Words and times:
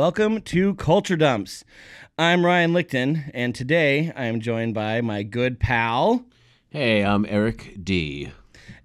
welcome 0.00 0.40
to 0.40 0.74
Culture 0.76 1.14
Dumps. 1.14 1.62
I'm 2.18 2.46
Ryan 2.46 2.72
Lichten, 2.72 3.30
and 3.34 3.54
today 3.54 4.10
I 4.16 4.24
am 4.24 4.40
joined 4.40 4.72
by 4.72 5.02
my 5.02 5.22
good 5.22 5.60
pal, 5.60 6.24
Hey, 6.70 7.04
I'm 7.04 7.26
Eric 7.28 7.76
D. 7.84 8.32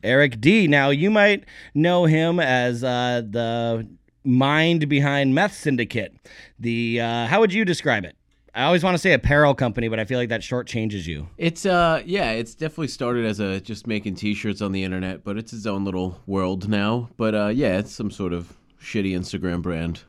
Eric 0.03 0.41
D. 0.41 0.67
Now, 0.67 0.89
you 0.89 1.09
might 1.09 1.45
know 1.73 2.03
him 2.03 2.41
as 2.41 2.83
uh, 2.83 3.21
the 3.25 3.87
mind 4.25 4.89
behind 4.89 5.33
Meth 5.33 5.53
Syndicate. 5.53 6.13
The 6.59 6.99
uh, 6.99 7.27
how 7.27 7.39
would 7.39 7.53
you 7.53 7.63
describe 7.63 8.03
it? 8.03 8.17
I 8.53 8.63
always 8.63 8.83
want 8.83 8.95
to 8.95 8.99
say 8.99 9.13
apparel 9.13 9.55
company, 9.55 9.87
but 9.87 10.01
I 10.01 10.03
feel 10.03 10.19
like 10.19 10.27
that 10.27 10.43
short 10.43 10.67
changes 10.67 11.07
you. 11.07 11.29
It's 11.37 11.65
uh 11.65 12.03
yeah, 12.05 12.31
it's 12.31 12.55
definitely 12.55 12.89
started 12.89 13.25
as 13.25 13.39
a 13.39 13.61
just 13.61 13.87
making 13.87 14.15
t-shirts 14.15 14.61
on 14.61 14.73
the 14.73 14.83
internet, 14.83 15.23
but 15.23 15.37
it's 15.37 15.53
its 15.53 15.65
own 15.65 15.85
little 15.85 16.19
world 16.25 16.67
now. 16.67 17.07
But 17.15 17.35
uh 17.35 17.47
yeah, 17.55 17.77
it's 17.77 17.93
some 17.93 18.11
sort 18.11 18.33
of 18.33 18.57
shitty 18.81 19.11
Instagram 19.17 19.61
brand. 19.61 20.01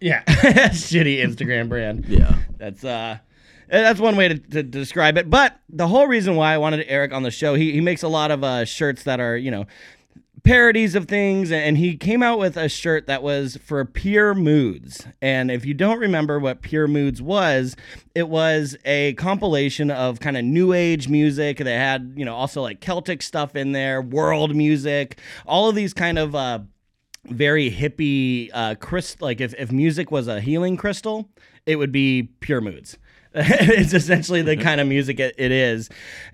Yeah, 0.00 0.22
shitty 0.26 1.18
Instagram 1.24 1.68
brand. 1.68 2.04
Yeah. 2.08 2.36
That's 2.58 2.84
uh 2.84 3.18
that's 3.68 3.98
one 3.98 4.16
way 4.16 4.28
to, 4.28 4.38
to 4.38 4.62
describe 4.62 5.18
it. 5.18 5.28
But 5.28 5.58
the 5.68 5.88
whole 5.88 6.06
reason 6.06 6.36
why 6.36 6.54
I 6.54 6.58
wanted 6.58 6.84
Eric 6.88 7.12
on 7.12 7.24
the 7.24 7.32
show, 7.32 7.54
he, 7.54 7.72
he 7.72 7.80
makes 7.80 8.04
a 8.04 8.08
lot 8.08 8.30
of 8.30 8.44
uh, 8.44 8.64
shirts 8.64 9.02
that 9.02 9.18
are, 9.18 9.36
you 9.36 9.50
know, 9.50 9.66
parodies 10.44 10.94
of 10.94 11.08
things 11.08 11.50
and 11.50 11.76
he 11.76 11.96
came 11.96 12.22
out 12.22 12.38
with 12.38 12.56
a 12.56 12.68
shirt 12.68 13.08
that 13.08 13.20
was 13.20 13.56
for 13.56 13.84
pure 13.84 14.32
moods 14.32 15.04
and 15.20 15.50
if 15.50 15.66
you 15.66 15.74
don't 15.74 15.98
remember 15.98 16.38
what 16.38 16.62
pure 16.62 16.86
moods 16.86 17.20
was 17.20 17.74
it 18.14 18.28
was 18.28 18.76
a 18.84 19.12
compilation 19.14 19.90
of 19.90 20.20
kind 20.20 20.36
of 20.36 20.44
new 20.44 20.72
age 20.72 21.08
music 21.08 21.58
they 21.58 21.74
had 21.74 22.12
you 22.16 22.24
know 22.24 22.32
also 22.36 22.62
like 22.62 22.80
celtic 22.80 23.22
stuff 23.22 23.56
in 23.56 23.72
there 23.72 24.00
world 24.00 24.54
music 24.54 25.18
all 25.46 25.68
of 25.68 25.74
these 25.74 25.92
kind 25.92 26.16
of 26.16 26.36
uh 26.36 26.60
very 27.28 27.70
hippie 27.70 28.50
uh 28.54 28.74
crystal 28.76 29.26
like 29.26 29.40
if, 29.40 29.54
if 29.54 29.72
music 29.72 30.10
was 30.10 30.28
a 30.28 30.40
healing 30.40 30.76
crystal 30.76 31.28
it 31.66 31.76
would 31.76 31.92
be 31.92 32.22
pure 32.40 32.60
moods. 32.60 32.96
It's 33.38 33.92
essentially 33.92 34.40
the 34.40 34.56
kind 34.56 34.80
of 34.80 34.88
music 34.88 35.20
it, 35.20 35.34
it 35.36 35.52
is. 35.52 35.90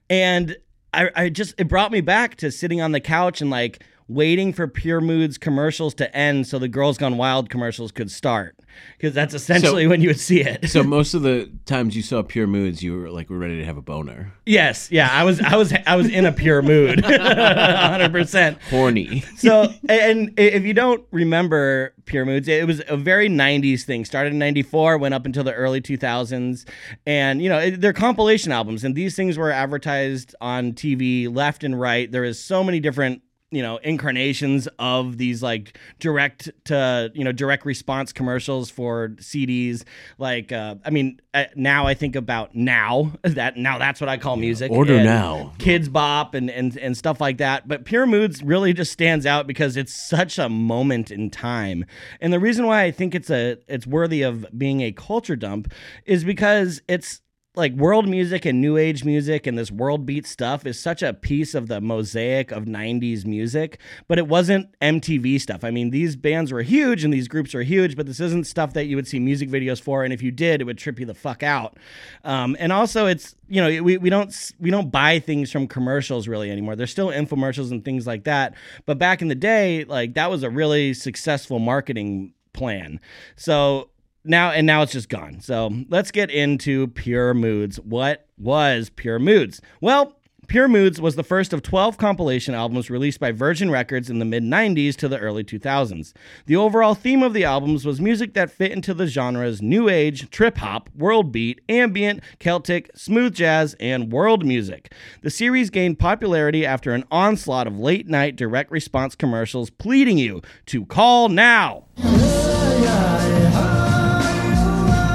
And 0.08 0.56
I, 0.94 1.10
I 1.16 1.28
just 1.30 1.54
it 1.58 1.66
brought 1.66 1.90
me 1.90 2.00
back 2.00 2.36
to 2.36 2.52
sitting 2.52 2.80
on 2.80 2.92
the 2.92 3.00
couch 3.00 3.40
and 3.40 3.50
like 3.50 3.82
waiting 4.06 4.52
for 4.52 4.68
Pure 4.68 5.00
Moods 5.00 5.36
commercials 5.36 5.94
to 5.94 6.14
end 6.16 6.46
so 6.46 6.60
the 6.60 6.68
Girls 6.68 6.98
Gone 6.98 7.16
Wild 7.16 7.50
commercials 7.50 7.90
could 7.90 8.10
start. 8.10 8.56
Because 8.96 9.14
that's 9.14 9.34
essentially 9.34 9.84
So- 9.84 9.88
when 9.90 10.00
you 10.00 10.08
would 10.08 10.20
see 10.20 10.40
it. 10.42 10.68
So 10.70 10.82
most 10.98 11.14
of 11.14 11.22
the 11.22 11.50
times 11.66 11.96
you 11.96 12.02
saw 12.02 12.22
pure 12.22 12.46
moods, 12.46 12.82
you 12.82 12.96
were 12.98 13.10
like 13.10 13.30
we're 13.30 13.38
ready 13.38 13.56
to 13.58 13.64
have 13.64 13.76
a 13.76 13.82
boner. 13.82 14.32
yes, 14.46 14.90
yeah, 14.90 15.08
I 15.10 15.24
was 15.24 15.40
I 15.40 15.56
was 15.56 15.72
I 15.86 15.96
was 15.96 16.08
in 16.08 16.24
a 16.26 16.32
pure 16.32 16.62
mood. 16.62 16.98
100%. 17.02 18.60
Horny. 18.70 19.20
So 19.36 19.72
and 19.88 20.32
if 20.38 20.64
you 20.64 20.74
don't 20.74 21.04
remember 21.10 21.94
Pure 22.04 22.24
Moods, 22.26 22.48
it 22.48 22.66
was 22.66 22.82
a 22.88 22.96
very 22.96 23.28
90s 23.28 23.82
thing. 23.82 24.04
Started 24.04 24.32
in 24.32 24.38
94, 24.38 24.98
went 24.98 25.14
up 25.14 25.26
until 25.26 25.44
the 25.44 25.54
early 25.54 25.80
2000s. 25.80 26.66
And 27.06 27.42
you 27.42 27.48
know, 27.48 27.58
it- 27.58 27.80
they're 27.80 27.92
compilation 27.92 28.52
albums 28.52 28.84
and 28.84 28.94
these 28.94 29.14
things 29.16 29.38
were 29.38 29.50
advertised 29.50 30.34
on 30.40 30.72
TV 30.72 31.34
left 31.34 31.64
and 31.64 31.78
right. 31.78 32.10
There 32.10 32.24
is 32.24 32.42
so 32.42 32.62
many 32.64 32.80
different 32.80 33.22
you 33.52 33.62
know 33.62 33.76
incarnations 33.78 34.66
of 34.78 35.18
these 35.18 35.42
like 35.42 35.78
direct 36.00 36.50
to 36.64 37.12
you 37.14 37.22
know 37.22 37.32
direct 37.32 37.64
response 37.64 38.12
commercials 38.12 38.70
for 38.70 39.10
CDs 39.18 39.84
like 40.18 40.50
uh, 40.50 40.76
I 40.84 40.90
mean 40.90 41.20
uh, 41.34 41.44
now 41.54 41.86
I 41.86 41.94
think 41.94 42.16
about 42.16 42.54
now 42.54 43.12
that 43.22 43.56
now 43.56 43.78
that's 43.78 44.00
what 44.00 44.08
I 44.08 44.16
call 44.16 44.36
music 44.36 44.72
Order 44.72 44.96
And 44.96 45.04
now. 45.04 45.52
Kidz 45.58 45.92
Bop 45.92 46.34
and, 46.34 46.50
and 46.50 46.76
and 46.76 46.96
stuff 46.96 47.20
like 47.20 47.38
that. 47.38 47.68
But 47.68 47.84
Pure 47.84 48.06
Moods 48.06 48.42
really 48.42 48.72
just 48.72 48.92
stands 48.92 49.26
out 49.26 49.46
because 49.46 49.76
it's 49.76 49.92
such 49.92 50.38
a 50.38 50.48
moment 50.48 51.10
in 51.10 51.30
time. 51.30 51.84
And 52.20 52.32
the 52.32 52.40
reason 52.40 52.66
why 52.66 52.82
I 52.82 52.90
think 52.90 53.14
it's 53.14 53.30
a 53.30 53.58
it's 53.68 53.86
worthy 53.86 54.22
of 54.22 54.46
being 54.56 54.80
a 54.80 54.92
culture 54.92 55.36
dump 55.36 55.72
is 56.06 56.24
because 56.24 56.80
it's 56.88 57.20
like 57.54 57.74
world 57.74 58.08
music 58.08 58.46
and 58.46 58.62
new 58.62 58.78
age 58.78 59.04
music 59.04 59.46
and 59.46 59.58
this 59.58 59.70
world 59.70 60.06
beat 60.06 60.26
stuff 60.26 60.64
is 60.64 60.80
such 60.80 61.02
a 61.02 61.12
piece 61.12 61.54
of 61.54 61.68
the 61.68 61.82
mosaic 61.82 62.50
of 62.50 62.64
90s 62.64 63.26
music 63.26 63.78
but 64.08 64.18
it 64.18 64.26
wasn't 64.26 64.66
mtv 64.80 65.38
stuff. 65.38 65.62
I 65.62 65.70
mean 65.70 65.90
these 65.90 66.16
bands 66.16 66.50
were 66.50 66.62
huge 66.62 67.04
and 67.04 67.12
these 67.12 67.28
groups 67.28 67.52
were 67.52 67.62
huge 67.62 67.94
but 67.94 68.06
this 68.06 68.20
isn't 68.20 68.46
stuff 68.46 68.72
that 68.72 68.86
you 68.86 68.96
would 68.96 69.06
see 69.06 69.18
music 69.20 69.50
videos 69.50 69.82
for 69.82 70.02
and 70.02 70.14
if 70.14 70.22
you 70.22 70.30
did 70.30 70.62
it 70.62 70.64
would 70.64 70.78
trip 70.78 70.98
you 70.98 71.04
the 71.04 71.14
fuck 71.14 71.42
out. 71.42 71.76
Um, 72.24 72.56
and 72.58 72.72
also 72.72 73.06
it's 73.06 73.36
you 73.48 73.60
know 73.60 73.82
we, 73.82 73.98
we 73.98 74.08
don't 74.08 74.34
we 74.58 74.70
don't 74.70 74.90
buy 74.90 75.18
things 75.18 75.52
from 75.52 75.68
commercials 75.68 76.26
really 76.28 76.50
anymore. 76.50 76.74
There's 76.74 76.90
still 76.90 77.08
infomercials 77.08 77.70
and 77.70 77.84
things 77.84 78.06
like 78.06 78.24
that 78.24 78.54
but 78.86 78.98
back 78.98 79.20
in 79.20 79.28
the 79.28 79.34
day 79.34 79.84
like 79.84 80.14
that 80.14 80.30
was 80.30 80.42
a 80.42 80.48
really 80.48 80.94
successful 80.94 81.58
marketing 81.58 82.32
plan. 82.54 82.98
So 83.36 83.90
now 84.24 84.50
and 84.50 84.66
now 84.66 84.82
it's 84.82 84.92
just 84.92 85.08
gone. 85.08 85.40
So 85.40 85.70
let's 85.88 86.10
get 86.10 86.30
into 86.30 86.88
Pure 86.88 87.34
Moods. 87.34 87.78
What 87.80 88.26
was 88.38 88.90
Pure 88.90 89.20
Moods? 89.20 89.60
Well, 89.80 90.16
Pure 90.48 90.68
Moods 90.68 91.00
was 91.00 91.16
the 91.16 91.22
first 91.22 91.54
of 91.54 91.62
12 91.62 91.96
compilation 91.96 92.52
albums 92.52 92.90
released 92.90 93.18
by 93.18 93.32
Virgin 93.32 93.70
Records 93.70 94.10
in 94.10 94.18
the 94.18 94.24
mid 94.24 94.42
90s 94.42 94.96
to 94.96 95.08
the 95.08 95.18
early 95.18 95.44
2000s. 95.44 96.12
The 96.44 96.56
overall 96.56 96.94
theme 96.94 97.22
of 97.22 97.32
the 97.32 97.44
albums 97.44 97.86
was 97.86 98.02
music 98.02 98.34
that 98.34 98.50
fit 98.50 98.72
into 98.72 98.92
the 98.92 99.06
genres 99.06 99.62
new 99.62 99.88
age, 99.88 100.28
trip 100.30 100.58
hop, 100.58 100.90
world 100.94 101.32
beat, 101.32 101.62
ambient, 101.70 102.22
Celtic, 102.38 102.90
smooth 102.94 103.34
jazz, 103.34 103.74
and 103.80 104.12
world 104.12 104.44
music. 104.44 104.92
The 105.22 105.30
series 105.30 105.70
gained 105.70 105.98
popularity 105.98 106.66
after 106.66 106.92
an 106.92 107.04
onslaught 107.10 107.66
of 107.66 107.78
late 107.78 108.08
night 108.08 108.36
direct 108.36 108.70
response 108.70 109.14
commercials 109.14 109.70
pleading 109.70 110.18
you 110.18 110.42
to 110.66 110.84
call 110.84 111.30
now. 111.30 111.84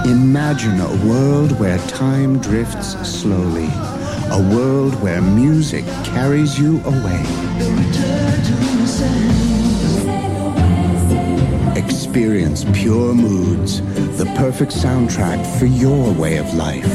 Imagine 0.07 0.79
a 0.79 1.05
world 1.05 1.59
where 1.59 1.77
time 1.89 2.39
drifts 2.39 2.93
slowly. 3.05 3.67
A 4.31 4.39
world 4.55 4.95
where 5.01 5.21
music 5.21 5.85
carries 6.05 6.57
you 6.57 6.81
away. 6.85 7.23
Experience 11.75 12.63
Pure 12.71 13.15
Moods, 13.15 13.81
the 14.17 14.25
perfect 14.37 14.71
soundtrack 14.71 15.45
for 15.59 15.65
your 15.65 16.13
way 16.13 16.37
of 16.37 16.53
life. 16.53 16.85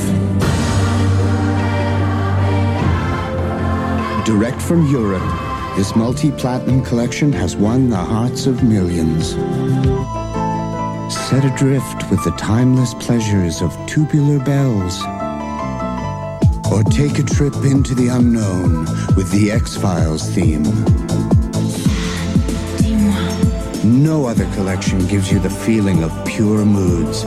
Direct 4.25 4.63
from 4.63 4.87
Europe, 4.87 5.77
this 5.77 5.95
multi 5.95 6.31
platinum 6.31 6.83
collection 6.83 7.31
has 7.35 7.57
won 7.57 7.91
the 7.91 7.97
hearts 7.97 8.47
of 8.47 8.63
millions. 8.63 9.35
Set 11.33 11.47
adrift 11.47 12.11
with 12.11 12.23
the 12.25 12.31
timeless 12.33 12.93
pleasures 12.93 13.63
of 13.63 13.75
tubular 13.87 14.39
bells. 14.39 15.03
Or 16.71 16.85
take 16.85 17.19
a 17.19 17.23
trip 17.23 17.55
into 17.65 17.95
the 17.95 18.09
unknown 18.09 18.85
with 19.17 19.31
the 19.31 19.51
X 19.51 19.75
Files 19.75 20.29
theme. 20.35 20.63
No 23.83 24.27
other 24.27 24.45
collection 24.53 25.07
gives 25.07 25.33
you 25.33 25.39
the 25.39 25.49
feeling 25.49 26.03
of 26.03 26.13
pure 26.27 26.67
moods. 26.67 27.23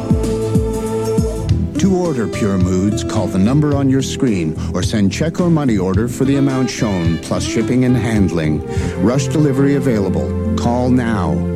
To 1.80 1.96
order 1.96 2.28
Pure 2.28 2.60
Moods, 2.60 3.04
call 3.04 3.26
the 3.26 3.40
number 3.40 3.76
on 3.76 3.90
your 3.90 4.04
screen 4.04 4.56
or 4.76 4.84
send 4.84 5.12
check 5.12 5.40
or 5.40 5.50
money 5.50 5.80
order 5.80 6.08
for 6.08 6.26
the 6.26 6.36
amount 6.36 6.70
shown, 6.70 7.18
plus 7.24 7.44
shipping 7.44 7.86
and 7.86 7.98
handling. 7.98 8.64
Rush 9.04 9.28
delivery 9.30 9.74
available. 9.74 10.56
Call 10.58 10.92
now. 10.92 11.55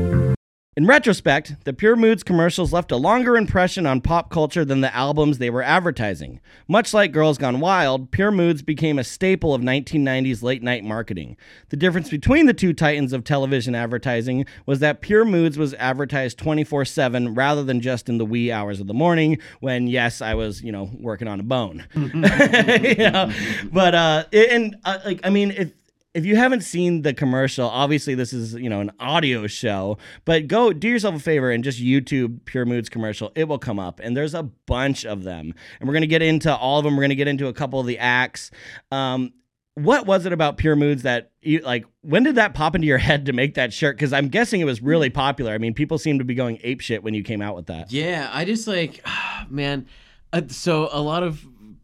In 0.80 0.86
retrospect, 0.86 1.66
the 1.66 1.74
Pure 1.74 1.98
Moods 1.98 2.24
commercials 2.24 2.72
left 2.72 2.94
a 2.94 2.96
longer 2.96 3.36
impression 3.36 3.86
on 3.86 4.00
pop 4.00 4.30
culture 4.30 4.64
than 4.64 4.80
the 4.80 4.96
albums 4.96 5.38
they 5.38 5.50
were 5.50 5.62
advertising. 5.62 6.40
Much 6.70 6.94
like 6.94 7.12
Girls 7.12 7.38
Gone 7.38 7.60
Wild, 7.60 8.12
Pure 8.12 8.32
Moods 8.32 8.62
became 8.62 8.98
a 8.98 9.04
staple 9.04 9.54
of 9.54 9.62
1990s 9.62 10.42
late 10.42 10.64
night 10.64 10.86
marketing. 10.86 11.36
The 11.68 11.76
difference 11.76 12.08
between 12.08 12.46
the 12.46 12.54
two 12.54 12.72
titans 12.72 13.12
of 13.12 13.26
television 13.26 13.76
advertising 13.76 14.46
was 14.66 14.80
that 14.80 15.02
Pure 15.02 15.26
Moods 15.26 15.58
was 15.58 15.74
advertised 15.74 16.38
24 16.38 16.86
7 16.86 17.36
rather 17.36 17.66
than 17.66 17.82
just 17.82 18.08
in 18.08 18.18
the 18.18 18.26
wee 18.26 18.50
hours 18.50 18.80
of 18.80 18.88
the 18.88 18.94
morning 18.94 19.38
when, 19.60 19.88
yes, 19.88 20.22
I 20.22 20.34
was, 20.36 20.62
you 20.64 20.72
know, 20.72 20.90
working 20.98 21.28
on 21.28 21.42
a 21.42 21.44
bone. 21.44 21.86
you 21.94 22.96
know? 22.96 23.34
But, 23.70 23.96
uh, 23.96 24.24
and, 24.32 24.78
uh, 24.86 25.00
like, 25.04 25.20
I 25.26 25.30
mean, 25.30 25.52
if, 25.52 25.74
if 26.14 26.26
you 26.26 26.36
haven't 26.36 26.62
seen 26.62 27.04
the 27.04 27.14
commercial, 27.14 27.70
obviously 27.70 28.16
this 28.16 28.34
is 28.34 28.54
you 28.56 28.70
know 28.70 28.82
an 28.82 28.92
audio 29.00 29.48
show, 29.48 29.98
but 30.26 30.48
go 30.48 30.74
do 30.74 30.88
yourself 30.88 31.16
a 31.16 31.20
favor 31.20 31.52
and 31.52 31.64
just 31.64 31.80
YouTube 31.80 32.46
Pure 32.46 32.66
Moods 32.66 32.90
commercial. 32.90 33.32
It 33.36 33.48
will 33.48 33.60
come 33.60 33.80
up, 33.80 34.00
and 34.00 34.18
there's 34.18 34.34
a 34.34 34.44
bunch 34.44 35.06
of 35.06 35.24
them, 35.24 35.54
and 35.80 35.88
we're 35.88 35.94
gonna 35.94 36.08
get 36.08 36.22
into 36.22 36.56
all 36.56 36.80
of 36.80 36.84
them. 36.84 36.96
We're 36.96 37.04
gonna 37.04 37.16
get 37.16 37.28
into 37.28 37.48
a 37.48 37.54
couple 37.54 37.80
of 37.80 37.86
the 37.86 38.00
acts. 38.00 38.50
Um, 38.92 39.34
what 39.76 40.06
was 40.06 40.26
it 40.26 40.34
about 40.34 40.58
Pure 40.58 40.76
Moods 40.78 41.04
that 41.04 41.32
you 41.42 41.60
like? 41.60 41.86
When 42.02 42.24
did 42.24 42.36
that 42.36 42.54
pop 42.54 42.76
into 42.76 42.88
your 42.88 42.98
head 42.98 43.28
to 43.28 43.34
make 43.34 43.54
that 43.54 43.72
shirt? 43.72 43.96
Because 43.96 44.12
I'm 44.12 44.30
guessing 44.30 44.62
it 44.62 44.66
was 44.66 44.82
really 44.82 45.10
popular. 45.10 45.54
I 45.54 45.58
mean, 45.58 45.74
people 45.74 45.98
seem 45.98 46.18
to 46.18 46.26
be 46.26 46.34
going 46.34 46.60
ape 46.64 46.82
shit 46.82 47.04
when 47.04 47.14
you 47.14 47.24
came 47.24 47.42
out 47.42 47.56
with 47.56 47.68
that. 47.68 47.92
Yeah, 47.92 48.30
I 48.34 48.46
just 48.46 48.68
like, 48.68 49.06
man. 49.50 49.88
Uh, 50.32 50.42
so 50.48 50.90
a 50.92 51.02
lot 51.02 51.24
of 51.24 51.44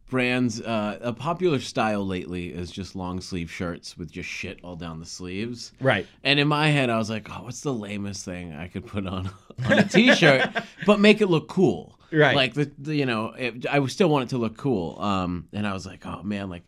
brands. 0.10 0.62
Uh, 0.62 0.98
a 1.02 1.14
popular 1.14 1.60
style 1.60 2.06
lately 2.06 2.50
is 2.50 2.72
just 2.72 2.96
long 2.96 3.22
sleeve 3.22 3.52
shirts 3.52 3.98
with 3.98 4.12
just 4.12 4.30
shit 4.30 4.60
all 4.64 4.76
down 4.76 5.00
the 5.00 5.06
sleeves. 5.06 5.74
Right. 5.80 6.08
And 6.24 6.40
in 6.40 6.48
my 6.48 6.70
head, 6.70 6.90
I 6.90 6.98
was 6.98 7.10
like, 7.10 7.30
"Oh, 7.30 7.44
what's 7.44 7.62
the 7.62 7.74
lamest 7.74 8.26
thing 8.26 8.54
I 8.54 8.68
could 8.68 8.86
put 8.86 9.08
on 9.08 9.30
on 9.66 9.80
a 9.80 9.84
t-shirt, 9.84 10.50
but 10.86 11.00
make 11.00 11.22
it 11.22 11.28
look 11.28 11.48
cool?" 11.48 12.00
Right. 12.12 12.36
Like 12.36 12.54
the, 12.54 12.72
the 12.78 12.96
you 12.96 13.06
know, 13.06 13.34
it, 13.38 13.66
I 13.68 13.86
still 13.88 14.10
want 14.10 14.24
it 14.24 14.30
to 14.30 14.38
look 14.38 14.58
cool. 14.58 15.00
Um, 15.02 15.48
and 15.54 15.68
I 15.68 15.74
was 15.74 15.86
like, 15.86 16.06
"Oh 16.06 16.24
man, 16.24 16.50
like 16.50 16.64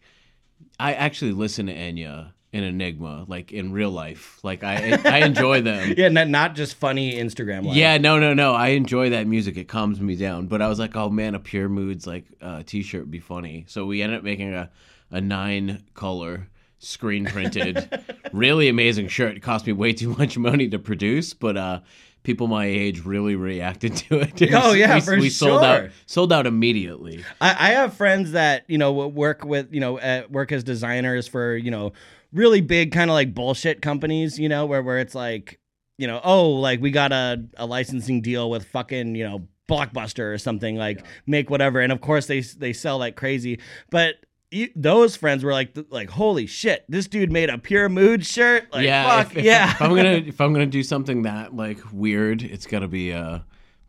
I 0.80 0.94
actually 0.94 1.32
listen 1.32 1.68
to 1.68 1.76
Enya 1.76 2.34
and 2.58 2.66
Enigma, 2.66 3.26
like 3.28 3.52
in 3.52 3.72
real 3.72 3.92
life. 3.92 4.40
Like 4.44 4.64
I 4.64 5.00
I 5.06 5.20
enjoy 5.20 5.62
them." 5.62 5.78
Yeah, 5.98 6.10
not, 6.10 6.28
not 6.28 6.56
just 6.56 6.76
funny 6.76 7.14
Instagram. 7.14 7.66
Live. 7.66 7.76
Yeah, 7.76 7.98
no, 7.98 8.20
no, 8.20 8.34
no. 8.34 8.54
I 8.54 8.70
enjoy 8.70 9.12
that 9.12 9.28
music. 9.28 9.58
It 9.58 9.68
calms 9.68 10.02
me 10.02 10.16
down. 10.16 10.48
But 10.48 10.62
I 10.62 10.68
was 10.68 10.80
like, 10.80 10.96
oh 10.96 11.10
man, 11.10 11.36
a 11.36 11.40
Pure 11.40 11.70
Moods 11.70 12.06
like 12.06 12.26
uh, 12.42 12.64
t-shirt 12.66 13.02
would 13.02 13.12
be 13.12 13.20
funny. 13.20 13.66
So 13.68 13.86
we 13.86 14.02
ended 14.02 14.18
up 14.18 14.24
making 14.24 14.54
a 14.54 14.70
a 15.12 15.22
nine 15.22 15.84
color 15.94 16.50
screen 16.80 17.26
printed, 17.26 18.02
really 18.34 18.68
amazing 18.68 19.08
shirt. 19.08 19.38
It 19.38 19.40
cost 19.42 19.66
me 19.66 19.74
way 19.74 19.94
too 19.94 20.10
much 20.16 20.38
money 20.38 20.68
to 20.70 20.80
produce, 20.80 21.34
but 21.34 21.58
uh, 21.58 21.80
people 22.24 22.48
my 22.48 22.66
age 22.66 23.06
really 23.06 23.36
reacted 23.36 23.96
to 23.96 24.20
it. 24.20 24.42
Oh, 24.54 24.74
yeah, 24.74 24.96
we, 24.96 25.02
for 25.02 25.18
we 25.18 25.30
sold 25.30 25.64
out 25.64 25.90
sold 26.06 26.34
out 26.34 26.46
immediately. 26.46 27.24
I, 27.40 27.50
I 27.52 27.70
have 27.72 27.94
friends 27.94 28.34
that 28.34 28.66
you 28.68 28.78
know 28.78 28.92
work 28.92 29.44
with 29.46 29.74
you 29.74 29.80
know 29.80 29.98
uh, 29.98 30.24
work 30.30 30.52
as 30.52 30.64
designers 30.64 31.28
for 31.28 31.56
you 31.56 31.72
know 31.72 31.94
really 32.34 32.62
big 32.62 32.92
kind 32.92 33.10
of 33.10 33.14
like 33.14 33.34
bullshit 33.34 33.82
companies. 33.82 34.40
You 34.40 34.50
know 34.50 34.66
where 34.66 34.82
where 34.84 35.00
it's 35.00 35.16
like 35.16 35.60
you 35.98 36.08
know 36.08 36.22
oh 36.24 36.50
like 36.52 36.82
we 36.82 36.92
got 36.92 37.12
a 37.12 37.44
a 37.58 37.66
licensing 37.66 38.22
deal 38.22 38.50
with 38.50 38.66
fucking 38.66 39.16
you 39.16 39.24
know 39.24 39.48
blockbuster 39.68 40.34
or 40.34 40.38
something 40.38 40.78
like 40.78 41.04
make 41.26 41.50
whatever 41.50 41.82
and 41.82 41.92
of 41.92 42.00
course 42.00 42.28
they 42.28 42.40
they 42.40 42.72
sell 42.74 42.98
like 42.98 43.16
crazy 43.16 43.60
but. 43.90 44.16
You, 44.50 44.70
those 44.78 45.18
friends 45.18 45.44
were 45.44 45.52
like, 45.52 45.78
like, 45.90 46.10
holy 46.10 46.48
shit! 46.48 46.86
This 46.88 47.06
dude 47.06 47.34
made 47.34 47.50
a 47.50 47.58
pure 47.58 47.90
mood 47.90 48.26
shirt. 48.26 48.72
Like, 48.72 48.86
yeah, 48.86 49.04
fuck 49.24 49.36
if- 49.36 49.44
yeah. 49.44 49.72
If 49.72 49.82
I'm 49.82 49.94
gonna 49.94 50.10
if 50.26 50.40
I'm 50.40 50.54
gonna 50.54 50.66
do 50.66 50.84
something 50.84 51.24
that 51.24 51.54
like 51.54 51.80
weird, 51.92 52.42
it's 52.44 52.66
gotta 52.66 52.88
be 52.88 53.12
uh 53.12 53.40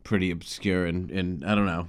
pretty 0.02 0.32
obscure 0.32 0.86
and 0.86 1.12
and 1.12 1.44
I 1.44 1.54
don't 1.54 1.64
know, 1.66 1.86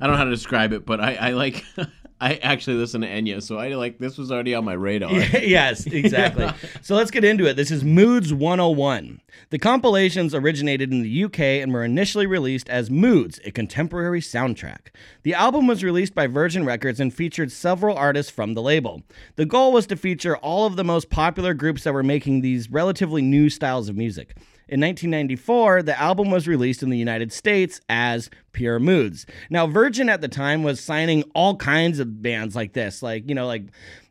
I 0.00 0.06
don't 0.06 0.14
know 0.14 0.18
how 0.18 0.24
to 0.24 0.30
describe 0.32 0.72
it, 0.72 0.84
but 0.84 0.98
I 1.00 1.14
I 1.14 1.30
like 1.30 1.64
I 2.20 2.34
actually 2.36 2.76
listen 2.76 3.02
to 3.02 3.06
Enya, 3.06 3.40
so 3.40 3.58
I 3.58 3.68
like 3.74 3.98
this 3.98 4.18
was 4.18 4.32
already 4.32 4.54
on 4.54 4.64
my 4.64 4.72
radar. 4.72 5.12
yes, 5.12 5.86
exactly. 5.86 6.48
so 6.82 6.96
let's 6.96 7.12
get 7.12 7.24
into 7.24 7.46
it. 7.46 7.54
This 7.54 7.70
is 7.70 7.84
Moods 7.84 8.34
101. 8.34 9.20
The 9.50 9.58
compilations 9.58 10.34
originated 10.34 10.92
in 10.92 11.02
the 11.02 11.24
UK 11.24 11.40
and 11.40 11.72
were 11.72 11.84
initially 11.84 12.26
released 12.26 12.68
as 12.68 12.90
Moods, 12.90 13.38
a 13.44 13.52
contemporary 13.52 14.20
soundtrack. 14.20 14.88
The 15.22 15.34
album 15.34 15.68
was 15.68 15.84
released 15.84 16.14
by 16.14 16.26
Virgin 16.26 16.64
Records 16.64 16.98
and 16.98 17.14
featured 17.14 17.52
several 17.52 17.96
artists 17.96 18.32
from 18.32 18.54
the 18.54 18.62
label. 18.62 19.02
The 19.36 19.46
goal 19.46 19.72
was 19.72 19.86
to 19.86 19.96
feature 19.96 20.36
all 20.36 20.66
of 20.66 20.74
the 20.74 20.84
most 20.84 21.10
popular 21.10 21.54
groups 21.54 21.84
that 21.84 21.94
were 21.94 22.02
making 22.02 22.40
these 22.40 22.68
relatively 22.68 23.22
new 23.22 23.48
styles 23.48 23.88
of 23.88 23.96
music. 23.96 24.36
In 24.68 24.80
1994, 24.80 25.82
the 25.84 25.98
album 25.98 26.30
was 26.30 26.46
released 26.46 26.82
in 26.82 26.90
the 26.90 26.98
United 26.98 27.32
States 27.32 27.80
as 27.88 28.28
Pure 28.52 28.80
Moods. 28.80 29.24
Now, 29.48 29.66
Virgin 29.66 30.08
at 30.10 30.20
the 30.20 30.28
time 30.28 30.62
was 30.62 30.78
signing 30.78 31.22
all 31.34 31.56
kinds 31.56 31.98
of 32.00 32.20
bands 32.22 32.54
like 32.54 32.74
this, 32.74 33.02
like, 33.02 33.26
you 33.28 33.34
know, 33.34 33.46
like 33.46 33.64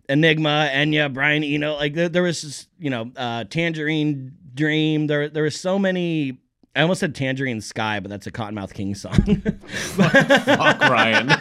Enigma, 0.10 0.70
Enya, 0.74 1.14
Brian 1.14 1.44
Eno. 1.44 1.76
Like, 1.76 1.94
there, 1.94 2.10
there 2.10 2.24
was, 2.24 2.42
just, 2.42 2.70
you 2.80 2.90
know, 2.90 3.12
uh, 3.16 3.44
Tangerine 3.44 4.34
Dream. 4.56 5.06
There, 5.08 5.30
there 5.30 5.44
were 5.44 5.52
so 5.52 5.78
many. 5.78 6.40
I 6.76 6.82
almost 6.82 7.00
said 7.02 7.14
Tangerine 7.16 7.62
Sky, 7.62 8.00
but 8.00 8.10
that's 8.10 8.26
a 8.28 8.32
Kottonmouth 8.32 8.74
King 8.74 8.96
song. 8.96 9.14
Fuck 9.68 10.80
Ryan. 10.82 11.28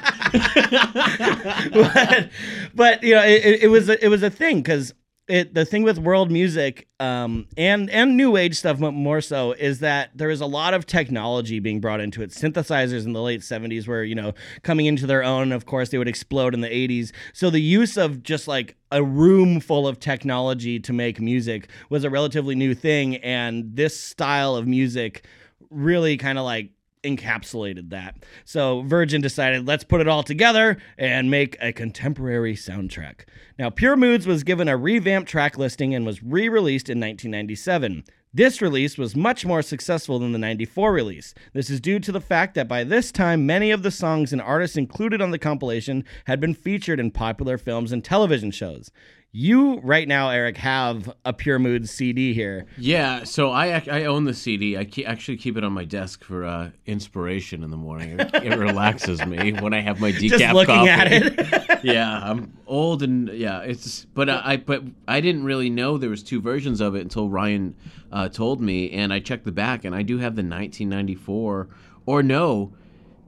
but, 1.73 2.31
but 2.75 3.03
you 3.03 3.15
know, 3.15 3.23
it, 3.25 3.45
it- 3.45 3.63
it 3.65 3.69
was 3.69 3.89
a, 3.89 4.03
it 4.05 4.09
was 4.09 4.23
a 4.23 4.31
thing 4.31 4.59
because 4.63 4.93
it 5.29 5.55
the 5.55 5.65
thing 5.65 5.83
with 5.83 5.99
world 5.99 6.31
music 6.31 6.87
um, 7.01 7.47
and 7.57 7.91
and 7.91 8.17
new 8.17 8.37
age 8.37 8.57
stuff 8.57 8.79
mo- 8.79 8.93
more 8.93 9.21
so 9.21 9.53
is 9.53 9.81
that 9.81 10.11
there 10.15 10.31
is 10.31 10.41
a 10.41 10.47
lot 10.47 10.73
of 10.73 10.87
technology 10.87 11.59
being 11.59 11.81
brought 11.81 12.01
into 12.01 12.23
it. 12.23 12.31
Synthesizers 12.31 13.05
in 13.05 13.13
the 13.13 13.23
late 13.23 13.41
'70s 13.41 13.89
were 13.89 14.05
you 14.05 14.15
know 14.15 14.35
coming 14.63 14.87
into 14.87 15.07
their 15.07 15.25
own. 15.25 15.53
Of 15.53 15.67
course, 15.67 15.89
they 15.89 15.99
would 15.99 16.09
explode 16.09 16.55
in 16.55 16.61
the 16.61 16.69
'80s. 16.69 17.13
So 17.33 17.51
the 17.51 17.61
use 17.61 17.97
of 17.97 18.23
just 18.23 18.47
like 18.47 18.77
a 18.93 19.03
room 19.03 19.61
full 19.61 19.89
of 19.89 19.99
technology 19.99 20.79
to 20.81 20.93
make 20.93 21.21
music 21.21 21.69
was 21.91 22.05
a 22.05 22.11
relatively 22.11 22.55
new 22.55 22.75
thing, 22.75 23.17
and 23.17 23.75
this 23.75 23.99
style 23.99 24.55
of 24.55 24.67
music 24.67 25.27
really 25.71 26.17
kind 26.17 26.39
of 26.39 26.45
like 26.45 26.71
encapsulated 27.07 27.91
that. 27.91 28.25
So 28.45 28.83
Virgin 28.83 29.21
decided, 29.21 29.67
let's 29.67 29.85
put 29.85 30.01
it 30.01 30.09
all 30.09 30.23
together 30.23 30.77
and 30.99 31.31
make 31.31 31.57
a 31.61 31.73
contemporary 31.73 32.55
soundtrack. 32.55 33.27
Now, 33.59 33.71
Pure 33.71 33.97
Moods 33.97 34.27
was 34.27 34.45
given 34.45 34.69
a 34.69 34.77
revamped 34.77 35.29
track 35.29 35.57
listing 35.57 35.95
and 35.95 36.05
was 36.05 36.23
re 36.23 36.49
released 36.49 36.89
in 36.89 36.99
1997. 36.99 38.05
This 38.35 38.61
release 38.61 38.99
was 38.99 39.17
much 39.17 39.47
more 39.47 39.63
successful 39.63 40.19
than 40.19 40.33
the 40.33 40.39
94 40.39 40.93
release. 40.93 41.33
This 41.55 41.71
is 41.71 41.81
due 41.81 41.99
to 42.01 42.13
the 42.13 42.21
fact 42.21 42.55
that 42.55 42.69
by 42.69 42.85
this 42.85 43.11
time, 43.11 43.47
many 43.47 43.71
of 43.71 43.83
the 43.83 43.91
songs 43.91 44.31
and 44.31 44.43
artists 44.43 44.77
included 44.77 45.23
on 45.23 45.31
the 45.31 45.39
compilation 45.39 46.05
had 46.27 46.39
been 46.39 46.53
featured 46.53 47.01
in 47.01 47.13
popular 47.13 47.57
films 47.57 47.93
and 47.93 48.05
television 48.05 48.51
shows. 48.51 48.91
You, 49.39 49.81
right 49.81 50.09
now, 50.09 50.31
Eric, 50.31 50.57
have 50.57 51.13
a 51.27 51.35
Pure 51.35 51.59
Moods 51.59 51.91
CD 51.91 52.33
here. 52.33 52.65
Yeah, 52.79 53.25
so 53.25 53.51
I 53.51 53.83
I 53.91 54.05
own 54.05 54.25
the 54.25 54.33
CD. 54.33 54.79
I 54.79 54.85
ke- 54.87 55.05
actually 55.07 55.37
keep 55.37 55.59
it 55.59 55.63
on 55.65 55.75
my 55.75 55.85
desk 55.85 56.25
for 56.25 56.47
uh, 56.47 56.71
inspiration 56.87 57.63
in 57.63 57.71
the 57.71 57.77
morning. 57.77 58.19
It, 58.19 58.31
it 58.35 58.57
relaxes 58.57 59.27
me 59.27 59.53
when 59.53 59.75
I 59.75 59.81
have 59.81 60.01
my 60.01 60.11
decaf 60.23 60.39
Just 60.39 60.55
looking 60.55 60.75
coffee. 60.75 60.89
at 60.89 61.13
it. 61.13 61.81
yeah, 61.85 62.19
I'm 62.31 62.57
old 62.67 63.03
and 63.03 63.29
yeah, 63.29 63.61
it's 63.61 64.07
but 64.15 64.31
uh, 64.31 64.41
I 64.43 64.57
but 64.57 64.83
I 65.07 65.21
didn't 65.21 65.45
really 65.45 65.69
know 65.69 65.99
there 65.99 66.09
was 66.09 66.23
two 66.23 66.41
versions 66.41 66.81
of 66.81 66.95
it 66.95 67.03
until 67.03 67.29
Ryan 67.29 67.75
uh, 68.11 68.31
told 68.31 68.63
me, 68.63 68.91
and 68.93 69.13
I 69.13 69.21
checked 69.21 69.45
the 69.45 69.53
back, 69.53 69.85
and 69.85 69.95
I 69.95 70.01
do 70.01 70.17
have 70.17 70.35
the 70.35 70.43
1994 70.45 71.69
or 72.07 72.23
no, 72.23 72.73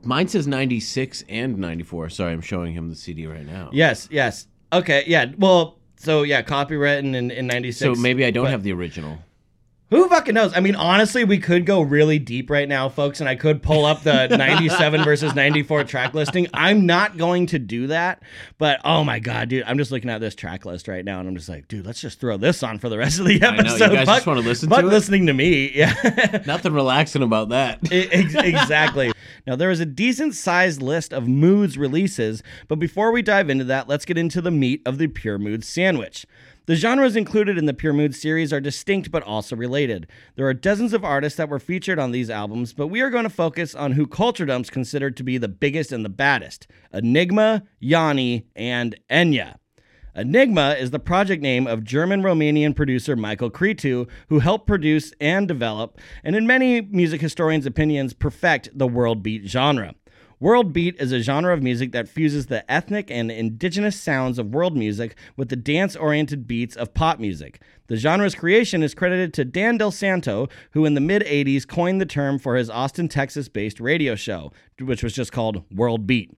mine 0.03 0.29
says 0.29 0.47
96 0.47 1.25
and 1.29 1.59
94. 1.59 2.09
Sorry, 2.09 2.33
I'm 2.33 2.41
showing 2.41 2.73
him 2.73 2.89
the 2.89 2.97
CD 2.97 3.27
right 3.27 3.45
now. 3.45 3.69
Yes, 3.73 4.09
yes. 4.11 4.47
Okay, 4.73 5.05
yeah. 5.07 5.27
Well, 5.37 5.75
so 5.99 6.23
yeah, 6.23 6.43
copywritten 6.43 7.15
in, 7.15 7.31
in 7.31 7.47
96. 7.47 7.79
So 7.79 8.01
maybe 8.01 8.25
I 8.25 8.31
don't 8.31 8.45
but 8.45 8.51
have 8.51 8.63
the 8.63 8.73
original. 8.73 9.19
Who 9.91 10.07
fucking 10.09 10.35
knows? 10.35 10.53
I 10.55 10.61
mean, 10.61 10.75
honestly, 10.77 11.25
we 11.25 11.39
could 11.39 11.65
go 11.65 11.81
really 11.81 12.19
deep 12.19 12.51
right 12.51 12.69
now, 12.69 12.91
folks, 12.91 13.21
and 13.21 13.29
I 13.29 13.37
could 13.37 13.63
pull 13.63 13.87
up 13.87 14.03
the 14.03 14.27
97 14.37 15.03
versus 15.03 15.35
94 15.35 15.85
track 15.85 16.13
listing. 16.13 16.47
I'm 16.53 16.85
not 16.85 17.17
going 17.17 17.47
to 17.47 17.59
do 17.59 17.87
that, 17.87 18.23
but 18.59 18.81
oh 18.85 19.03
my 19.03 19.19
God, 19.19 19.49
dude, 19.49 19.65
I'm 19.67 19.79
just 19.79 19.91
looking 19.91 20.11
at 20.11 20.21
this 20.21 20.35
track 20.35 20.67
list 20.67 20.89
right 20.89 21.03
now, 21.03 21.21
and 21.21 21.29
I'm 21.29 21.35
just 21.37 21.49
like, 21.49 21.69
dude, 21.69 21.87
let's 21.87 22.03
just 22.03 22.21
throw 22.21 22.37
this 22.37 22.63
on 22.63 22.79
for 22.79 22.91
the 22.91 22.99
rest 22.99 23.19
of 23.19 23.25
the 23.25 23.39
know, 23.39 23.51
you 23.51 23.59
episode. 23.61 23.93
guys 23.93 24.07
just 24.07 24.27
wanna 24.27 24.41
listen 24.41 24.69
fuck 24.69 24.81
to 24.81 24.87
it? 24.87 24.91
listening 24.91 25.27
to 25.27 25.33
me. 25.33 25.71
Yeah. 25.75 26.43
Nothing 26.47 26.75
relaxing 26.75 27.23
about 27.23 27.49
that. 27.51 27.79
Exactly. 27.91 29.13
Now, 29.47 29.57
there 29.57 29.71
is 29.71 29.81
a 29.81 29.87
decent 29.87 30.35
sized 30.35 30.83
list 30.83 31.13
of 31.15 31.27
Moods 31.27 31.79
releases, 31.79 32.43
but 32.69 32.77
before 32.79 33.11
we 33.11 33.23
dive 33.23 33.49
into 33.49 33.65
that, 33.65 33.89
let's 33.89 34.05
get 34.05 34.19
into 34.19 34.43
the 34.43 34.51
meat 34.51 34.83
of 34.85 34.99
the 34.99 35.07
Pure 35.07 35.39
Moods 35.39 35.67
sandwich. 35.67 36.27
The 36.69 36.77
genres 36.77 37.17
included 37.17 37.57
in 37.57 37.65
the 37.65 37.73
Pure 37.73 37.95
Moods 37.95 38.21
series 38.21 38.53
are 38.53 38.61
distinct 38.61 39.11
but 39.11 39.23
also 39.23 39.57
related. 39.57 40.07
There 40.37 40.47
are 40.47 40.53
dozens 40.53 40.93
of 40.93 41.03
artists 41.03 41.39
that 41.39 41.49
were 41.49 41.59
featured 41.59 41.99
on 41.99 42.13
these 42.13 42.29
albums, 42.29 42.75
but 42.75 42.89
we 42.89 43.01
are 43.01 43.09
going 43.09 43.25
to 43.25 43.31
focus 43.31 43.75
on 43.75 43.93
who 43.93 44.07
Culture 44.07 44.45
Dumps 44.45 44.69
considered 44.69 45.17
to 45.17 45.23
be 45.23 45.39
the 45.39 45.49
biggest 45.49 45.93
and 45.93 46.05
the 46.05 46.11
baddest 46.11 46.67
Enigma, 46.93 47.63
Yanni, 47.81 48.49
and 48.55 49.01
Enya. 49.11 49.55
Enigma 50.15 50.77
is 50.79 50.91
the 50.91 50.99
project 50.99 51.41
name 51.41 51.67
of 51.67 51.85
German 51.85 52.21
Romanian 52.21 52.77
producer 52.77 53.17
Michael 53.17 53.51
Cretu, 53.51 54.07
who 54.29 54.41
helped 54.41 54.67
produce 54.67 55.15
and 55.23 55.49
develop, 55.49 55.99
and 56.23 56.37
in 56.37 56.47
many 56.47 56.83
music 56.83 57.23
historians' 57.23 57.65
opinions, 57.65 58.13
perfect 58.13 58.69
the 58.77 58.87
world 58.87 59.23
beat 59.23 59.49
genre. 59.49 59.95
World 60.41 60.73
beat 60.73 60.95
is 61.01 61.11
a 61.11 61.21
genre 61.21 61.53
of 61.53 61.65
music 61.65 61.91
that 61.91 62.09
fuses 62.09 62.47
the 62.47 62.71
ethnic 62.71 63.11
and 63.11 63.29
indigenous 63.29 64.01
sounds 64.01 64.39
of 64.39 64.55
world 64.55 64.77
music 64.77 65.17
with 65.37 65.49
the 65.49 65.57
dance 65.57 65.97
oriented 65.97 66.47
beats 66.47 66.77
of 66.77 66.95
pop 66.95 67.19
music. 67.19 67.61
The 67.89 67.97
genre's 67.97 68.37
creation 68.37 68.85
is 68.85 68.95
credited 68.95 69.35
to 69.35 69.45
Dan 69.45 69.79
Del 69.79 69.91
Santo, 69.91 70.47
who 70.73 70.85
in 70.85 70.95
the 70.95 71.01
mid 71.01 71.23
80s 71.23 71.67
coined 71.67 72.01
the 72.01 72.07
term 72.07 72.39
for 72.39 72.55
his 72.55 72.71
Austin, 72.71 73.09
Texas 73.09 73.49
based 73.49 73.81
radio 73.81 74.15
show, 74.15 74.53
which 74.81 75.03
was 75.03 75.13
just 75.13 75.33
called 75.33 75.65
World 75.75 76.07
Beat. 76.07 76.31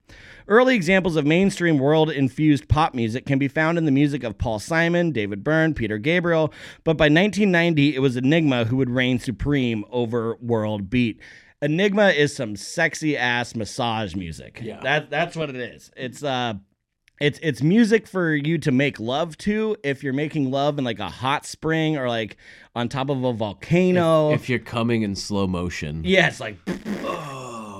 Early 0.47 0.73
examples 0.73 1.15
of 1.15 1.27
mainstream 1.27 1.77
world 1.77 2.09
infused 2.09 2.67
pop 2.67 2.95
music 2.95 3.27
can 3.27 3.37
be 3.37 3.47
found 3.47 3.77
in 3.77 3.85
the 3.85 3.91
music 3.91 4.23
of 4.23 4.39
Paul 4.39 4.57
Simon, 4.57 5.11
David 5.11 5.43
Byrne, 5.43 5.75
Peter 5.75 5.99
Gabriel, 5.99 6.51
but 6.83 6.97
by 6.97 7.05
1990 7.05 7.95
it 7.95 7.99
was 7.99 8.17
Enigma 8.17 8.65
who 8.65 8.77
would 8.77 8.89
reign 8.89 9.19
supreme 9.19 9.85
over 9.91 10.37
world 10.41 10.89
beat. 10.89 11.19
Enigma 11.61 12.09
is 12.09 12.35
some 12.35 12.55
sexy 12.55 13.15
ass 13.15 13.55
massage 13.55 14.15
music. 14.15 14.59
Yeah. 14.63 14.79
That 14.81 15.09
that's 15.09 15.35
what 15.35 15.49
it 15.49 15.55
is. 15.55 15.91
It's 15.95 16.23
uh 16.23 16.55
it's 17.19 17.39
it's 17.43 17.61
music 17.61 18.07
for 18.07 18.33
you 18.33 18.57
to 18.57 18.71
make 18.71 18.99
love 18.99 19.37
to 19.39 19.75
if 19.83 20.03
you're 20.03 20.11
making 20.11 20.49
love 20.49 20.79
in 20.79 20.83
like 20.83 20.97
a 20.99 21.09
hot 21.09 21.45
spring 21.45 21.95
or 21.97 22.09
like 22.09 22.35
on 22.75 22.89
top 22.89 23.09
of 23.09 23.23
a 23.23 23.33
volcano. 23.33 24.31
If 24.31 24.49
you're 24.49 24.57
coming 24.57 25.03
in 25.03 25.15
slow 25.15 25.45
motion. 25.45 26.01
yeah, 26.03 26.27
it's 26.29 26.39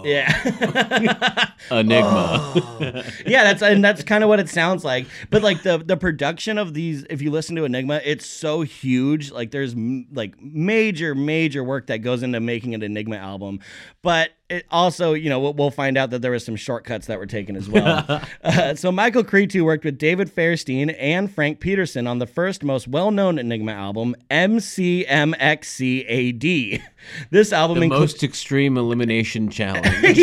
Yeah. 0.03 1.51
Enigma. 1.72 2.39
Oh. 2.53 3.03
yeah, 3.25 3.43
that's 3.43 3.62
and 3.62 3.84
that's 3.84 4.03
kind 4.03 4.24
of 4.24 4.27
what 4.29 4.39
it 4.39 4.50
sounds 4.50 4.84
like. 4.84 5.08
But 5.29 5.41
like 5.43 5.63
the 5.63 5.77
the 5.77 5.98
production 5.98 6.58
of 6.58 6.74
these, 6.74 7.05
if 7.10 7.22
you 7.22 7.31
listen 7.31 7.55
to 7.58 7.65
Enigma, 7.65 8.01
it's 8.03 8.25
so 8.25 8.62
huge. 8.62 9.31
Like 9.31 9.51
there's 9.51 9.74
m- 9.74 10.08
like 10.12 10.41
major 10.41 11.15
major 11.15 11.63
work 11.63 11.88
that 11.88 12.00
goes 12.00 12.24
into 12.24 12.39
making 12.39 12.74
an 12.74 12.84
Enigma 12.84 13.17
album. 13.17 13.60
But 14.01 14.31
it 14.51 14.65
also, 14.70 15.13
you 15.13 15.29
know, 15.29 15.39
we'll, 15.39 15.72
find 15.72 15.98
out 15.98 16.10
that 16.10 16.22
there 16.22 16.31
was 16.31 16.43
some 16.43 16.58
shortcuts 16.58 17.08
that 17.08 17.17
were 17.17 17.25
taken 17.25 17.55
as 17.55 17.70
well. 17.70 18.22
uh, 18.43 18.75
so 18.75 18.91
Michael 18.91 19.24
Cretu 19.24 19.63
worked 19.63 19.86
with 19.86 19.98
David 19.98 20.29
Fairstein 20.29 20.93
and 21.00 21.31
Frank 21.34 21.62
Peterson 21.62 22.05
on 22.08 22.20
the 22.20 22.27
first 22.27 22.62
most 22.62 22.89
well-known 22.89 23.39
Enigma 23.39 23.72
album, 23.72 24.13
MCMXCAD. 24.29 25.22
This 27.31 27.51
album 27.51 27.79
the 27.79 27.86
includes 27.86 28.13
most 28.13 28.22
extreme 28.24 28.77
elimination 28.77 29.50
challenge. 29.53 30.20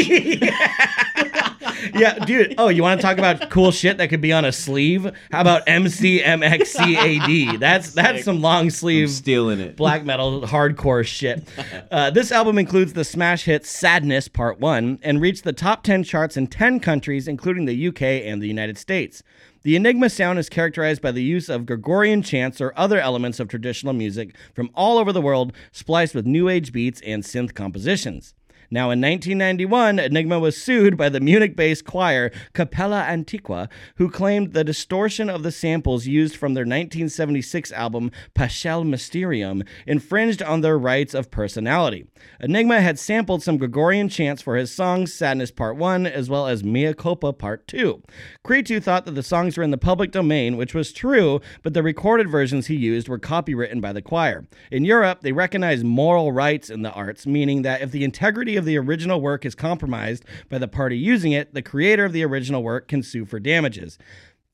yeah, 1.94 2.24
dude. 2.24 2.54
Oh, 2.58 2.68
you 2.68 2.82
want 2.82 3.00
to 3.00 3.06
talk 3.06 3.18
about 3.18 3.50
cool 3.50 3.70
shit 3.70 3.98
that 3.98 4.08
could 4.08 4.20
be 4.20 4.32
on 4.32 4.44
a 4.44 4.52
sleeve? 4.52 5.04
How 5.30 5.40
about 5.40 5.66
MCMXCAD? 5.66 7.58
That's 7.58 7.92
that's 7.92 8.24
some 8.24 8.40
long 8.40 8.70
sleeve 8.70 9.10
Stealing 9.10 9.60
it. 9.60 9.76
black 9.76 10.04
metal 10.04 10.42
hardcore 10.42 11.04
shit. 11.06 11.48
Uh, 11.90 12.10
this 12.10 12.30
album 12.32 12.58
includes 12.58 12.92
the 12.92 13.04
smash 13.04 13.44
hit 13.44 13.64
"Sadness" 13.64 14.28
Part 14.28 14.60
One 14.60 14.98
and 15.02 15.20
reached 15.20 15.44
the 15.44 15.52
top 15.52 15.82
ten 15.82 16.02
charts 16.02 16.36
in 16.36 16.46
ten 16.46 16.80
countries, 16.80 17.26
including 17.28 17.64
the 17.64 17.88
UK 17.88 18.02
and 18.02 18.42
the 18.42 18.46
United 18.48 18.76
States. 18.76 19.22
The 19.62 19.74
Enigma 19.76 20.10
sound 20.10 20.38
is 20.38 20.48
characterized 20.48 21.00
by 21.02 21.12
the 21.12 21.22
use 21.22 21.48
of 21.48 21.66
Gregorian 21.66 22.22
chants 22.22 22.60
or 22.60 22.72
other 22.76 23.00
elements 23.00 23.40
of 23.40 23.48
traditional 23.48 23.92
music 23.92 24.34
from 24.54 24.70
all 24.74 24.98
over 24.98 25.12
the 25.12 25.22
world, 25.22 25.52
spliced 25.72 26.14
with 26.14 26.26
new 26.26 26.48
age 26.48 26.72
beats 26.72 27.00
and 27.02 27.22
synth 27.22 27.54
compositions. 27.54 28.34
Now, 28.70 28.90
in 28.90 29.00
1991, 29.00 29.98
Enigma 29.98 30.38
was 30.38 30.60
sued 30.60 30.98
by 30.98 31.08
the 31.08 31.20
Munich 31.20 31.56
based 31.56 31.86
choir 31.86 32.30
Capella 32.52 33.02
Antiqua, 33.08 33.70
who 33.96 34.10
claimed 34.10 34.52
the 34.52 34.62
distortion 34.62 35.30
of 35.30 35.42
the 35.42 35.50
samples 35.50 36.06
used 36.06 36.36
from 36.36 36.52
their 36.52 36.62
1976 36.62 37.72
album 37.72 38.10
Paschale 38.34 38.86
Mysterium 38.86 39.62
infringed 39.86 40.42
on 40.42 40.60
their 40.60 40.78
rights 40.78 41.14
of 41.14 41.30
personality. 41.30 42.06
Enigma 42.40 42.82
had 42.82 42.98
sampled 42.98 43.42
some 43.42 43.56
Gregorian 43.56 44.10
chants 44.10 44.42
for 44.42 44.56
his 44.56 44.70
songs 44.70 45.14
Sadness 45.14 45.50
Part 45.50 45.76
1 45.76 46.06
as 46.06 46.28
well 46.28 46.46
as 46.46 46.62
Mea 46.62 46.92
Culpa 46.92 47.32
Part 47.32 47.66
2. 47.68 48.02
Cretu 48.44 48.82
thought 48.82 49.06
that 49.06 49.12
the 49.12 49.22
songs 49.22 49.56
were 49.56 49.62
in 49.62 49.70
the 49.70 49.78
public 49.78 50.10
domain, 50.10 50.58
which 50.58 50.74
was 50.74 50.92
true, 50.92 51.40
but 51.62 51.72
the 51.72 51.82
recorded 51.82 52.28
versions 52.28 52.66
he 52.66 52.76
used 52.76 53.08
were 53.08 53.18
copywritten 53.18 53.80
by 53.80 53.94
the 53.94 54.02
choir. 54.02 54.46
In 54.70 54.84
Europe, 54.84 55.22
they 55.22 55.32
recognize 55.32 55.82
moral 55.82 56.32
rights 56.32 56.68
in 56.68 56.82
the 56.82 56.92
arts, 56.92 57.26
meaning 57.26 57.62
that 57.62 57.80
if 57.80 57.92
the 57.92 58.04
integrity 58.04 58.57
of 58.58 58.66
the 58.66 58.76
original 58.76 59.20
work 59.22 59.46
is 59.46 59.54
compromised 59.54 60.24
by 60.50 60.58
the 60.58 60.68
party 60.68 60.98
using 60.98 61.32
it, 61.32 61.54
the 61.54 61.62
creator 61.62 62.04
of 62.04 62.12
the 62.12 62.24
original 62.24 62.62
work 62.62 62.88
can 62.88 63.02
sue 63.02 63.24
for 63.24 63.40
damages. 63.40 63.96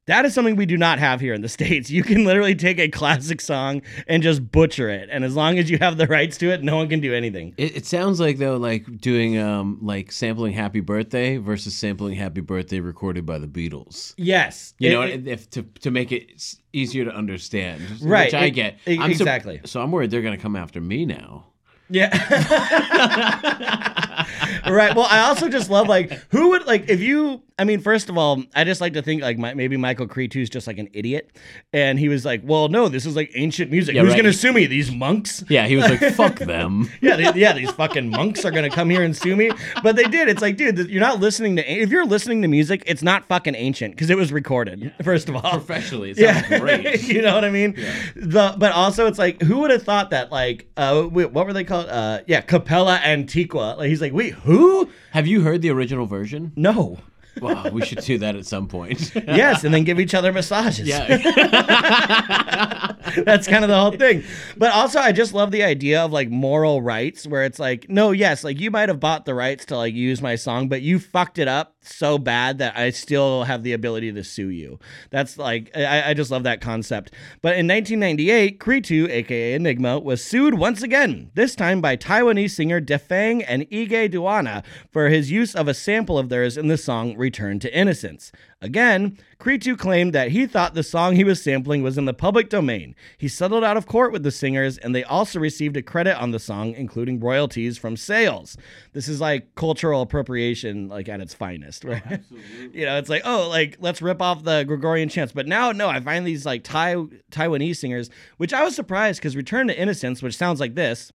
That 0.06 0.26
is 0.26 0.34
something 0.34 0.56
we 0.56 0.66
do 0.66 0.76
not 0.76 0.98
have 0.98 1.18
here 1.22 1.32
in 1.32 1.40
the 1.40 1.48
States. 1.58 1.88
You 1.90 2.02
can 2.02 2.26
literally 2.26 2.54
take 2.54 2.78
a 2.78 2.88
classic 2.90 3.40
song 3.40 3.80
and 4.06 4.22
just 4.22 4.52
butcher 4.52 4.90
it. 4.90 5.08
And 5.10 5.24
as 5.24 5.34
long 5.34 5.58
as 5.58 5.70
you 5.70 5.78
have 5.78 5.96
the 5.96 6.06
rights 6.06 6.36
to 6.38 6.50
it, 6.50 6.62
no 6.62 6.76
one 6.76 6.90
can 6.90 7.00
do 7.00 7.14
anything. 7.14 7.54
It, 7.56 7.74
it 7.78 7.86
sounds 7.86 8.20
like 8.20 8.36
though, 8.36 8.58
like 8.58 8.84
doing 8.98 9.38
um, 9.38 9.78
like 9.80 10.12
sampling 10.12 10.52
"Happy 10.52 10.80
Birthday" 10.80 11.38
versus 11.38 11.74
sampling 11.74 12.16
"Happy 12.16 12.42
Birthday" 12.42 12.80
recorded 12.80 13.24
by 13.24 13.38
the 13.38 13.46
Beatles. 13.46 14.12
Yes. 14.18 14.74
You 14.78 14.90
It- 14.90 14.92
know, 14.92 15.02
it- 15.04 15.26
if 15.26 15.48
to 15.50 15.62
to 15.80 15.90
make 15.90 16.12
it 16.12 16.54
easier 16.74 17.06
to 17.06 17.10
understand, 17.14 17.80
Right, 18.02 18.26
Which 18.26 18.34
I 18.34 18.50
get. 18.50 18.76
I'm 18.86 19.10
exactly. 19.10 19.62
so 19.64 19.80
I'm 19.80 19.90
worried 19.90 20.10
they're 20.10 20.20
gonna 20.20 20.36
come 20.36 20.54
after 20.54 20.82
me 20.82 21.06
now. 21.06 21.46
Yeah. 21.90 22.08
right. 24.66 24.96
Well, 24.96 25.06
I 25.08 25.20
also 25.28 25.48
just 25.48 25.70
love 25.70 25.88
like 25.88 26.12
who 26.30 26.50
would 26.50 26.66
like 26.66 26.88
if 26.88 27.00
you. 27.00 27.42
I 27.56 27.62
mean, 27.62 27.78
first 27.78 28.08
of 28.08 28.18
all, 28.18 28.42
I 28.56 28.64
just 28.64 28.80
like 28.80 28.94
to 28.94 29.02
think 29.02 29.22
like 29.22 29.38
my, 29.38 29.54
maybe 29.54 29.76
Michael 29.76 30.08
Cretu's 30.08 30.50
just 30.50 30.66
like 30.66 30.78
an 30.78 30.88
idiot, 30.92 31.30
and 31.72 32.00
he 32.00 32.08
was 32.08 32.24
like, 32.24 32.42
"Well, 32.44 32.66
no, 32.68 32.88
this 32.88 33.06
is 33.06 33.14
like 33.14 33.30
ancient 33.36 33.70
music. 33.70 33.94
Yeah, 33.94 34.02
Who's 34.02 34.10
right. 34.10 34.16
gonna 34.16 34.32
sue 34.32 34.52
me? 34.52 34.66
These 34.66 34.90
monks." 34.90 35.44
Yeah, 35.48 35.68
he 35.68 35.76
was 35.76 35.88
like, 35.88 36.00
"Fuck 36.14 36.40
them." 36.40 36.90
Yeah, 37.00 37.14
they, 37.14 37.38
yeah, 37.38 37.52
these 37.52 37.70
fucking 37.70 38.10
monks 38.10 38.44
are 38.44 38.50
gonna 38.50 38.70
come 38.70 38.90
here 38.90 39.04
and 39.04 39.16
sue 39.16 39.36
me. 39.36 39.52
But 39.84 39.94
they 39.94 40.02
did. 40.02 40.28
It's 40.28 40.42
like, 40.42 40.56
dude, 40.56 40.90
you're 40.90 41.00
not 41.00 41.20
listening 41.20 41.54
to. 41.54 41.72
If 41.72 41.90
you're 41.90 42.04
listening 42.06 42.42
to 42.42 42.48
music, 42.48 42.82
it's 42.86 43.04
not 43.04 43.24
fucking 43.26 43.54
ancient 43.54 43.94
because 43.94 44.10
it 44.10 44.16
was 44.16 44.32
recorded. 44.32 44.92
First 45.04 45.28
of 45.28 45.36
all, 45.36 45.52
Professionally, 45.52 46.10
it 46.10 46.16
sounds 46.18 46.50
yeah, 46.50 46.58
great. 46.58 47.02
you 47.08 47.22
know 47.22 47.36
what 47.36 47.44
I 47.44 47.50
mean. 47.50 47.74
The 48.16 48.56
but 48.58 48.72
also 48.72 49.06
it's 49.06 49.18
like 49.18 49.40
who 49.42 49.58
would 49.58 49.70
have 49.70 49.84
thought 49.84 50.10
that 50.10 50.32
like 50.32 50.66
uh 50.76 51.02
what 51.02 51.32
were 51.32 51.52
they 51.52 51.62
called? 51.62 51.86
Uh 51.88 52.22
yeah, 52.26 52.40
Capella 52.40 52.98
Antiqua. 52.98 53.76
Like 53.78 53.90
he's 53.90 54.00
like 54.00 54.12
wait 54.12 54.34
who? 54.34 54.88
Have 55.12 55.28
you 55.28 55.42
heard 55.42 55.62
the 55.62 55.70
original 55.70 56.06
version? 56.06 56.52
No. 56.56 56.98
Wow, 57.40 57.68
we 57.72 57.84
should 57.84 58.00
do 58.00 58.18
that 58.18 58.36
at 58.36 58.46
some 58.46 58.68
point. 58.68 59.12
Yes, 59.34 59.64
and 59.64 59.74
then 59.74 59.84
give 59.84 59.98
each 59.98 60.14
other 60.14 60.32
massages. 60.32 60.86
yeah. 60.86 61.06
That's 63.24 63.46
kind 63.46 63.64
of 63.64 63.68
the 63.68 63.78
whole 63.78 63.92
thing. 63.92 64.22
But 64.56 64.72
also, 64.72 64.98
I 64.98 65.12
just 65.12 65.34
love 65.34 65.50
the 65.50 65.62
idea 65.62 66.02
of 66.02 66.12
like 66.12 66.30
moral 66.30 66.82
rights, 66.82 67.26
where 67.26 67.44
it's 67.44 67.58
like, 67.58 67.88
no, 67.88 68.12
yes, 68.12 68.44
like 68.44 68.60
you 68.60 68.70
might 68.70 68.88
have 68.88 69.00
bought 69.00 69.24
the 69.24 69.34
rights 69.34 69.64
to 69.66 69.76
like 69.76 69.94
use 69.94 70.22
my 70.22 70.36
song, 70.36 70.68
but 70.68 70.82
you 70.82 70.98
fucked 70.98 71.38
it 71.38 71.48
up 71.48 71.76
so 71.80 72.18
bad 72.18 72.58
that 72.58 72.76
I 72.76 72.90
still 72.90 73.44
have 73.44 73.62
the 73.62 73.72
ability 73.72 74.12
to 74.12 74.24
sue 74.24 74.48
you. 74.48 74.78
That's 75.10 75.36
like, 75.36 75.70
I, 75.76 76.10
I 76.10 76.14
just 76.14 76.30
love 76.30 76.44
that 76.44 76.60
concept. 76.60 77.12
But 77.42 77.56
in 77.56 77.66
1998, 77.68 78.58
Cretu, 78.58 79.08
aka 79.10 79.54
Enigma, 79.54 79.98
was 79.98 80.22
sued 80.24 80.54
once 80.54 80.82
again, 80.82 81.30
this 81.34 81.54
time 81.54 81.80
by 81.80 81.96
Taiwanese 81.96 82.50
singer 82.52 82.80
Difang 82.80 83.44
and 83.46 83.68
Igay 83.70 84.10
Duana 84.12 84.64
for 84.90 85.08
his 85.08 85.30
use 85.30 85.54
of 85.54 85.68
a 85.68 85.74
sample 85.74 86.18
of 86.18 86.28
theirs 86.28 86.56
in 86.56 86.68
the 86.68 86.78
song 86.78 87.16
Return 87.24 87.58
to 87.60 87.74
Innocence. 87.74 88.30
Again, 88.60 89.18
Cretu 89.38 89.78
claimed 89.78 90.12
that 90.12 90.30
he 90.30 90.46
thought 90.46 90.74
the 90.74 90.82
song 90.82 91.16
he 91.16 91.24
was 91.24 91.42
sampling 91.42 91.82
was 91.82 91.96
in 91.96 92.04
the 92.04 92.12
public 92.12 92.50
domain. 92.50 92.94
He 93.16 93.28
settled 93.28 93.64
out 93.64 93.78
of 93.78 93.86
court 93.86 94.12
with 94.12 94.22
the 94.22 94.30
singers, 94.30 94.76
and 94.76 94.94
they 94.94 95.02
also 95.04 95.40
received 95.40 95.76
a 95.78 95.82
credit 95.82 96.20
on 96.20 96.32
the 96.32 96.38
song, 96.38 96.74
including 96.74 97.20
royalties 97.20 97.78
from 97.78 97.96
sales. 97.96 98.58
This 98.92 99.08
is 99.08 99.22
like 99.22 99.54
cultural 99.54 100.02
appropriation, 100.02 100.88
like 100.88 101.08
at 101.08 101.20
its 101.20 101.32
finest, 101.32 101.84
right? 101.84 102.02
Oh, 102.06 102.36
you 102.72 102.84
know, 102.84 102.98
it's 102.98 103.08
like, 103.08 103.22
oh, 103.24 103.48
like 103.48 103.78
let's 103.80 104.02
rip 104.02 104.20
off 104.20 104.44
the 104.44 104.64
Gregorian 104.64 105.08
chants. 105.08 105.32
But 105.32 105.46
now, 105.46 105.72
no, 105.72 105.88
I 105.88 106.00
find 106.00 106.26
these 106.26 106.44
like 106.44 106.62
Thai 106.62 106.96
Taiwanese 107.30 107.76
singers, 107.76 108.10
which 108.36 108.52
I 108.52 108.62
was 108.64 108.76
surprised 108.76 109.20
because 109.20 109.34
Return 109.34 109.68
to 109.68 109.78
Innocence, 109.78 110.22
which 110.22 110.36
sounds 110.36 110.60
like 110.60 110.74
this. 110.74 111.10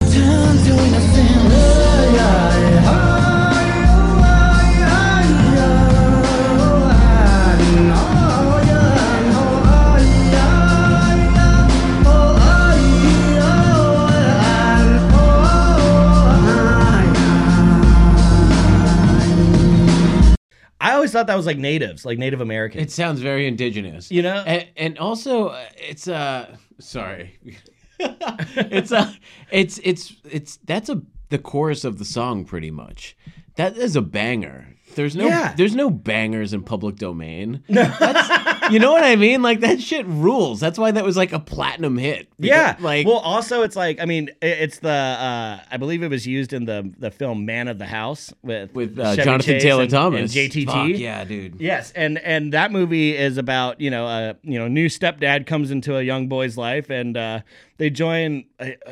Thought 21.18 21.28
that 21.28 21.36
was 21.36 21.46
like 21.48 21.58
natives, 21.58 22.06
like 22.06 22.18
Native 22.20 22.42
Americans. 22.42 22.84
It 22.84 22.92
sounds 22.92 23.20
very 23.22 23.48
indigenous. 23.48 24.12
You 24.12 24.22
know? 24.22 24.44
and, 24.46 24.68
and 24.78 24.98
also 25.00 25.48
uh, 25.48 25.66
it's 25.78 26.08
uh 26.08 26.56
sorry, 26.80 27.40
it's 28.00 28.92
uh 28.92 29.12
it's 29.52 29.80
it's 29.84 30.14
it's 30.30 30.58
that's 30.66 30.90
a 30.90 31.02
the 31.30 31.40
chorus 31.40 31.84
of 31.84 31.98
the 31.98 32.06
song 32.06 32.46
pretty 32.46 32.72
much. 32.72 33.18
That 33.56 33.76
is 33.78 33.96
a 33.96 34.02
banger. 34.02 34.68
There's 34.96 35.16
no 35.16 35.26
Yeah. 35.28 35.54
there's 35.58 35.76
no 35.76 35.90
bangers 35.90 36.54
in 36.54 36.64
public 36.64 36.96
domain. 36.98 37.64
That's, 37.68 38.57
you 38.72 38.80
know 38.80 38.92
what 38.92 39.04
I 39.04 39.16
mean? 39.16 39.42
Like 39.42 39.60
that 39.62 39.82
shit 39.82 40.06
rules. 40.08 40.60
That's 40.60 40.78
why 40.80 40.92
that 40.92 41.04
was 41.04 41.18
like 41.18 41.32
a 41.34 41.40
platinum 41.40 41.98
hit. 41.98 42.28
Because, 42.38 42.50
Yeah. 42.50 42.76
like 42.80 43.06
well, 43.08 43.18
also 43.20 43.64
it's 43.64 43.76
like 43.76 44.00
I 44.02 44.06
mean, 44.06 44.30
it's 44.42 44.80
the 44.80 44.90
uh, 44.90 45.60
I 45.72 45.78
believe 45.78 46.04
it 46.04 46.10
was 46.10 46.26
used 46.28 46.54
in 46.54 46.66
the 46.66 46.92
the 46.98 47.12
film 47.12 47.46
Man 47.46 47.68
of 47.68 47.80
the 47.80 47.86
House 47.86 48.34
with 48.44 48.74
with 48.74 48.98
uh, 49.00 49.16
Jonathan 49.16 49.42
Chase 49.56 49.64
Taylor 49.64 49.82
and- 49.84 49.92
Thomas. 49.92 50.36
and 50.36 50.52
JTT. 50.52 50.66
Fuck, 50.66 51.00
yeah, 51.00 51.24
dude. 51.26 51.60
Yes, 51.60 51.92
and 51.94 52.18
and 52.20 52.54
that 52.54 52.72
movie 52.72 53.16
is 53.16 53.38
about 53.38 53.80
you 53.82 53.90
know 53.90 54.06
a 54.08 54.36
you 54.44 54.60
know 54.60 54.68
new 54.68 54.88
stepdad 54.88 55.46
comes 55.48 55.72
into 55.72 55.98
a 55.98 56.02
young 56.02 56.28
boy's 56.28 56.58
life 56.58 56.90
and 56.90 57.18
uh, 57.18 57.40
they 57.78 57.90
join. 57.90 58.46
Uh, 58.60 58.70
uh, 58.86 58.92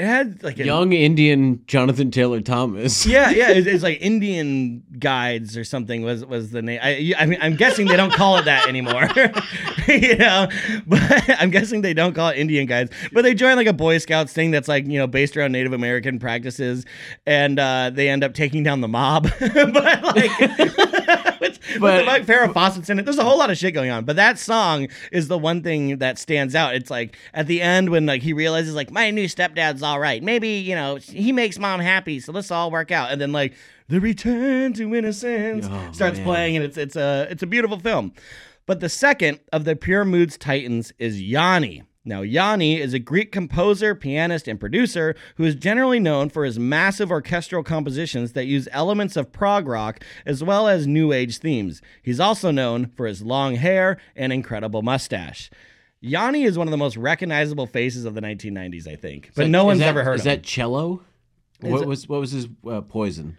it 0.00 0.06
had 0.06 0.42
like 0.42 0.58
a, 0.58 0.64
Young 0.64 0.94
Indian 0.94 1.62
Jonathan 1.66 2.10
Taylor 2.10 2.40
Thomas. 2.40 3.06
Yeah, 3.10 3.30
yeah, 3.30 3.50
it's, 3.50 3.66
it's 3.74 3.82
like 3.82 4.00
Indian 4.00 4.84
Guides 4.98 5.56
or 5.56 5.64
something 5.64 6.02
was 6.02 6.24
was 6.24 6.50
the 6.50 6.62
name. 6.62 6.78
I, 6.82 7.12
I 7.18 7.26
mean, 7.26 7.38
I'm 7.42 7.56
guessing 7.56 7.86
they 7.86 7.96
don't 7.96 8.12
call 8.12 8.38
it 8.38 8.44
that 8.44 8.68
anymore. 8.68 9.08
you 9.88 10.16
know, 10.16 10.48
but 10.86 11.02
I'm 11.40 11.50
guessing 11.50 11.82
they 11.82 11.92
don't 11.92 12.14
call 12.14 12.30
it 12.30 12.38
Indian 12.38 12.66
Guides. 12.66 12.92
But 13.12 13.22
they 13.22 13.34
join 13.34 13.56
like 13.56 13.66
a 13.66 13.72
Boy 13.72 13.98
Scouts 13.98 14.32
thing 14.32 14.52
that's 14.52 14.68
like 14.68 14.86
you 14.86 14.98
know 14.98 15.06
based 15.06 15.36
around 15.36 15.52
Native 15.52 15.72
American 15.72 16.18
practices, 16.18 16.86
and 17.26 17.58
uh, 17.58 17.90
they 17.92 18.08
end 18.08 18.22
up 18.22 18.32
taking 18.32 18.62
down 18.62 18.80
the 18.80 18.88
mob. 18.88 19.28
but 19.40 19.74
like, 20.14 20.30
But- 21.78 22.06
like 22.06 22.24
Farrah 22.26 22.52
Fawcett's 22.52 22.90
in 22.90 22.98
it. 22.98 23.04
There's 23.04 23.18
a 23.18 23.24
whole 23.24 23.38
lot 23.38 23.50
of 23.50 23.58
shit 23.58 23.74
going 23.74 23.90
on, 23.90 24.04
but 24.04 24.16
that 24.16 24.38
song 24.38 24.88
is 25.12 25.28
the 25.28 25.38
one 25.38 25.62
thing 25.62 25.98
that 25.98 26.18
stands 26.18 26.54
out. 26.54 26.74
It's 26.74 26.90
like 26.90 27.16
at 27.34 27.46
the 27.46 27.60
end 27.60 27.90
when 27.90 28.06
like 28.06 28.22
he 28.22 28.32
realizes 28.32 28.74
like 28.74 28.90
my 28.90 29.10
new 29.10 29.26
stepdad's 29.26 29.82
all 29.82 30.00
right. 30.00 30.22
Maybe 30.22 30.48
you 30.48 30.74
know 30.74 30.96
he 30.96 31.32
makes 31.32 31.58
mom 31.58 31.80
happy, 31.80 32.18
so 32.20 32.32
let's 32.32 32.50
all 32.50 32.70
work 32.70 32.90
out. 32.90 33.12
And 33.12 33.20
then 33.20 33.32
like 33.32 33.54
the 33.88 34.00
return 34.00 34.72
to 34.74 34.94
innocence 34.94 35.66
Oh, 35.70 35.92
starts 35.92 36.18
man. 36.18 36.26
playing, 36.26 36.56
and 36.56 36.64
it's 36.64 36.76
it's 36.76 36.96
a 36.96 37.26
it's 37.30 37.42
a 37.42 37.46
beautiful 37.46 37.78
film. 37.78 38.12
But 38.66 38.80
the 38.80 38.88
second 38.88 39.40
of 39.52 39.64
the 39.64 39.74
Pure 39.76 40.04
Moods 40.04 40.36
Titans 40.38 40.92
is 40.98 41.20
Yanni. 41.20 41.82
Now, 42.04 42.22
Yanni 42.22 42.80
is 42.80 42.94
a 42.94 42.98
Greek 42.98 43.30
composer, 43.30 43.94
pianist, 43.94 44.48
and 44.48 44.58
producer 44.58 45.14
who 45.36 45.44
is 45.44 45.54
generally 45.54 46.00
known 46.00 46.30
for 46.30 46.46
his 46.46 46.58
massive 46.58 47.10
orchestral 47.10 47.62
compositions 47.62 48.32
that 48.32 48.46
use 48.46 48.68
elements 48.72 49.16
of 49.16 49.32
prog 49.32 49.68
rock 49.68 50.02
as 50.24 50.42
well 50.42 50.66
as 50.66 50.86
New 50.86 51.12
Age 51.12 51.38
themes. 51.38 51.82
He's 52.02 52.18
also 52.18 52.50
known 52.50 52.86
for 52.86 53.06
his 53.06 53.20
long 53.20 53.56
hair 53.56 53.98
and 54.16 54.32
incredible 54.32 54.80
mustache. 54.80 55.50
Yanni 56.00 56.44
is 56.44 56.56
one 56.56 56.66
of 56.66 56.70
the 56.70 56.78
most 56.78 56.96
recognizable 56.96 57.66
faces 57.66 58.06
of 58.06 58.14
the 58.14 58.22
1990s, 58.22 58.88
I 58.88 58.96
think, 58.96 59.32
but 59.36 59.44
Is 59.44 59.50
no 59.50 59.66
one's 59.66 59.80
that- 59.80 59.88
ever 59.88 60.02
heard 60.02 60.14
Is 60.14 60.22
of 60.22 60.26
him. 60.26 60.36
that 60.36 60.42
cello? 60.42 61.02
What 61.60 61.82
it- 61.82 61.86
was 61.86 62.08
what 62.08 62.20
was 62.20 62.30
his 62.30 62.48
uh, 62.66 62.80
poison? 62.80 63.36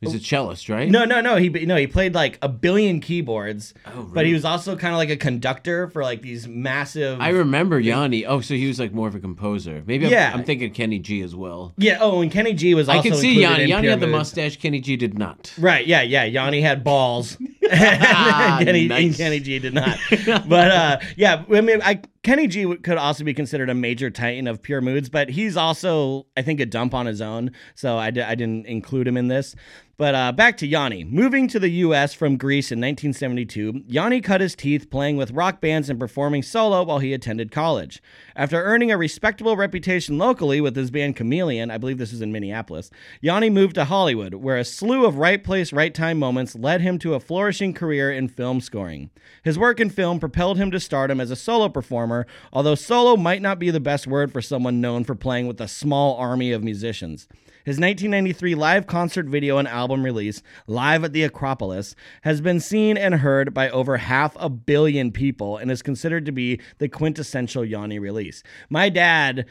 He's 0.00 0.14
a 0.14 0.18
cellist, 0.20 0.70
right? 0.70 0.88
No, 0.90 1.04
no, 1.04 1.20
no. 1.20 1.36
He 1.36 1.50
no, 1.50 1.76
he 1.76 1.86
played 1.86 2.14
like 2.14 2.38
a 2.40 2.48
billion 2.48 3.00
keyboards, 3.00 3.74
Oh, 3.86 4.10
but 4.14 4.24
he 4.24 4.32
was 4.32 4.46
also 4.46 4.74
kind 4.76 4.94
of 4.94 4.98
like 4.98 5.10
a 5.10 5.16
conductor 5.16 5.88
for 5.88 6.02
like 6.02 6.22
these 6.22 6.48
massive. 6.48 7.20
I 7.20 7.28
remember 7.30 7.78
Yanni. 7.78 8.24
Oh, 8.24 8.40
so 8.40 8.54
he 8.54 8.66
was 8.66 8.80
like 8.80 8.94
more 8.94 9.08
of 9.08 9.14
a 9.14 9.20
composer. 9.20 9.82
Maybe 9.86 10.06
I'm, 10.06 10.12
Yeah. 10.12 10.32
I'm 10.32 10.42
thinking 10.44 10.72
Kenny 10.72 11.00
G 11.00 11.20
as 11.20 11.36
well. 11.36 11.74
Yeah. 11.76 11.98
Oh, 12.00 12.22
and 12.22 12.32
Kenny 12.32 12.54
G 12.54 12.74
was 12.74 12.88
also. 12.88 12.98
I 12.98 13.02
can 13.02 13.14
see 13.14 13.40
Yanni. 13.40 13.64
Yanni 13.66 13.88
had 13.88 14.00
the 14.00 14.06
mustache. 14.06 14.56
Kenny 14.56 14.80
G 14.80 14.96
did 14.96 15.18
not. 15.18 15.52
Right. 15.58 15.86
Yeah. 15.86 16.00
Yeah. 16.00 16.24
Yanni 16.24 16.62
had 16.62 16.82
balls. 16.82 17.36
and 17.70 18.64
Kenny, 18.66 18.90
and 18.90 19.14
Kenny 19.16 19.38
G 19.38 19.58
did 19.60 19.74
not. 19.74 19.96
But 20.48 20.70
uh, 20.70 20.98
yeah, 21.16 21.44
I 21.52 21.60
mean, 21.60 21.80
I, 21.82 22.00
Kenny 22.22 22.48
G 22.48 22.74
could 22.76 22.98
also 22.98 23.22
be 23.22 23.32
considered 23.32 23.70
a 23.70 23.74
major 23.74 24.10
titan 24.10 24.48
of 24.48 24.60
pure 24.60 24.80
moods, 24.80 25.08
but 25.08 25.28
he's 25.28 25.56
also, 25.56 26.26
I 26.36 26.42
think, 26.42 26.58
a 26.58 26.66
dump 26.66 26.94
on 26.94 27.06
his 27.06 27.20
own. 27.20 27.52
So 27.76 27.96
I, 27.96 28.06
I 28.06 28.10
didn't 28.10 28.66
include 28.66 29.06
him 29.06 29.16
in 29.16 29.28
this. 29.28 29.54
But 30.00 30.14
uh, 30.14 30.32
back 30.32 30.56
to 30.56 30.66
Yanni. 30.66 31.04
Moving 31.04 31.46
to 31.48 31.58
the 31.58 31.68
U.S. 31.68 32.14
from 32.14 32.38
Greece 32.38 32.72
in 32.72 32.78
1972, 32.78 33.82
Yanni 33.86 34.22
cut 34.22 34.40
his 34.40 34.54
teeth 34.54 34.88
playing 34.88 35.18
with 35.18 35.30
rock 35.32 35.60
bands 35.60 35.90
and 35.90 36.00
performing 36.00 36.42
solo 36.42 36.82
while 36.84 37.00
he 37.00 37.12
attended 37.12 37.52
college. 37.52 38.02
After 38.34 38.64
earning 38.64 38.90
a 38.90 38.96
respectable 38.96 39.58
reputation 39.58 40.16
locally 40.16 40.58
with 40.58 40.74
his 40.74 40.90
band 40.90 41.16
Chameleon, 41.16 41.70
I 41.70 41.76
believe 41.76 41.98
this 41.98 42.12
was 42.12 42.22
in 42.22 42.32
Minneapolis, 42.32 42.90
Yanni 43.20 43.50
moved 43.50 43.74
to 43.74 43.84
Hollywood, 43.84 44.32
where 44.32 44.56
a 44.56 44.64
slew 44.64 45.04
of 45.04 45.18
right 45.18 45.44
place, 45.44 45.70
right 45.70 45.94
time 45.94 46.18
moments 46.18 46.54
led 46.56 46.80
him 46.80 46.98
to 47.00 47.12
a 47.12 47.20
flourishing 47.20 47.74
career 47.74 48.10
in 48.10 48.26
film 48.28 48.62
scoring. 48.62 49.10
His 49.42 49.58
work 49.58 49.80
in 49.80 49.90
film 49.90 50.18
propelled 50.18 50.56
him 50.56 50.70
to 50.70 50.80
stardom 50.80 51.20
as 51.20 51.30
a 51.30 51.36
solo 51.36 51.68
performer, 51.68 52.26
although 52.54 52.74
solo 52.74 53.18
might 53.18 53.42
not 53.42 53.58
be 53.58 53.70
the 53.70 53.80
best 53.80 54.06
word 54.06 54.32
for 54.32 54.40
someone 54.40 54.80
known 54.80 55.04
for 55.04 55.14
playing 55.14 55.46
with 55.46 55.60
a 55.60 55.68
small 55.68 56.16
army 56.16 56.52
of 56.52 56.64
musicians. 56.64 57.28
His 57.64 57.74
1993 57.74 58.54
live 58.54 58.86
concert 58.86 59.26
video 59.26 59.58
and 59.58 59.68
album 59.68 60.02
release, 60.02 60.42
Live 60.66 61.04
at 61.04 61.12
the 61.12 61.24
Acropolis, 61.24 61.94
has 62.22 62.40
been 62.40 62.58
seen 62.58 62.96
and 62.96 63.16
heard 63.16 63.52
by 63.52 63.68
over 63.68 63.98
half 63.98 64.34
a 64.40 64.48
billion 64.48 65.12
people 65.12 65.58
and 65.58 65.70
is 65.70 65.82
considered 65.82 66.24
to 66.24 66.32
be 66.32 66.58
the 66.78 66.88
quintessential 66.88 67.64
Yanni 67.64 67.98
release. 67.98 68.42
My 68.70 68.88
dad 68.88 69.44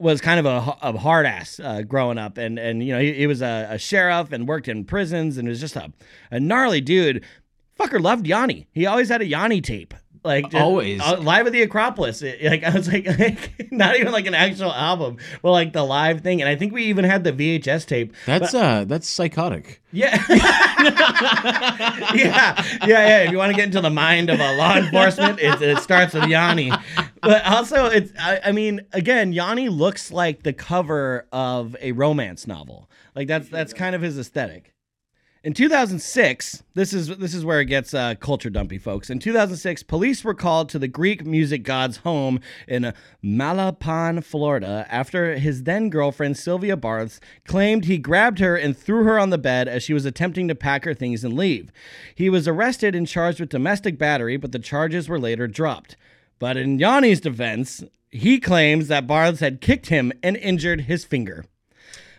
was 0.00 0.20
kind 0.20 0.40
of 0.40 0.46
a, 0.46 0.76
a 0.82 0.98
hard 0.98 1.26
ass 1.26 1.60
uh, 1.60 1.82
growing 1.82 2.18
up, 2.18 2.38
and 2.38 2.58
and 2.58 2.82
you 2.82 2.92
know 2.92 3.00
he, 3.00 3.12
he 3.12 3.26
was 3.28 3.40
a, 3.40 3.68
a 3.70 3.78
sheriff 3.78 4.32
and 4.32 4.48
worked 4.48 4.66
in 4.66 4.84
prisons 4.84 5.38
and 5.38 5.48
was 5.48 5.60
just 5.60 5.76
a, 5.76 5.92
a 6.30 6.40
gnarly 6.40 6.80
dude. 6.80 7.24
Fucker 7.78 8.00
loved 8.02 8.26
Yanni. 8.26 8.66
He 8.72 8.86
always 8.86 9.08
had 9.08 9.22
a 9.22 9.26
Yanni 9.26 9.60
tape. 9.60 9.94
Like 10.24 10.54
Always. 10.54 11.00
uh, 11.00 11.18
live 11.18 11.46
at 11.46 11.52
the 11.52 11.62
Acropolis. 11.62 12.22
It- 12.22 12.42
like 12.42 12.64
I 12.64 12.70
was 12.74 12.90
like, 12.92 13.06
like, 13.18 13.70
not 13.72 13.96
even 13.96 14.12
like 14.12 14.26
an 14.26 14.34
actual 14.34 14.72
album, 14.72 15.18
but 15.42 15.52
like 15.52 15.72
the 15.72 15.84
live 15.84 16.20
thing. 16.22 16.40
And 16.40 16.48
I 16.48 16.56
think 16.56 16.72
we 16.72 16.84
even 16.84 17.04
had 17.04 17.24
the 17.24 17.32
VHS 17.32 17.86
tape. 17.86 18.14
That's 18.26 18.54
uh, 18.54 18.84
that's 18.86 19.08
psychotic. 19.08 19.80
Yeah. 19.90 20.22
yeah. 20.28 22.14
Yeah. 22.14 22.62
Yeah. 22.86 23.18
If 23.22 23.30
you 23.32 23.38
want 23.38 23.50
to 23.50 23.56
get 23.56 23.64
into 23.66 23.80
the 23.80 23.90
mind 23.90 24.30
of 24.30 24.38
a 24.40 24.52
law 24.56 24.76
enforcement, 24.76 25.38
it, 25.40 25.60
it 25.62 25.78
starts 25.78 26.14
with 26.14 26.26
Yanni. 26.26 26.70
But 27.22 27.44
also, 27.46 27.86
it's, 27.86 28.12
I, 28.18 28.40
I 28.44 28.52
mean, 28.52 28.82
again, 28.92 29.32
Yanni 29.32 29.68
looks 29.68 30.12
like 30.12 30.42
the 30.42 30.52
cover 30.52 31.26
of 31.32 31.74
a 31.80 31.92
romance 31.92 32.46
novel. 32.46 32.90
Like 33.14 33.28
that's, 33.28 33.48
that's 33.48 33.72
kind 33.72 33.94
of 33.94 34.02
his 34.02 34.18
aesthetic. 34.18 34.74
In 35.44 35.54
2006, 35.54 36.64
this 36.74 36.92
is 36.92 37.16
this 37.16 37.32
is 37.32 37.44
where 37.44 37.60
it 37.60 37.66
gets 37.66 37.94
uh, 37.94 38.16
culture 38.16 38.50
dumpy, 38.50 38.76
folks. 38.76 39.08
In 39.08 39.20
2006, 39.20 39.84
police 39.84 40.24
were 40.24 40.34
called 40.34 40.68
to 40.70 40.80
the 40.80 40.88
Greek 40.88 41.24
music 41.24 41.62
god's 41.62 41.98
home 41.98 42.40
in 42.66 42.92
Manalapan, 43.22 44.24
Florida, 44.24 44.84
after 44.90 45.36
his 45.38 45.62
then 45.62 45.90
girlfriend 45.90 46.36
Sylvia 46.36 46.76
Barths 46.76 47.20
claimed 47.46 47.84
he 47.84 47.98
grabbed 47.98 48.40
her 48.40 48.56
and 48.56 48.76
threw 48.76 49.04
her 49.04 49.16
on 49.16 49.30
the 49.30 49.38
bed 49.38 49.68
as 49.68 49.84
she 49.84 49.94
was 49.94 50.04
attempting 50.04 50.48
to 50.48 50.56
pack 50.56 50.84
her 50.84 50.94
things 50.94 51.22
and 51.22 51.34
leave. 51.34 51.70
He 52.16 52.28
was 52.28 52.48
arrested 52.48 52.96
and 52.96 53.06
charged 53.06 53.38
with 53.38 53.48
domestic 53.48 53.96
battery, 53.96 54.36
but 54.38 54.50
the 54.50 54.58
charges 54.58 55.08
were 55.08 55.20
later 55.20 55.46
dropped. 55.46 55.94
But 56.40 56.56
in 56.56 56.80
Yanni's 56.80 57.20
defense, 57.20 57.84
he 58.10 58.40
claims 58.40 58.88
that 58.88 59.06
Barths 59.06 59.38
had 59.38 59.60
kicked 59.60 59.86
him 59.86 60.12
and 60.20 60.36
injured 60.36 60.82
his 60.82 61.04
finger. 61.04 61.44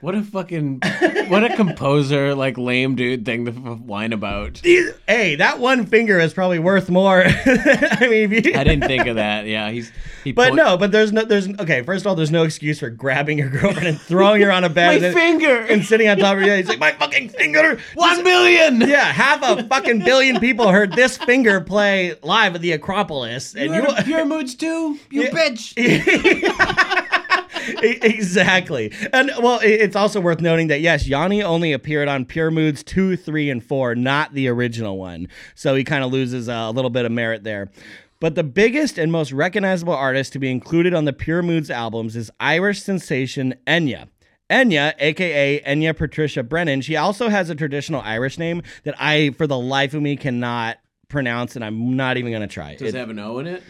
What 0.01 0.15
a 0.15 0.21
fucking 0.23 0.79
what 1.27 1.43
a 1.43 1.53
composer 1.57 2.33
like 2.33 2.57
lame 2.57 2.95
dude 2.95 3.25
thing 3.25 3.45
to 3.45 3.51
whine 3.51 4.13
about. 4.13 4.59
Hey, 4.63 5.35
that 5.35 5.59
one 5.59 5.85
finger 5.85 6.19
is 6.19 6.33
probably 6.33 6.57
worth 6.59 6.89
more. 6.89 7.23
I 7.25 8.07
mean, 8.09 8.31
you, 8.31 8.53
I 8.55 8.63
didn't 8.63 8.85
think 8.87 9.07
of 9.07 9.17
that. 9.17 9.45
Yeah, 9.45 9.69
he's 9.71 9.91
he. 10.23 10.31
But 10.31 10.49
point- 10.51 10.55
no, 10.55 10.77
but 10.77 10.93
there's 10.93 11.11
no, 11.11 11.25
there's 11.25 11.49
okay. 11.59 11.81
First 11.83 12.03
of 12.03 12.07
all, 12.07 12.15
there's 12.15 12.31
no 12.31 12.43
excuse 12.43 12.79
for 12.79 12.89
grabbing 12.89 13.39
your 13.39 13.49
girlfriend 13.49 13.87
and 13.89 13.99
throwing 13.99 14.41
her 14.41 14.51
on 14.51 14.63
a 14.63 14.69
bed 14.69 15.01
my 15.01 15.07
and, 15.07 15.13
finger. 15.15 15.57
and 15.63 15.83
sitting 15.83 16.07
on 16.07 16.17
top 16.17 16.37
of 16.37 16.43
her. 16.43 16.55
He's 16.55 16.69
like, 16.69 16.79
my 16.79 16.93
fucking 16.93 17.29
finger. 17.29 17.77
One 17.95 18.23
million. 18.23 18.79
Yeah, 18.79 19.03
half 19.03 19.43
a 19.43 19.63
fucking 19.67 19.99
billion 19.99 20.39
people 20.39 20.69
heard 20.71 20.93
this 20.93 21.17
finger 21.17 21.59
play 21.59 22.15
live 22.23 22.55
at 22.55 22.61
the 22.61 22.71
Acropolis, 22.71 23.53
and 23.53 23.73
You 23.75 23.81
you. 23.81 24.03
pure 24.05 24.23
moods 24.23 24.55
too, 24.55 24.97
you 25.11 25.23
Yeah. 25.23 25.29
bitch. 25.31 27.05
Exactly. 28.19 28.91
And 29.13 29.31
well, 29.41 29.59
it's 29.63 29.95
also 29.95 30.19
worth 30.21 30.41
noting 30.41 30.67
that 30.67 30.81
yes, 30.81 31.07
Yanni 31.07 31.41
only 31.43 31.71
appeared 31.73 32.07
on 32.07 32.25
Pure 32.25 32.51
Moods 32.51 32.83
2, 32.83 33.15
3, 33.17 33.49
and 33.49 33.63
4, 33.63 33.95
not 33.95 34.33
the 34.33 34.47
original 34.47 34.97
one. 34.97 35.27
So 35.55 35.75
he 35.75 35.83
kind 35.83 36.03
of 36.03 36.11
loses 36.11 36.47
a 36.47 36.69
little 36.71 36.89
bit 36.89 37.05
of 37.05 37.11
merit 37.11 37.43
there. 37.43 37.69
But 38.19 38.35
the 38.35 38.43
biggest 38.43 38.97
and 38.97 39.11
most 39.11 39.31
recognizable 39.31 39.93
artist 39.93 40.33
to 40.33 40.39
be 40.39 40.51
included 40.51 40.93
on 40.93 41.05
the 41.05 41.13
Pure 41.13 41.43
Moods 41.43 41.69
albums 41.71 42.15
is 42.15 42.29
Irish 42.39 42.81
sensation 42.81 43.55
Enya. 43.65 44.09
Enya, 44.49 44.93
aka 44.99 45.61
Enya 45.61 45.95
Patricia 45.95 46.43
Brennan, 46.43 46.81
she 46.81 46.95
also 46.97 47.29
has 47.29 47.49
a 47.49 47.55
traditional 47.55 48.01
Irish 48.01 48.37
name 48.37 48.63
that 48.83 48.95
I, 48.99 49.29
for 49.37 49.45
the 49.47 49.57
life 49.59 49.93
of 49.93 50.01
me, 50.01 50.17
cannot 50.17 50.77
pronounce, 51.07 51.55
and 51.55 51.63
I'm 51.63 51.95
not 51.95 52.17
even 52.17 52.31
going 52.31 52.41
to 52.41 52.47
try. 52.47 52.73
Does 52.73 52.81
It- 52.89 52.95
it 52.95 52.99
have 52.99 53.09
an 53.09 53.19
O 53.19 53.37
in 53.39 53.47
it? 53.47 53.63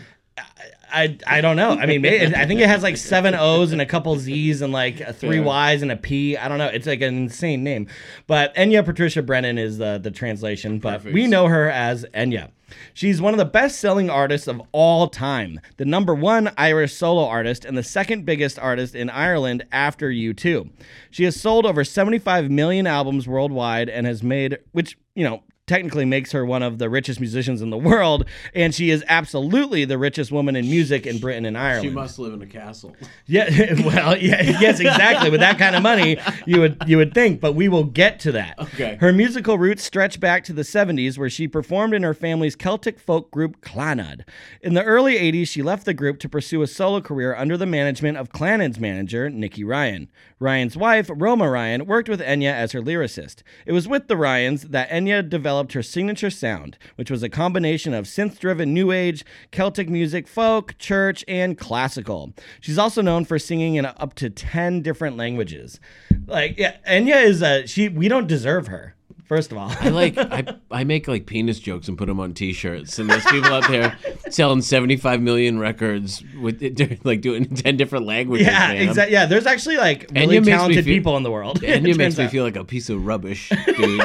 I, 0.91 1.17
I 1.28 1.41
don't 1.41 1.56
know. 1.56 1.71
I 1.71 1.86
mean, 1.86 2.02
maybe, 2.02 2.36
I 2.36 2.45
think 2.45 2.60
it 2.62 2.67
has 2.67 2.84
like 2.84 2.97
seven 2.97 3.36
O's 3.36 3.71
and 3.71 3.82
a 3.82 3.86
couple 3.86 4.17
Z's 4.17 4.62
and 4.62 4.73
like 4.73 4.99
a 4.99 5.13
three. 5.13 5.39
Y's 5.39 5.82
and 5.82 5.91
a 5.91 5.97
P. 5.97 6.38
I 6.38 6.47
don't 6.47 6.58
know. 6.58 6.67
It's 6.67 6.88
like 6.88 7.02
an 7.02 7.15
insane 7.15 7.63
name. 7.63 7.88
But 8.28 8.54
Enya 8.56 8.84
Patricia 8.84 9.21
Brennan 9.21 9.58
is 9.58 9.78
the, 9.78 9.99
the 10.02 10.12
translation, 10.12 10.80
but 10.80 10.97
Perfect. 10.97 11.13
we 11.13 11.28
know 11.28 11.47
her 11.47 11.69
as 11.69 12.06
Enya. 12.13 12.52
She's 12.93 13.21
one 13.21 13.34
of 13.34 13.38
the 13.39 13.45
best 13.45 13.80
selling 13.80 14.10
artists 14.10 14.47
of 14.47 14.62
all 14.71 15.08
time, 15.08 15.60
the 15.78 15.86
number 15.86 16.13
one 16.13 16.52
Irish 16.58 16.93
solo 16.93 17.25
artist, 17.25 17.65
and 17.65 17.78
the 17.78 17.84
second 17.84 18.25
biggest 18.25 18.60
artist 18.60 18.95
in 18.95 19.10
Ireland 19.10 19.65
after 19.71 20.10
U2. 20.10 20.69
She 21.12 21.23
has 21.23 21.39
sold 21.39 21.65
over 21.65 21.84
75 21.84 22.52
million 22.52 22.86
albums 22.86 23.28
worldwide 23.28 23.89
and 23.89 24.06
has 24.06 24.21
made, 24.21 24.60
which, 24.71 24.97
you 25.15 25.23
know, 25.23 25.41
technically 25.69 26.03
makes 26.03 26.34
her 26.34 26.43
one 26.45 26.63
of 26.63 26.79
the 26.79 26.89
richest 26.89 27.19
musicians 27.19 27.62
in 27.62 27.69
the 27.69 27.77
world, 27.77 28.25
and 28.53 28.75
she 28.75 28.89
is 28.89 29.03
absolutely 29.08 29.86
the 29.86 29.97
richest 29.97 30.32
woman 30.32 30.55
in 30.55 30.65
music 30.65 31.05
in 31.05 31.19
Britain 31.19 31.45
and 31.45 31.58
Ireland. 31.58 31.86
She 31.86 31.91
must 31.91 32.19
live 32.19 32.34
in 32.34 32.41
a 32.41 32.47
castle. 32.47 32.95
Yeah, 33.27 33.47
well, 33.86 34.17
yeah, 34.17 34.41
yes, 34.41 34.79
exactly. 34.79 35.29
With 35.29 35.41
that 35.41 35.60
kind 35.60 35.75
of 35.75 35.84
money, 35.84 36.17
you 36.47 36.62
would 36.62 36.82
you 36.88 36.97
would 36.97 37.13
think, 37.13 37.39
but 37.39 37.53
we 37.53 37.69
will 37.69 37.84
get 37.84 38.19
to 38.21 38.32
that. 38.32 38.58
Okay. 38.58 38.97
Her 38.99 39.13
musical 39.13 39.60
roots 39.60 39.84
stretch 39.84 40.19
back 40.19 40.43
to 40.45 40.53
the 40.53 40.63
70s, 40.63 41.15
where 41.15 41.29
she 41.29 41.47
performed 41.47 41.93
in 41.93 42.01
her 42.01 42.15
family's 42.15 42.55
Celtic 42.55 42.99
folk 42.99 43.29
group 43.29 43.62
Clannad. 43.62 44.21
In 44.62 44.73
the 44.73 44.84
early 44.84 45.15
80s, 45.15 45.47
she 45.47 45.62
left 45.62 45.86
the 45.86 45.93
group 45.93 46.17
to 46.19 46.29
pursue 46.29 46.63
a 46.63 46.67
solo 46.67 47.01
career 47.01 47.36
under 47.36 47.55
the 47.55 47.67
management 47.67 48.17
of 48.17 48.32
Clannad's 48.32 48.79
manager, 48.79 49.29
Nicky 49.29 49.63
Ryan. 49.63 50.10
Ryan's 50.41 50.78
wife, 50.78 51.10
Roma 51.13 51.49
Ryan, 51.49 51.86
worked 51.86 52.08
with 52.08 52.21
Enya 52.21 52.54
as 52.54 52.71
her 52.71 52.82
lyricist. 52.82 53.43
It 53.65 53.73
was 53.73 53.89
with 53.89 54.08
the 54.08 54.15
Ryans 54.15 54.63
that 54.69 54.89
Enya 54.89 55.28
developed 55.28 55.73
her 55.73 55.84
signature 55.84 56.30
sound, 56.30 56.78
which 56.95 57.12
was 57.12 57.21
a 57.23 57.30
combination 57.30 57.93
of 57.93 58.06
synth-driven 58.06 58.73
new 58.73 58.93
age, 58.93 59.25
Celtic 59.52 59.89
music, 59.89 60.30
folk, 60.30 60.78
church, 60.78 61.25
and 61.28 61.58
classical. 61.58 62.34
She's 62.62 62.78
also 62.78 63.02
known 63.02 63.25
for 63.25 63.38
singing 63.38 63.75
in 63.75 63.86
up 63.86 64.13
to 64.15 64.30
10 64.30 64.82
different 64.82 65.17
languages. 65.17 65.82
Like, 66.25 66.58
yeah, 66.58 66.78
Enya 66.88 67.21
is 67.21 67.41
a 67.41 67.67
she 67.67 67.89
we 67.89 68.08
don't 68.08 68.28
deserve 68.28 68.67
her. 68.67 68.95
First 69.30 69.52
of 69.52 69.60
all, 69.60 69.72
I 69.80 69.89
like 69.89 70.18
I, 70.18 70.44
I 70.72 70.84
make 70.84 71.08
like 71.08 71.28
penis 71.28 71.60
jokes 71.60 71.88
and 71.88 71.96
put 71.98 72.08
them 72.08 72.20
on 72.20 72.34
T-shirts, 72.34 72.98
and 72.98 73.08
there's 73.10 73.24
people 73.28 73.54
out 73.54 73.68
there 73.70 73.96
selling 74.32 74.62
75 74.63 75.22
million 75.22 75.60
records 75.60 76.24
with 76.42 76.62
like 77.04 77.22
doing 77.22 77.46
10 77.46 77.78
different 77.78 78.08
languages. 78.08 78.48
yeah, 78.48 78.72
exactly. 78.72 79.13
Yeah, 79.13 79.28
there's 79.28 79.46
actually 79.46 79.78
like 79.78 80.10
really 80.15 80.39
Enya 80.39 80.46
talented 80.46 80.84
feel- 80.84 80.96
people 80.98 81.15
in 81.15 81.22
the 81.24 81.30
world. 81.32 81.63
And 81.63 81.86
it 81.88 81.92
it 81.92 81.98
makes 81.98 82.18
me 82.18 82.26
out. 82.26 82.32
feel 82.32 82.44
like 82.44 82.56
a 82.56 82.65
piece 82.65 82.89
of 82.89 83.06
rubbish, 83.06 83.52
dude. 83.78 84.02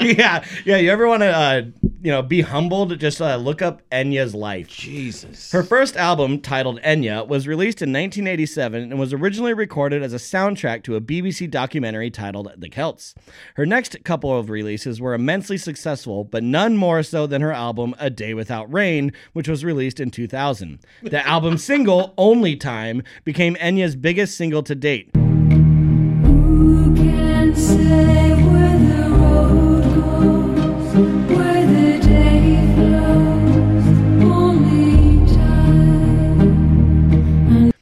yeah, 0.00 0.44
yeah. 0.66 0.76
You 0.76 0.90
ever 0.90 1.06
want 1.08 1.22
to, 1.22 1.28
uh, 1.28 1.62
you 2.02 2.12
know, 2.12 2.22
be 2.22 2.42
humbled? 2.42 2.98
Just 2.98 3.20
uh, 3.20 3.36
look 3.36 3.60
up 3.60 3.82
Enya's 3.90 4.34
life. 4.34 4.68
Jesus. 4.68 5.50
Her 5.50 5.62
first 5.62 5.96
album, 5.96 6.40
titled 6.40 6.80
Enya, 6.82 7.26
was 7.26 7.48
released 7.48 7.82
in 7.82 7.90
1987 7.90 8.82
and 8.82 8.98
was 8.98 9.12
originally 9.12 9.54
recorded 9.54 10.02
as 10.02 10.12
a 10.12 10.16
soundtrack 10.16 10.84
to 10.84 10.96
a 10.96 11.00
BBC 11.00 11.50
documentary 11.50 12.10
titled 12.10 12.52
The 12.56 12.68
Celts. 12.68 13.14
Her 13.56 13.66
next 13.66 14.04
couple 14.04 14.36
of 14.36 14.50
releases 14.50 15.00
were 15.00 15.14
immensely 15.14 15.58
successful, 15.58 16.24
but 16.24 16.44
none 16.44 16.76
more 16.76 17.02
so 17.02 17.26
than 17.26 17.42
her 17.42 17.52
album 17.52 17.94
A 17.98 18.10
Day 18.10 18.34
Without 18.34 18.72
Rain, 18.72 19.12
which 19.32 19.48
was 19.48 19.64
released 19.64 19.98
in 19.98 20.10
2000. 20.10 20.78
The 21.02 21.26
album 21.26 21.58
single, 21.68 22.14
Only 22.16 22.54
Time, 22.54 23.02
became 23.24 23.56
Enya's 23.56 23.96
biggest 23.96 24.36
single 24.36 24.62
to 24.62 24.74
date. 24.74 25.10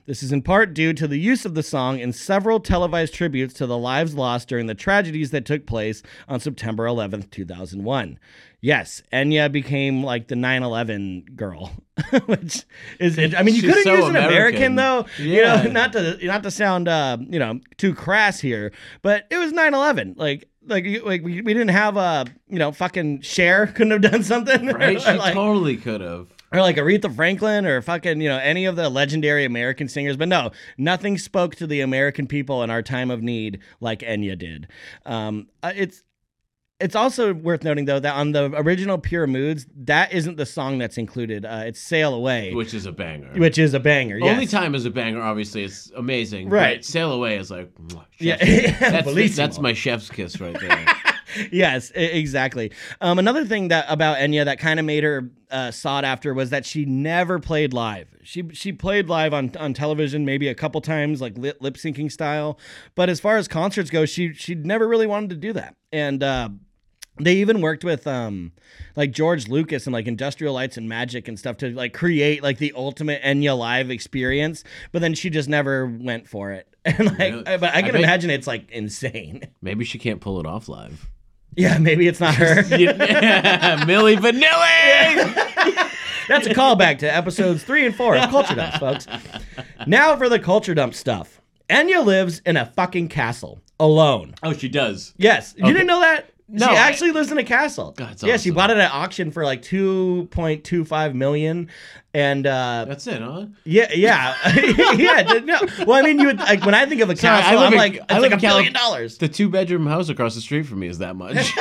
This 0.06 0.22
is 0.22 0.30
in 0.32 0.42
part 0.42 0.72
due 0.72 0.92
to 0.92 1.08
the 1.08 1.18
use 1.18 1.44
of 1.44 1.54
the 1.54 1.62
song 1.64 1.98
in 1.98 2.12
several 2.12 2.60
televised 2.60 3.12
tributes 3.12 3.52
to 3.54 3.66
the 3.66 3.76
lives 3.76 4.14
lost 4.14 4.48
during 4.48 4.66
the 4.66 4.74
tragedies 4.74 5.32
that 5.32 5.44
took 5.44 5.66
place 5.66 6.02
on 6.28 6.38
September 6.38 6.84
11th, 6.86 7.30
2001. 7.32 8.18
Yes, 8.60 9.02
Enya 9.12 9.50
became 9.50 10.02
like 10.02 10.28
the 10.28 10.34
9/11 10.34 11.34
girl, 11.36 11.72
which 12.26 12.64
is 12.98 13.18
I 13.18 13.42
mean 13.42 13.54
you 13.54 13.60
She's 13.60 13.70
couldn't 13.70 13.84
so 13.84 13.94
use 13.96 14.04
an 14.08 14.16
American, 14.16 14.72
American. 14.72 14.74
though. 14.76 15.06
Yeah. 15.18 15.62
You 15.62 15.68
know, 15.68 15.72
not 15.72 15.92
to 15.92 16.18
not 16.26 16.42
to 16.44 16.50
sound 16.50 16.88
uh, 16.88 17.18
you 17.20 17.38
know, 17.38 17.60
too 17.76 17.94
crass 17.94 18.40
here, 18.40 18.72
but 19.02 19.26
it 19.30 19.36
was 19.36 19.52
9/11. 19.52 20.16
Like 20.16 20.48
like 20.66 20.84
like 21.04 21.22
we, 21.22 21.42
we 21.42 21.52
didn't 21.54 21.68
have 21.68 21.96
a, 21.96 22.26
you 22.48 22.58
know, 22.58 22.72
fucking 22.72 23.20
Cher 23.20 23.66
couldn't 23.68 23.90
have 24.02 24.12
done 24.12 24.22
something. 24.24 24.66
Right? 24.72 25.00
She 25.00 25.12
like- 25.12 25.34
totally 25.34 25.76
could 25.76 26.00
have. 26.00 26.28
Or 26.52 26.60
like 26.60 26.76
Aretha 26.76 27.14
Franklin 27.14 27.66
or 27.66 27.82
fucking, 27.82 28.20
you 28.20 28.28
know, 28.28 28.38
any 28.38 28.64
of 28.64 28.76
the 28.76 28.88
legendary 28.88 29.44
American 29.44 29.88
singers. 29.88 30.16
But 30.16 30.28
no, 30.28 30.50
nothing 30.78 31.18
spoke 31.18 31.54
to 31.56 31.66
the 31.66 31.80
American 31.80 32.26
people 32.26 32.62
in 32.62 32.70
our 32.70 32.82
time 32.82 33.10
of 33.10 33.22
need 33.22 33.60
like 33.80 34.00
Enya 34.00 34.38
did. 34.38 34.68
Um, 35.04 35.48
uh, 35.62 35.72
it's 35.74 36.02
it's 36.78 36.94
also 36.94 37.32
worth 37.32 37.64
noting 37.64 37.86
though 37.86 37.98
that 37.98 38.14
on 38.14 38.32
the 38.32 38.52
original 38.54 38.98
Pure 38.98 39.28
Moods, 39.28 39.66
that 39.76 40.12
isn't 40.12 40.36
the 40.36 40.44
song 40.44 40.78
that's 40.78 40.98
included. 40.98 41.44
Uh, 41.46 41.62
it's 41.66 41.80
Sail 41.80 42.14
Away, 42.14 42.52
which, 42.52 42.74
is 42.74 42.84
a 42.84 42.92
banger. 42.92 43.32
Which 43.34 43.56
is 43.56 43.72
a 43.72 43.80
banger. 43.80 44.18
Yes. 44.18 44.30
Only 44.30 44.46
time 44.46 44.74
is 44.74 44.84
a 44.84 44.90
banger. 44.90 45.22
Obviously, 45.22 45.64
it's 45.64 45.90
amazing. 45.96 46.50
Right. 46.50 46.78
But 46.78 46.84
Sail 46.84 47.12
away 47.12 47.38
is 47.38 47.50
like, 47.50 47.70
Yeah. 48.18 48.36
that's, 48.80 49.36
that's 49.36 49.58
my 49.58 49.72
chef's 49.72 50.10
kiss 50.10 50.38
right 50.40 50.58
there. 50.60 50.86
yes, 51.50 51.90
exactly. 51.94 52.72
Um, 53.00 53.18
another 53.18 53.44
thing 53.44 53.68
that 53.68 53.86
about 53.88 54.18
Enya 54.18 54.44
that 54.44 54.58
kind 54.58 54.78
of 54.80 54.86
made 54.86 55.04
her 55.04 55.30
uh, 55.50 55.70
sought 55.70 56.04
after 56.04 56.34
was 56.34 56.50
that 56.50 56.64
she 56.66 56.84
never 56.84 57.38
played 57.38 57.72
live. 57.72 58.08
She 58.22 58.48
she 58.52 58.72
played 58.72 59.08
live 59.08 59.32
on, 59.32 59.52
on 59.58 59.74
television 59.74 60.24
maybe 60.24 60.48
a 60.48 60.54
couple 60.54 60.80
times, 60.80 61.20
like 61.20 61.36
lip 61.38 61.58
lip 61.60 61.74
syncing 61.74 62.10
style. 62.10 62.58
But 62.94 63.08
as 63.08 63.20
far 63.20 63.36
as 63.36 63.48
concerts 63.48 63.90
go, 63.90 64.06
she 64.06 64.32
she 64.34 64.54
never 64.54 64.86
really 64.88 65.06
wanted 65.06 65.30
to 65.30 65.36
do 65.36 65.52
that. 65.52 65.74
And 65.92 66.22
uh, 66.22 66.48
they 67.18 67.36
even 67.36 67.60
worked 67.60 67.84
with 67.84 68.06
um 68.06 68.52
like 68.96 69.10
George 69.12 69.48
Lucas 69.48 69.86
and 69.86 69.92
like 69.94 70.06
Industrial 70.06 70.52
Lights 70.52 70.76
and 70.76 70.88
Magic 70.88 71.28
and 71.28 71.38
stuff 71.38 71.56
to 71.58 71.70
like 71.70 71.92
create 71.94 72.42
like 72.42 72.58
the 72.58 72.72
ultimate 72.76 73.22
Enya 73.22 73.56
live 73.56 73.90
experience. 73.90 74.64
But 74.92 75.00
then 75.02 75.14
she 75.14 75.30
just 75.30 75.48
never 75.48 75.86
went 75.86 76.28
for 76.28 76.52
it. 76.52 76.68
And 76.86 77.06
like, 77.06 77.18
Really? 77.18 77.42
but 77.42 77.64
I 77.64 77.78
I 77.78 77.82
can 77.82 77.92
bet- 77.92 78.02
imagine 78.02 78.30
it's 78.30 78.46
like 78.46 78.70
insane. 78.70 79.42
Maybe 79.60 79.84
she 79.84 79.98
can't 79.98 80.20
pull 80.20 80.38
it 80.38 80.46
off 80.46 80.68
live. 80.68 81.10
Yeah, 81.56 81.78
maybe 81.78 82.06
it's 82.06 82.20
not 82.20 82.34
her. 82.34 82.62
Yeah, 82.76 83.78
Milli 83.84 84.16
Vanilli. 84.16 85.90
That's 86.28 86.46
a 86.46 86.54
callback 86.54 86.98
to 86.98 87.06
episodes 87.14 87.62
three 87.62 87.86
and 87.86 87.94
four 87.94 88.16
of 88.16 88.28
Culture 88.30 88.54
Dump, 88.56 88.74
folks. 88.74 89.06
Now 89.86 90.16
for 90.16 90.28
the 90.28 90.38
Culture 90.38 90.74
Dump 90.74 90.94
stuff. 90.94 91.40
Enya 91.70 92.04
lives 92.04 92.40
in 92.46 92.56
a 92.56 92.66
fucking 92.66 93.08
castle 93.08 93.60
alone. 93.80 94.34
oh, 94.42 94.52
she 94.52 94.68
does. 94.68 95.14
Yes, 95.16 95.54
you 95.56 95.64
didn't 95.72 95.86
know 95.86 96.00
that. 96.00 96.30
No, 96.48 96.68
she 96.68 96.76
actually 96.76 97.10
lives 97.10 97.32
in 97.32 97.38
a 97.38 97.44
castle. 97.44 97.92
That's 97.96 98.22
yeah, 98.22 98.36
she 98.36 98.50
bought 98.50 98.70
it 98.70 98.76
at 98.76 98.92
auction 98.92 99.32
for 99.32 99.44
like 99.44 99.62
two 99.62 100.28
point 100.30 100.62
two 100.62 100.84
five 100.84 101.12
million, 101.14 101.68
and 102.14 102.46
uh, 102.46 102.84
That's 102.86 103.06
it, 103.08 103.20
huh? 103.20 103.46
yeah, 103.64 103.90
yeah, 103.92 104.36
yeah. 104.94 105.22
No, 105.44 105.60
well, 105.86 105.94
I 105.98 106.02
mean, 106.02 106.20
you 106.20 106.28
would 106.28 106.38
like 106.38 106.64
when 106.64 106.74
I 106.74 106.86
think 106.86 107.00
of 107.00 107.10
a 107.10 107.16
Sorry, 107.16 107.42
castle, 107.42 107.58
I'm 107.58 107.72
in- 107.72 107.78
like, 107.78 107.94
it's 107.96 108.04
I 108.08 108.18
like 108.18 108.32
a 108.32 108.36
billion 108.36 108.72
dollars. 108.72 109.18
The 109.18 109.28
two 109.28 109.48
bedroom 109.48 109.86
house 109.86 110.08
across 110.08 110.36
the 110.36 110.40
street 110.40 110.66
from 110.66 110.78
me 110.78 110.86
is 110.86 110.98
that 110.98 111.16
much. 111.16 111.52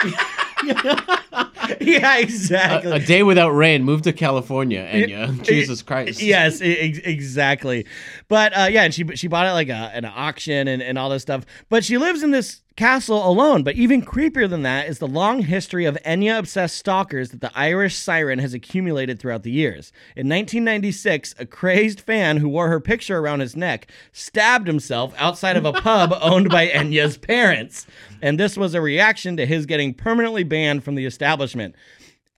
yeah, 1.80 2.18
exactly. 2.18 2.92
a 2.92 2.98
day 2.98 3.22
without 3.22 3.50
rain. 3.50 3.82
Move 3.84 4.02
to 4.02 4.12
California, 4.12 4.80
and 4.80 5.10
yeah, 5.10 5.32
Jesus 5.42 5.82
Christ. 5.82 6.22
Yes, 6.22 6.60
ex- 6.62 6.98
exactly. 6.98 7.86
But 8.28 8.56
uh, 8.56 8.68
yeah, 8.70 8.82
and 8.84 8.94
she 8.94 9.04
she 9.16 9.28
bought 9.28 9.46
it 9.46 9.52
like 9.52 9.68
a, 9.68 9.90
an 9.94 10.04
auction 10.04 10.68
and, 10.68 10.82
and 10.82 10.98
all 10.98 11.10
this 11.10 11.22
stuff. 11.22 11.44
But 11.68 11.84
she 11.84 11.98
lives 11.98 12.22
in 12.22 12.30
this 12.30 12.60
castle 12.76 13.28
alone. 13.28 13.62
But 13.62 13.76
even 13.76 14.02
creepier 14.02 14.48
than 14.48 14.62
that 14.62 14.88
is 14.88 14.98
the 14.98 15.06
long 15.06 15.42
history 15.42 15.84
of 15.84 15.98
Enya 16.04 16.38
obsessed 16.38 16.76
stalkers 16.76 17.30
that 17.30 17.40
the 17.40 17.50
Irish 17.54 17.96
siren 17.96 18.38
has 18.38 18.54
accumulated 18.54 19.18
throughout 19.18 19.42
the 19.42 19.50
years. 19.50 19.92
In 20.16 20.28
1996, 20.28 21.34
a 21.38 21.46
crazed 21.46 22.00
fan 22.00 22.38
who 22.38 22.48
wore 22.48 22.68
her 22.68 22.80
picture 22.80 23.18
around 23.18 23.40
his 23.40 23.56
neck 23.56 23.90
stabbed 24.12 24.66
himself 24.66 25.14
outside 25.18 25.56
of 25.56 25.64
a 25.64 25.72
pub 25.72 26.12
owned 26.22 26.48
by 26.48 26.68
Enya's 26.68 27.18
parents. 27.18 27.86
And 28.22 28.38
this 28.38 28.56
was 28.56 28.74
a 28.74 28.80
reaction 28.80 29.36
to 29.36 29.46
his 29.46 29.66
getting 29.66 29.94
permanently 29.94 30.44
banned 30.44 30.84
from 30.84 30.94
the 30.94 31.06
establishment. 31.06 31.74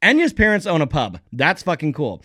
Enya's 0.02 0.32
parents 0.32 0.66
own 0.66 0.82
a 0.82 0.86
pub. 0.86 1.20
That's 1.32 1.62
fucking 1.62 1.92
cool. 1.92 2.24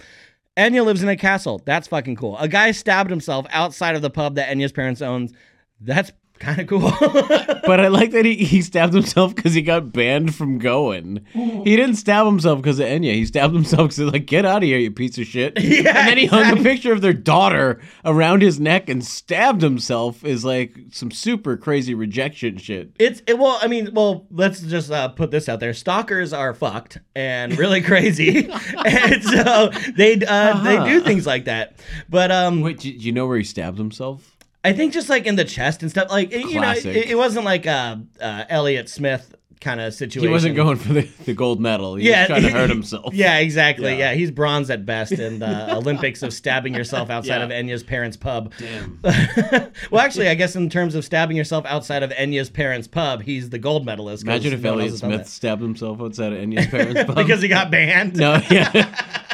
Enya 0.58 0.84
lives 0.84 1.04
in 1.04 1.10
a 1.10 1.16
castle. 1.16 1.62
That's 1.66 1.88
fucking 1.88 2.16
cool. 2.16 2.36
A 2.40 2.48
guy 2.48 2.72
stabbed 2.72 3.12
himself 3.12 3.46
outside 3.52 3.96
of 3.96 4.02
the 4.02 4.10
pub 4.10 4.36
that 4.36 4.50
Enya's 4.50 4.72
parents 4.72 5.04
owns. 5.04 5.32
That's 5.80 6.12
kind 6.40 6.60
of 6.60 6.68
cool. 6.68 6.92
But 7.68 7.82
I 7.82 7.90
like 7.90 8.12
that 8.12 8.24
he, 8.24 8.36
he 8.36 8.62
stabbed 8.62 8.94
himself 8.94 9.36
because 9.36 9.54
he 9.54 9.62
got 9.62 9.92
banned 9.92 10.34
from 10.34 10.58
going. 10.58 11.26
He 11.34 11.76
didn't 11.76 11.96
stab 11.98 12.26
himself 12.26 12.62
because 12.62 12.80
of 12.80 12.86
Enya. 12.86 13.14
He 13.14 13.26
stabbed 13.26 13.54
himself 13.54 13.82
because 13.88 13.98
he's 13.98 14.10
like, 14.10 14.26
get 14.26 14.46
out 14.46 14.58
of 14.58 14.64
here, 14.64 14.78
you 14.78 14.90
piece 14.90 15.18
of 15.18 15.26
shit. 15.26 15.58
Yeah, 15.78 15.98
and 15.98 16.08
then 16.08 16.18
he 16.18 16.28
hung 16.28 16.58
a 16.58 16.64
picture 16.64 16.94
of 16.94 17.02
their 17.02 17.12
daughter 17.14 17.82
around 18.06 18.42
his 18.42 18.58
neck 18.58 18.88
and 18.88 19.04
stabbed 19.04 19.62
himself 19.62 20.24
is 20.24 20.46
like 20.46 20.78
some 20.92 21.12
super 21.12 21.58
crazy 21.58 21.94
rejection 21.94 22.58
shit. 22.58 22.94
it's 23.00 23.22
it, 23.28 23.38
well, 23.38 23.60
I 23.62 23.68
mean, 23.68 23.90
well, 23.94 24.26
let's 24.32 24.62
just 24.62 24.90
uh, 24.90 25.10
put 25.10 25.30
this 25.30 25.50
out 25.50 25.60
there. 25.60 25.74
Stalkers 25.74 26.32
are 26.32 26.54
fucked 26.54 27.00
and 27.16 27.58
really 27.58 27.82
crazy, 27.82 28.50
and 28.86 29.24
so 29.24 29.72
they 29.96 30.20
uh, 30.26 30.64
they 30.64 30.90
do 30.90 31.02
things 31.02 31.28
like 31.28 31.46
that. 31.46 31.76
But 32.08 32.32
um, 32.32 32.62
Wait, 32.62 32.80
do 32.80 32.90
you 32.90 33.12
know 33.12 33.28
where 33.28 33.38
he 33.38 33.44
stabbed 33.44 33.78
himself? 33.78 34.37
I 34.64 34.74
think 34.74 34.94
just 34.94 35.10
like 35.10 35.26
in 35.26 35.36
the 35.36 35.46
chest 35.46 35.82
and 35.82 35.90
stuff, 35.92 36.10
like 36.10 36.32
it- 36.32 36.42
you 36.48 36.56
know, 36.56 36.62
Classic. 36.62 36.96
it, 36.96 37.10
it 37.12 37.16
wasn't 37.16 37.46
like 37.46 37.66
a 37.66 38.02
uh, 38.20 38.44
Elliott 38.50 38.90
Smith 38.90 39.34
kind 39.60 39.82
of 39.82 39.92
situation. 39.92 40.28
He 40.28 40.32
wasn't 40.32 40.56
going 40.56 40.78
for 40.78 40.94
the, 40.94 41.02
the 41.26 41.34
gold 41.34 41.60
medal. 41.60 41.96
He 41.96 42.08
was 42.10 42.28
trying 42.28 42.44
to 42.44 42.50
hurt 42.52 42.70
himself. 42.78 43.12
Yeah, 43.16 43.38
exactly. 43.40 43.92
Yeah. 43.94 44.12
Yeah. 44.12 44.14
he's 44.14 44.30
bronze 44.30 44.70
at 44.70 44.86
best 44.86 45.14
in 45.14 45.40
the 45.40 45.74
Olympics 45.76 46.22
of 46.22 46.32
stabbing 46.32 46.76
yourself 46.76 47.10
outside 47.10 47.38
Yeah. 47.38 47.44
of 47.46 47.50
Enya's 47.52 47.82
parents' 47.82 48.18
pub. 48.18 48.54
Damn. 48.60 49.00
well, 49.90 50.02
actually, 50.02 50.28
I 50.30 50.36
guess 50.36 50.56
in 50.56 50.70
terms 50.70 50.94
of 50.96 51.04
stabbing 51.06 51.36
yourself 51.38 51.66
outside 51.66 52.04
of 52.04 52.12
Enya's 52.12 52.50
parents' 52.52 52.88
pub, 52.88 53.24
he's 53.24 53.50
the 53.50 53.58
gold 53.60 53.84
medalist. 53.86 54.26
'cause 54.26 54.36
Imagine 54.36 54.54
if 54.54 54.62
no 54.62 54.72
one 54.72 54.80
Elliott 54.82 54.92
has 54.92 55.02
done 55.02 55.12
Smith 55.14 55.28
stabbed 55.28 55.62
himself 55.62 56.02
outside 56.02 56.34
of 56.34 56.40
Enya's 56.40 56.68
parents' 56.68 56.94
that. 56.96 57.08
pub. 57.08 57.16
because 57.16 57.42
he 57.42 57.48
got 57.48 57.72
banned. 57.72 58.16
no, 58.16 58.40
yeah, 58.52 58.72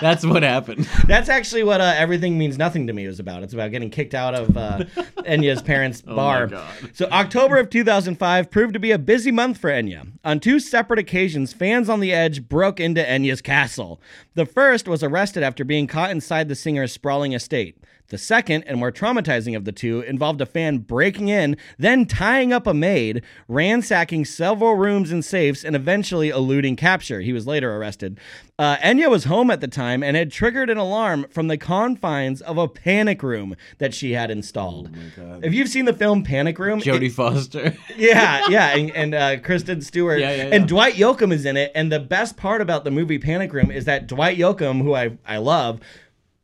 that's 0.03 0.25
what 0.25 0.43
happened. 0.43 0.83
That's 1.07 1.29
actually 1.29 1.63
what 1.63 1.79
uh, 1.79 1.93
everything 1.95 2.37
means 2.37 2.57
nothing 2.57 2.87
to 2.87 2.93
me 2.93 3.07
was 3.07 3.19
about. 3.19 3.41
It's 3.41 3.53
about 3.53 3.71
getting 3.71 3.89
kicked 3.89 4.13
out 4.13 4.35
of 4.35 4.57
uh, 4.57 4.83
Enya's 5.25 5.61
parents' 5.61 6.01
bar. 6.01 6.49
Oh. 6.53 6.67
So 6.91 7.05
October 7.05 7.57
of 7.57 7.69
2005 7.69 8.51
proved 8.51 8.73
to 8.73 8.79
be 8.79 8.91
a 8.91 8.99
busy 8.99 9.31
month 9.31 9.57
for 9.57 9.69
Enya. 9.69 10.11
On 10.25 10.41
two 10.41 10.59
separate 10.59 10.99
occasions, 10.99 11.53
fans 11.53 11.87
on 11.89 12.01
the 12.01 12.11
edge 12.11 12.49
broke 12.49 12.81
into 12.81 13.01
Enya's 13.01 13.41
castle. 13.41 14.01
The 14.33 14.45
first 14.45 14.89
was 14.89 15.03
arrested 15.03 15.41
after 15.41 15.63
being 15.63 15.87
caught 15.87 16.11
inside 16.11 16.49
the 16.49 16.55
singer's 16.55 16.91
sprawling 16.91 17.31
estate. 17.31 17.77
The 18.13 18.19
second 18.19 18.65
and 18.67 18.77
more 18.77 18.91
traumatizing 18.91 19.57
of 19.57 19.65
the 19.65 19.71
two 19.71 20.01
involved 20.01 20.39
a 20.39 20.45
fan 20.45 20.77
breaking 20.77 21.29
in, 21.29 21.57
then 21.79 22.05
tying 22.05 22.53
up 22.53 22.67
a 22.67 22.73
maid, 22.75 23.23
ransacking 23.47 24.25
several 24.25 24.75
rooms 24.75 25.11
and 25.11 25.25
safes, 25.25 25.63
and 25.65 25.75
eventually 25.75 26.29
eluding 26.29 26.75
capture. 26.75 27.21
He 27.21 27.33
was 27.33 27.47
later 27.47 27.75
arrested. 27.75 28.19
Uh, 28.59 28.77
Enya 28.77 29.09
was 29.09 29.23
home 29.23 29.49
at 29.49 29.61
the 29.61 29.67
time 29.67 30.03
and 30.03 30.15
had 30.15 30.31
triggered 30.31 30.69
an 30.69 30.77
alarm 30.77 31.25
from 31.31 31.47
the 31.47 31.57
confines 31.57 32.39
of 32.39 32.59
a 32.59 32.67
panic 32.67 33.23
room 33.23 33.55
that 33.79 33.95
she 33.95 34.11
had 34.11 34.29
installed. 34.29 34.95
If 35.41 35.55
you've 35.55 35.69
seen 35.69 35.85
the 35.85 35.93
film 35.93 36.23
Panic 36.23 36.59
Room, 36.59 36.79
Jodie 36.79 37.11
Foster. 37.11 37.75
yeah, 37.97 38.47
yeah, 38.47 38.75
and, 38.77 38.91
and 38.95 39.15
uh, 39.15 39.39
Kristen 39.39 39.81
Stewart 39.81 40.19
Yeah, 40.19 40.29
yeah, 40.35 40.43
yeah. 40.49 40.55
and 40.55 40.67
Dwight 40.67 40.93
Yoakam 40.93 41.33
is 41.33 41.45
in 41.45 41.57
it. 41.57 41.71
And 41.73 41.91
the 41.91 41.99
best 41.99 42.37
part 42.37 42.61
about 42.61 42.83
the 42.83 42.91
movie 42.91 43.17
Panic 43.17 43.51
Room 43.53 43.71
is 43.71 43.85
that 43.85 44.05
Dwight 44.05 44.37
Yoakam, 44.37 44.83
who 44.83 44.93
I 44.93 45.17
I 45.25 45.37
love, 45.37 45.79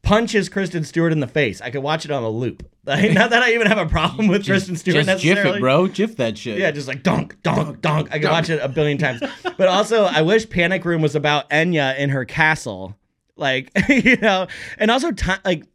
punches 0.09 0.49
Kristen 0.49 0.83
Stewart 0.83 1.11
in 1.11 1.19
the 1.19 1.27
face. 1.27 1.61
I 1.61 1.69
could 1.69 1.83
watch 1.83 2.03
it 2.03 2.09
on 2.09 2.23
a 2.23 2.29
loop. 2.29 2.67
Like, 2.83 3.11
not 3.13 3.29
that 3.29 3.43
I 3.43 3.53
even 3.53 3.67
have 3.67 3.77
a 3.77 3.85
problem 3.85 4.27
with 4.27 4.43
Kristen 4.43 4.75
Stewart 4.75 5.05
Just 5.05 5.21
gif 5.21 5.35
necessarily. 5.35 5.59
it, 5.59 5.61
bro. 5.61 5.87
Jiff 5.87 6.17
that 6.17 6.35
shit. 6.35 6.57
Yeah, 6.57 6.71
just 6.71 6.87
like 6.87 7.03
donk, 7.03 7.39
donk, 7.43 7.79
donk. 7.79 8.11
I 8.11 8.17
could 8.17 8.31
watch 8.31 8.49
it 8.49 8.59
a 8.59 8.67
billion 8.67 8.97
times. 8.97 9.21
But 9.43 9.67
also, 9.67 10.05
I 10.05 10.23
wish 10.23 10.49
Panic 10.49 10.83
Room 10.83 11.03
was 11.03 11.15
about 11.15 11.47
Enya 11.51 11.95
in 11.99 12.09
her 12.09 12.25
castle. 12.25 12.97
Like, 13.35 13.71
you 13.87 14.17
know, 14.17 14.47
and 14.79 14.89
also, 14.89 15.11
ti 15.11 15.33
like, 15.45 15.67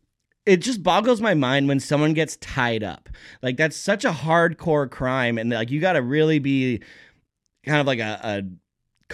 it 0.46 0.56
just 0.56 0.82
boggles 0.82 1.20
my 1.20 1.34
mind 1.34 1.68
when 1.68 1.78
someone 1.78 2.12
gets 2.12 2.36
tied 2.38 2.82
up. 2.82 3.08
Like, 3.40 3.56
that's 3.56 3.76
such 3.76 4.04
a 4.04 4.10
hardcore 4.10 4.90
crime. 4.90 5.38
And, 5.38 5.50
like, 5.50 5.70
you 5.70 5.80
got 5.80 5.92
to 5.92 6.02
really 6.02 6.40
be 6.40 6.82
kind 7.64 7.80
of 7.80 7.86
like 7.86 8.00
a, 8.00 8.20
a 8.24 8.42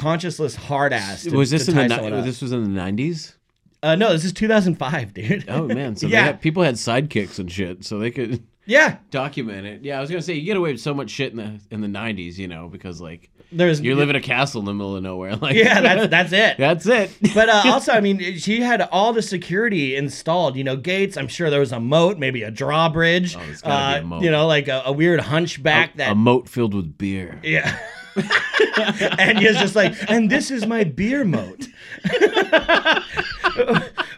conscienceless 0.01 0.57
hard 0.57 0.95
ass. 0.95 1.25
To, 1.25 1.37
was 1.37 1.51
this 1.51 1.69
in 1.69 1.77
the 1.77 1.89
ni- 1.89 2.23
this 2.23 2.41
was 2.41 2.53
in 2.53 2.63
the 2.63 2.69
nineties? 2.71 3.37
Uh, 3.83 3.95
no, 3.97 4.13
this 4.13 4.25
is 4.25 4.33
2005, 4.33 5.15
dude. 5.15 5.45
Oh 5.49 5.67
man, 5.67 5.97
so 5.97 6.07
Yeah. 6.07 6.21
they 6.21 6.27
had, 6.27 6.41
people 6.41 6.63
had 6.63 6.75
sidekicks 6.75 7.39
and 7.39 7.51
shit, 7.51 7.85
so 7.85 7.99
they 7.99 8.11
could 8.11 8.43
yeah. 8.67 8.99
document 9.11 9.67
it. 9.67 9.83
Yeah, 9.83 9.99
I 9.99 10.01
was 10.01 10.11
gonna 10.11 10.23
say 10.23 10.35
you 10.35 10.43
get 10.45 10.57
away 10.57 10.73
with 10.73 10.81
so 10.81 10.93
much 10.95 11.11
shit 11.11 11.33
in 11.33 11.39
the 11.39 11.61
in 11.71 11.81
the 11.81 11.89
nineties, 11.89 12.39
you 12.39 12.47
know, 12.47 12.69
because 12.69 13.01
like 13.01 13.31
There's 13.51 13.81
you 13.81 13.97
live 13.97 14.11
in 14.11 14.17
a 14.17 14.21
castle 14.21 14.61
in 14.61 14.67
the 14.67 14.75
middle 14.75 14.97
of 14.97 15.03
nowhere. 15.03 15.35
Like 15.37 15.57
Yeah, 15.57 15.81
that's, 15.81 16.09
that's 16.09 16.33
it. 16.33 16.57
that's 16.59 16.87
it. 16.87 17.11
but 17.35 17.49
uh, 17.49 17.63
also, 17.67 17.93
I 17.93 18.01
mean, 18.01 18.37
she 18.39 18.61
had 18.61 18.83
all 18.93 19.13
the 19.15 19.23
security 19.23 19.97
installed. 19.97 20.57
You 20.57 20.65
know, 20.65 20.77
gates. 20.77 21.17
I'm 21.17 21.29
sure 21.29 21.49
there 21.51 21.61
was 21.61 21.73
a 21.73 21.81
moat, 21.81 22.19
maybe 22.19 22.43
a 22.43 22.51
drawbridge. 22.51 23.35
Oh, 23.35 23.41
there's 23.41 23.63
gotta 23.63 24.01
be 24.01 24.03
a 24.03 24.05
uh, 24.05 24.09
moat. 24.09 24.23
You 24.23 24.31
know, 24.31 24.47
like 24.47 24.69
a, 24.69 24.83
a 24.85 24.93
weird 24.93 25.21
hunchback 25.21 25.97
that. 25.97 26.13
a 26.13 26.15
moat 26.15 26.49
filled 26.49 26.75
with 26.75 26.97
beer. 26.99 27.41
yeah. 27.43 27.79
and 29.19 29.39
he's 29.39 29.57
just 29.57 29.77
like, 29.77 29.95
and 30.11 30.31
this 30.31 30.51
is 30.51 30.67
my 30.67 30.85
beer 30.85 31.25
moat. 31.25 31.69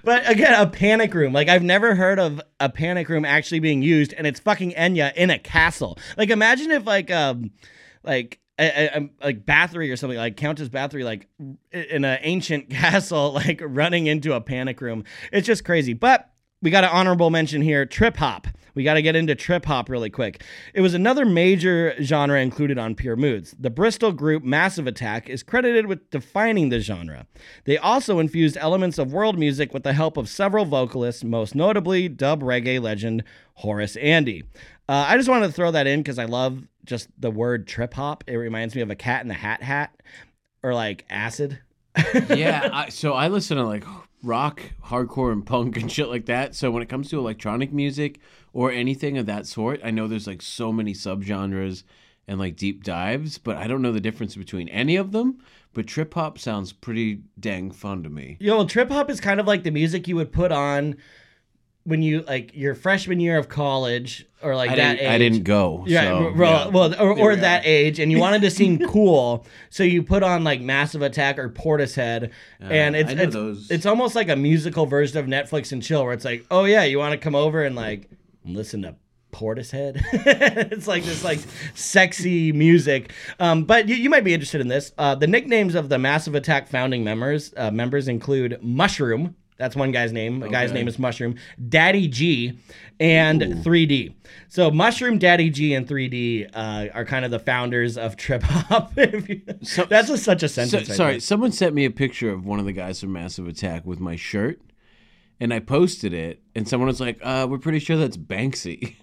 but 0.05 0.29
again, 0.31 0.61
a 0.61 0.67
panic 0.67 1.15
room. 1.15 1.33
Like 1.33 1.49
I've 1.49 1.63
never 1.63 1.95
heard 1.95 2.19
of 2.19 2.41
a 2.61 2.69
panic 2.69 3.09
room 3.09 3.25
actually 3.25 3.61
being 3.61 3.83
used, 3.83 4.13
and 4.15 4.27
it's 4.27 4.41
fucking 4.41 4.73
Enya 4.73 5.15
in 5.15 5.31
a 5.31 5.39
castle. 5.39 5.99
Like 6.17 6.31
imagine 6.31 6.71
if 6.71 6.87
like 6.87 7.11
um 7.11 7.51
like. 8.03 8.39
A, 8.59 8.97
a- 8.97 9.11
like 9.25 9.47
Bathory 9.47 9.91
or 9.91 9.97
something 9.97 10.19
like 10.19 10.37
Countess 10.37 10.69
Bathory, 10.69 11.05
like 11.05 11.27
in 11.73 12.05
an 12.05 12.19
ancient 12.21 12.69
castle, 12.71 13.33
like 13.33 13.61
running 13.65 14.07
into 14.07 14.35
a 14.35 14.43
panic 14.43 14.81
room. 14.83 15.05
It's 15.33 15.47
just 15.47 15.65
crazy. 15.65 15.95
But 15.95 16.31
we 16.61 16.71
got 16.71 16.85
an 16.85 16.91
honorable 16.93 17.31
mention 17.31 17.63
here 17.63 17.87
trip 17.87 18.19
hop. 18.19 18.47
We 18.75 18.85
got 18.85 18.95
to 18.95 19.03
get 19.03 19.17
into 19.17 19.35
trip 19.35 19.65
hop 19.65 19.89
really 19.89 20.11
quick. 20.11 20.43
It 20.75 20.81
was 20.81 20.95
another 20.95 21.25
major 21.25 21.95
genre 22.01 22.41
included 22.41 22.79
on 22.79 22.95
Pure 22.95 23.17
Moods. 23.17 23.55
The 23.59 23.71
Bristol 23.71 24.13
group 24.13 24.43
Massive 24.43 24.87
Attack 24.87 25.29
is 25.29 25.43
credited 25.43 25.87
with 25.87 26.11
defining 26.11 26.69
the 26.69 26.81
genre. 26.81 27.27
They 27.65 27.79
also 27.79 28.19
infused 28.19 28.57
elements 28.59 28.99
of 28.99 29.13
world 29.13 29.39
music 29.39 29.75
with 29.75 29.83
the 29.83 29.93
help 29.93 30.17
of 30.17 30.29
several 30.29 30.65
vocalists, 30.65 31.25
most 31.25 31.55
notably 31.55 32.09
dub 32.09 32.43
reggae 32.43 32.81
legend 32.81 33.25
Horace 33.55 33.97
Andy. 33.97 34.45
Uh, 34.89 35.07
I 35.09 35.17
just 35.17 35.29
wanted 35.29 35.47
to 35.47 35.53
throw 35.53 35.71
that 35.71 35.87
in 35.87 36.01
because 36.01 36.19
I 36.19 36.25
love 36.25 36.67
just 36.85 37.09
the 37.19 37.31
word 37.31 37.67
trip 37.67 37.95
hop. 37.95 38.25
It 38.27 38.37
reminds 38.37 38.75
me 38.75 38.83
of 38.83 38.91
a 38.91 38.97
cat 38.97 39.23
in 39.23 39.29
the 39.29 39.35
hat 39.35 39.63
hat 39.63 39.95
or 40.63 40.75
like 40.75 41.05
acid. 41.09 41.61
yeah, 42.31 42.71
I, 42.73 42.89
so 42.89 43.13
I 43.13 43.29
listen 43.29 43.59
to 43.59 43.65
like 43.65 43.85
rock, 44.23 44.63
hardcore, 44.87 45.33
and 45.33 45.45
punk 45.45 45.77
and 45.81 45.91
shit 45.91 46.09
like 46.09 46.27
that. 46.27 46.55
So 46.55 46.71
when 46.71 46.83
it 46.83 46.89
comes 46.89 47.09
to 47.11 47.19
electronic 47.19 47.73
music 47.73 48.21
or 48.53 48.71
anything 48.71 49.19
of 49.19 49.27
that 49.27 49.47
sort, 49.47 49.81
I 49.85 49.91
know 49.91 50.07
there's 50.09 50.27
like 50.27 50.43
so 50.43 50.73
many 50.73 50.95
subgenres 50.95 51.85
and 52.29 52.39
like 52.39 52.57
deep 52.57 52.85
dives, 52.85 53.39
but 53.39 53.57
I 53.57 53.67
don't 53.67 53.83
know 53.83 53.93
the 53.93 54.01
difference 54.01 54.37
between 54.37 54.69
any 54.69 54.97
of 54.97 55.13
them. 55.13 55.39
But 55.75 55.87
trip 55.87 56.13
hop 56.15 56.39
sounds 56.39 56.73
pretty 56.73 57.23
dang 57.41 57.71
fun 57.71 58.03
to 58.03 58.11
me. 58.11 58.37
You 58.41 58.51
know, 58.51 58.67
trip 58.67 58.91
hop 58.91 59.09
is 59.09 59.21
kind 59.21 59.41
of 59.41 59.47
like 59.47 59.63
the 59.63 59.71
music 59.71 60.07
you 60.07 60.17
would 60.17 60.33
put 60.33 60.53
on 60.53 60.97
when 61.85 62.03
you 62.03 62.23
like 62.23 62.55
your 62.55 62.75
freshman 62.75 63.19
year 63.19 63.37
of 63.39 63.49
college 63.49 64.27
or 64.43 64.55
like 64.55 64.71
I 64.71 64.77
that 64.77 65.01
age. 65.01 65.09
I 65.09 65.19
didn't 65.19 65.43
go. 65.43 65.85
Yeah, 65.87 66.03
so, 66.03 66.33
well, 66.37 66.65
yeah. 66.65 66.67
well, 66.69 66.95
or, 67.01 67.19
or 67.19 67.31
we 67.31 67.37
that 67.37 67.63
age, 67.65 67.99
and 67.99 68.11
you 68.11 68.19
wanted 68.19 68.43
to 68.43 68.51
seem 68.51 68.79
cool, 68.89 69.47
so 69.71 69.83
you 69.83 70.03
put 70.03 70.23
on 70.23 70.45
like 70.45 70.61
Massive 70.61 71.03
Attack 71.03 71.39
or 71.39 71.49
Portishead, 71.49 72.31
and 72.61 72.95
it's 72.95 73.11
it's, 73.11 73.35
those. 73.35 73.71
it's 73.71 73.87
almost 73.87 74.15
like 74.15 74.29
a 74.29 74.37
musical 74.37 74.87
version 74.87 75.19
of 75.19 75.27
Netflix 75.27 75.73
and 75.73 75.83
chill, 75.83 76.05
where 76.05 76.13
it's 76.13 76.25
like, 76.25 76.45
oh 76.51 76.65
yeah, 76.65 76.85
you 76.85 76.99
want 76.99 77.13
to 77.13 77.19
come 77.19 77.35
over 77.35 77.63
and 77.65 77.75
like 77.75 78.09
listen 78.45 78.83
to 78.83 78.95
Portishead. 79.33 80.03
it's 80.13 80.87
like 80.87 81.05
this 81.05 81.25
like 81.25 81.41
sexy 81.75 82.53
music. 82.53 83.13
Um, 83.41 83.65
but 83.65 83.89
you, 83.89 83.97
you 83.97 84.11
might 84.11 84.25
be 84.25 84.35
interested 84.35 84.61
in 84.61 84.69
this. 84.69 84.93
Uh, 84.99 85.15
the 85.15 85.27
nicknames 85.27 85.75
of 85.75 85.89
the 85.89 85.99
Massive 85.99 86.35
Attack 86.35 86.69
founding 86.69 87.03
members 87.03 87.53
uh, 87.57 87.71
members 87.71 88.09
include 88.09 88.59
Mushroom. 88.63 89.35
That's 89.63 89.77
one 89.77 89.93
guy's 89.93 90.13
name. 90.13 90.41
Guy's 90.41 90.71
Okay. 90.71 90.81
name 90.81 90.89
is 90.89 90.99
Mushroom, 90.99 91.37
Daddy 91.69 92.09
G, 92.09 92.59
and 92.99 93.41
3D. 93.41 94.13
So 94.49 94.73
Mushroom, 94.73 95.19
Daddy 95.19 95.51
G, 95.51 95.73
and 95.75 95.87
3D 95.87 96.51
uh, 96.53 96.89
are 96.93 97.05
kind 97.05 97.25
of 97.25 97.31
the 97.31 97.39
founders 97.39 97.97
of 97.97 98.17
trip 98.17 98.43
hop. 98.43 98.93
So- 99.63 99.85
That's 99.85 100.11
a, 100.11 100.19
such 100.19 100.43
a 100.43 100.49
So, 100.49 100.65
sentence. 100.65 100.89
right 100.89 100.97
sorry, 100.97 101.13
there. 101.13 101.21
someone 101.21 101.53
sent 101.53 101.77
me 101.77 101.85
a 101.85 101.91
picture 101.93 102.31
of 102.33 102.45
one 102.45 102.59
of 102.59 102.65
the 102.67 102.73
guys 102.73 103.01
from 103.01 103.13
Massive 103.13 103.47
Attack 103.47 103.87
with 103.87 104.01
my 104.01 104.17
shirt, 104.17 104.61
and 105.39 105.55
I 105.55 105.61
posted 105.61 106.13
it, 106.13 106.43
and 106.57 106.67
someone 106.69 106.89
was 106.89 107.01
like, 107.01 107.21
uh, 107.23 107.47
"We're 107.49 107.59
pretty 107.59 107.79
sure 107.79 107.97
that's 107.97 108.17
Banksy." 108.17 108.97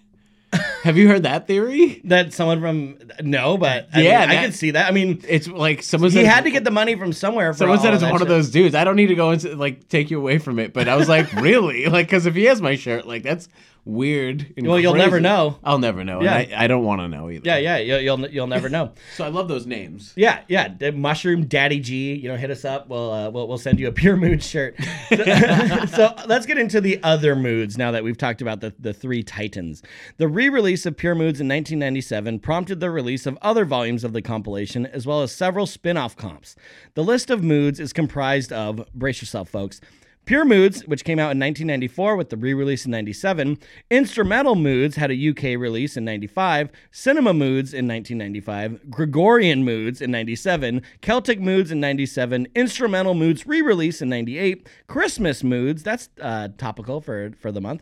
Have 0.83 0.97
you 0.97 1.07
heard 1.09 1.23
that 1.23 1.45
theory? 1.47 2.01
That 2.05 2.33
someone 2.33 2.61
from 2.61 2.97
no, 3.21 3.57
but 3.57 3.89
I 3.93 4.01
Yeah, 4.01 4.21
mean, 4.21 4.29
I 4.37 4.41
can 4.43 4.51
see 4.53 4.71
that. 4.71 4.87
I 4.87 4.91
mean, 4.91 5.21
It's 5.27 5.47
like 5.47 5.83
someone 5.83 6.09
he 6.11 6.17
said 6.17 6.25
had 6.25 6.43
to 6.45 6.51
get 6.51 6.63
the 6.63 6.71
money 6.71 6.95
from 6.95 7.11
somewhere. 7.13 7.51
For 7.53 7.59
Someone 7.59 7.79
said 7.79 7.93
it's 7.93 8.01
that 8.03 8.11
one 8.11 8.21
of 8.21 8.27
those 8.27 8.49
dudes. 8.49 8.75
I 8.75 8.83
don't 8.83 8.95
need 8.95 9.07
to 9.07 9.15
go 9.15 9.31
and 9.31 9.59
like 9.59 9.89
take 9.89 10.09
you 10.09 10.17
away 10.19 10.37
from 10.37 10.57
it, 10.59 10.73
but 10.73 10.87
I 10.87 10.95
was 10.95 11.09
like, 11.09 11.31
really? 11.41 11.85
Like, 11.87 12.07
because 12.07 12.25
if 12.25 12.35
he 12.35 12.45
has 12.45 12.61
my 12.61 12.75
shirt, 12.75 13.05
like 13.05 13.23
that's 13.23 13.49
weird. 13.85 14.53
and 14.57 14.67
Well, 14.67 14.79
you'll 14.79 14.93
never 14.95 15.19
know. 15.19 15.57
I'll 15.63 15.79
never 15.79 16.03
know. 16.03 16.21
Yeah. 16.21 16.37
and 16.37 16.53
I, 16.53 16.63
I 16.63 16.67
don't 16.67 16.83
want 16.83 17.01
to 17.01 17.07
know 17.07 17.29
either. 17.29 17.43
Yeah, 17.45 17.57
yeah, 17.57 17.77
you'll 17.77 17.99
you'll, 17.99 18.29
you'll 18.29 18.47
never 18.47 18.69
know. 18.69 18.93
So 19.15 19.25
I 19.25 19.29
love 19.29 19.47
those 19.47 19.65
names. 19.65 20.13
Yeah, 20.15 20.43
yeah. 20.47 20.69
The 20.77 20.91
Mushroom 20.91 21.45
Daddy 21.45 21.79
G, 21.79 22.13
you 22.15 22.29
know, 22.29 22.37
hit 22.37 22.51
us 22.51 22.63
up. 22.63 22.87
We'll 22.87 23.11
uh, 23.11 23.29
we'll, 23.29 23.47
we'll 23.47 23.57
send 23.57 23.79
you 23.79 23.87
a 23.87 23.91
pure 23.91 24.15
mood 24.15 24.41
shirt. 24.43 24.75
So, 25.09 25.85
so 25.87 26.15
let's 26.27 26.45
get 26.45 26.57
into 26.57 26.79
the 26.79 27.01
other 27.03 27.35
moods 27.35 27.77
now 27.77 27.91
that 27.91 28.03
we've 28.03 28.17
talked 28.17 28.41
about 28.41 28.61
the, 28.61 28.73
the 28.79 28.93
three 28.93 29.23
titans. 29.23 29.81
The 30.17 30.27
re-release 30.27 30.85
of 30.85 30.95
Pure 30.95 31.15
Moods 31.15 31.41
in 31.41 31.47
1997 31.47 32.39
prompted 32.39 32.79
the 32.79 32.89
release 32.91 33.25
of 33.25 33.37
other 33.41 33.65
volumes 33.65 34.03
of 34.03 34.13
the 34.13 34.21
compilation 34.21 34.85
as 34.85 35.05
well 35.05 35.21
as 35.21 35.31
several 35.33 35.65
spin-off 35.65 36.15
comps. 36.15 36.55
The 36.93 37.03
list 37.03 37.29
of 37.29 37.43
moods 37.43 37.79
is 37.79 37.91
comprised 37.93 38.53
of 38.53 38.85
brace 38.93 39.21
yourself 39.21 39.49
folks. 39.49 39.81
Pure 40.29 40.45
Moods, 40.45 40.85
which 40.85 41.05
came 41.05 41.17
out 41.17 41.31
in 41.31 41.39
1994 41.39 42.15
with 42.15 42.29
the 42.29 42.37
re 42.37 42.53
release 42.53 42.85
in 42.85 42.91
97. 42.91 43.57
Instrumental 43.89 44.53
Moods 44.53 44.95
had 44.95 45.09
a 45.09 45.29
UK 45.29 45.59
release 45.59 45.97
in 45.97 46.05
95. 46.05 46.69
Cinema 46.91 47.33
Moods 47.33 47.73
in 47.73 47.87
1995. 47.87 48.91
Gregorian 48.91 49.65
Moods 49.65 50.03
in 50.03 50.11
97. 50.11 50.83
Celtic 51.01 51.39
Moods 51.39 51.71
in 51.71 51.79
97. 51.79 52.47
Instrumental 52.53 53.15
Moods 53.15 53.47
re 53.47 53.63
release 53.63 54.03
in 54.03 54.09
98. 54.09 54.69
Christmas 54.85 55.43
Moods, 55.43 55.81
that's 55.81 56.09
uh, 56.21 56.49
topical 56.59 57.01
for, 57.01 57.31
for 57.41 57.51
the 57.51 57.59
month. 57.59 57.81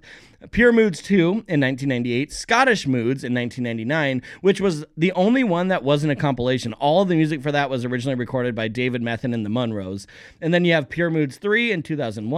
Pure 0.51 0.71
Moods 0.71 1.01
2 1.01 1.17
in 1.17 1.59
1998. 1.59 2.31
Scottish 2.31 2.85
Moods 2.85 3.23
in 3.23 3.33
1999, 3.33 4.21
which 4.41 4.61
was 4.61 4.85
the 4.95 5.11
only 5.13 5.43
one 5.43 5.67
that 5.67 5.83
wasn't 5.83 6.11
a 6.11 6.15
compilation. 6.15 6.73
All 6.73 7.05
the 7.05 7.15
music 7.15 7.41
for 7.41 7.51
that 7.51 7.71
was 7.71 7.83
originally 7.83 8.15
recorded 8.15 8.53
by 8.53 8.67
David 8.67 9.01
Methven 9.01 9.33
and 9.33 9.45
the 9.45 9.49
Munros. 9.49 10.05
And 10.39 10.53
then 10.53 10.63
you 10.63 10.73
have 10.73 10.89
Pure 10.89 11.09
Moods 11.09 11.37
3 11.37 11.71
in 11.71 11.81
2001, 11.81 12.36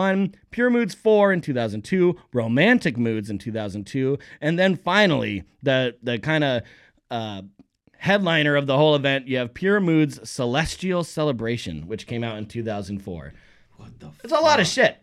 Pure 0.52 0.70
Moods 0.70 0.96
4 0.96 1.34
in 1.34 1.42
2002, 1.42 2.16
Romantic 2.34 2.98
Moods 2.98 3.30
in 3.30 3.38
2002, 3.38 4.18
and 4.42 4.58
then 4.58 4.76
finally 4.76 5.44
the 5.62 5.96
the 6.02 6.20
kind 6.20 6.44
of 6.44 6.64
uh, 7.12 7.42
headliner 7.98 8.56
of 8.56 8.66
the 8.66 8.78
whole 8.78 8.96
event, 8.96 9.28
you 9.28 9.38
have 9.38 9.54
Pure 9.54 9.82
Moods 9.82 10.28
Celestial 10.30 11.04
Celebration, 11.04 11.88
which 11.88 12.08
came 12.08 12.24
out 12.24 12.38
in 12.38 12.46
2004. 12.46 13.34
What 13.78 14.00
the? 14.00 14.12
It's 14.24 14.34
a 14.34 14.40
lot 14.40 14.60
of 14.60 14.68
shit. 14.68 14.98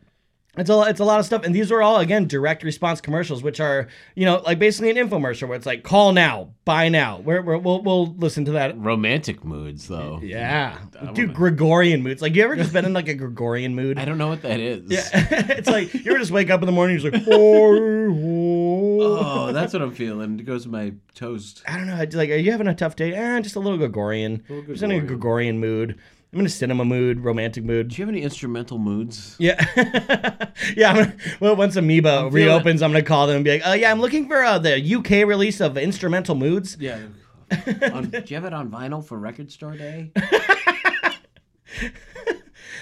It's 0.56 0.70
a 0.70 0.80
it's 0.82 1.00
a 1.00 1.04
lot 1.04 1.20
of 1.20 1.26
stuff, 1.26 1.44
and 1.44 1.54
these 1.54 1.70
are 1.70 1.82
all 1.82 1.98
again 1.98 2.26
direct 2.26 2.62
response 2.62 3.00
commercials, 3.00 3.42
which 3.42 3.60
are 3.60 3.88
you 4.14 4.24
know 4.24 4.42
like 4.44 4.58
basically 4.58 4.90
an 4.90 4.96
infomercial 4.96 5.48
where 5.48 5.56
it's 5.56 5.66
like 5.66 5.82
call 5.82 6.12
now, 6.12 6.50
buy 6.64 6.88
now. 6.88 7.18
We're, 7.18 7.42
we're, 7.42 7.58
we'll 7.58 7.82
we'll 7.82 8.06
listen 8.14 8.46
to 8.46 8.52
that. 8.52 8.78
Romantic 8.78 9.44
moods, 9.44 9.88
though. 9.88 10.20
Yeah, 10.22 10.78
dude, 11.12 11.34
Gregorian 11.34 12.02
moods. 12.02 12.22
Like 12.22 12.34
you 12.34 12.42
ever 12.42 12.56
just 12.56 12.72
been 12.76 12.86
in 12.86 12.94
like 12.94 13.08
a 13.08 13.14
Gregorian 13.14 13.74
mood? 13.74 13.98
I 13.98 14.06
don't 14.06 14.18
know 14.18 14.28
what 14.28 14.42
that 14.42 14.60
is. 14.60 14.90
Yeah, 14.90 15.08
it's 15.12 15.68
like 15.68 15.92
you 15.92 16.10
ever 16.10 16.18
just 16.18 16.30
wake 16.30 16.50
up 16.50 16.62
in 16.62 16.66
the 16.66 16.72
morning, 16.72 16.98
you're 16.98 17.10
just 17.10 17.26
like, 17.26 17.36
oh, 17.36 19.52
that's 19.52 19.72
what 19.72 19.82
I'm 19.82 19.92
feeling. 19.92 20.40
It 20.40 20.44
goes 20.44 20.64
to 20.64 20.68
my 20.68 20.94
toast. 21.14 21.62
I 21.66 21.76
don't 21.76 21.86
know. 21.86 21.96
Like, 21.96 22.30
are 22.30 22.36
you 22.36 22.52
having 22.52 22.68
a 22.68 22.74
tough 22.74 22.96
day? 22.96 23.12
Eh, 23.12 23.40
just 23.40 23.56
a 23.56 23.60
little 23.60 23.78
Gregorian. 23.78 24.42
Little 24.48 24.64
Just 24.64 24.82
in 24.82 24.90
a 24.90 25.00
Gregorian 25.00 25.58
mood. 25.58 25.98
I'm 26.36 26.40
in 26.40 26.46
a 26.46 26.50
cinema 26.50 26.84
mood, 26.84 27.20
romantic 27.24 27.64
mood. 27.64 27.88
Do 27.88 27.96
you 27.96 28.04
have 28.04 28.14
any 28.14 28.20
instrumental 28.22 28.76
moods? 28.76 29.36
Yeah, 29.38 29.54
yeah. 30.76 30.90
I'm 30.90 30.96
gonna, 30.96 31.16
well, 31.40 31.56
once 31.56 31.76
Amoeba 31.76 32.18
feeling- 32.30 32.32
reopens, 32.34 32.82
I'm 32.82 32.92
gonna 32.92 33.02
call 33.02 33.26
them 33.26 33.36
and 33.36 33.44
be 33.44 33.52
like, 33.52 33.62
"Oh 33.64 33.72
yeah, 33.72 33.90
I'm 33.90 34.02
looking 34.02 34.28
for 34.28 34.44
uh, 34.44 34.58
the 34.58 34.76
UK 34.96 35.26
release 35.26 35.62
of 35.62 35.78
instrumental 35.78 36.34
moods." 36.34 36.76
Yeah. 36.78 36.98
on, 37.90 38.10
do 38.10 38.22
you 38.26 38.36
have 38.36 38.44
it 38.44 38.52
on 38.52 38.70
vinyl 38.70 39.02
for 39.02 39.18
Record 39.18 39.50
Store 39.50 39.78
Day? 39.78 40.12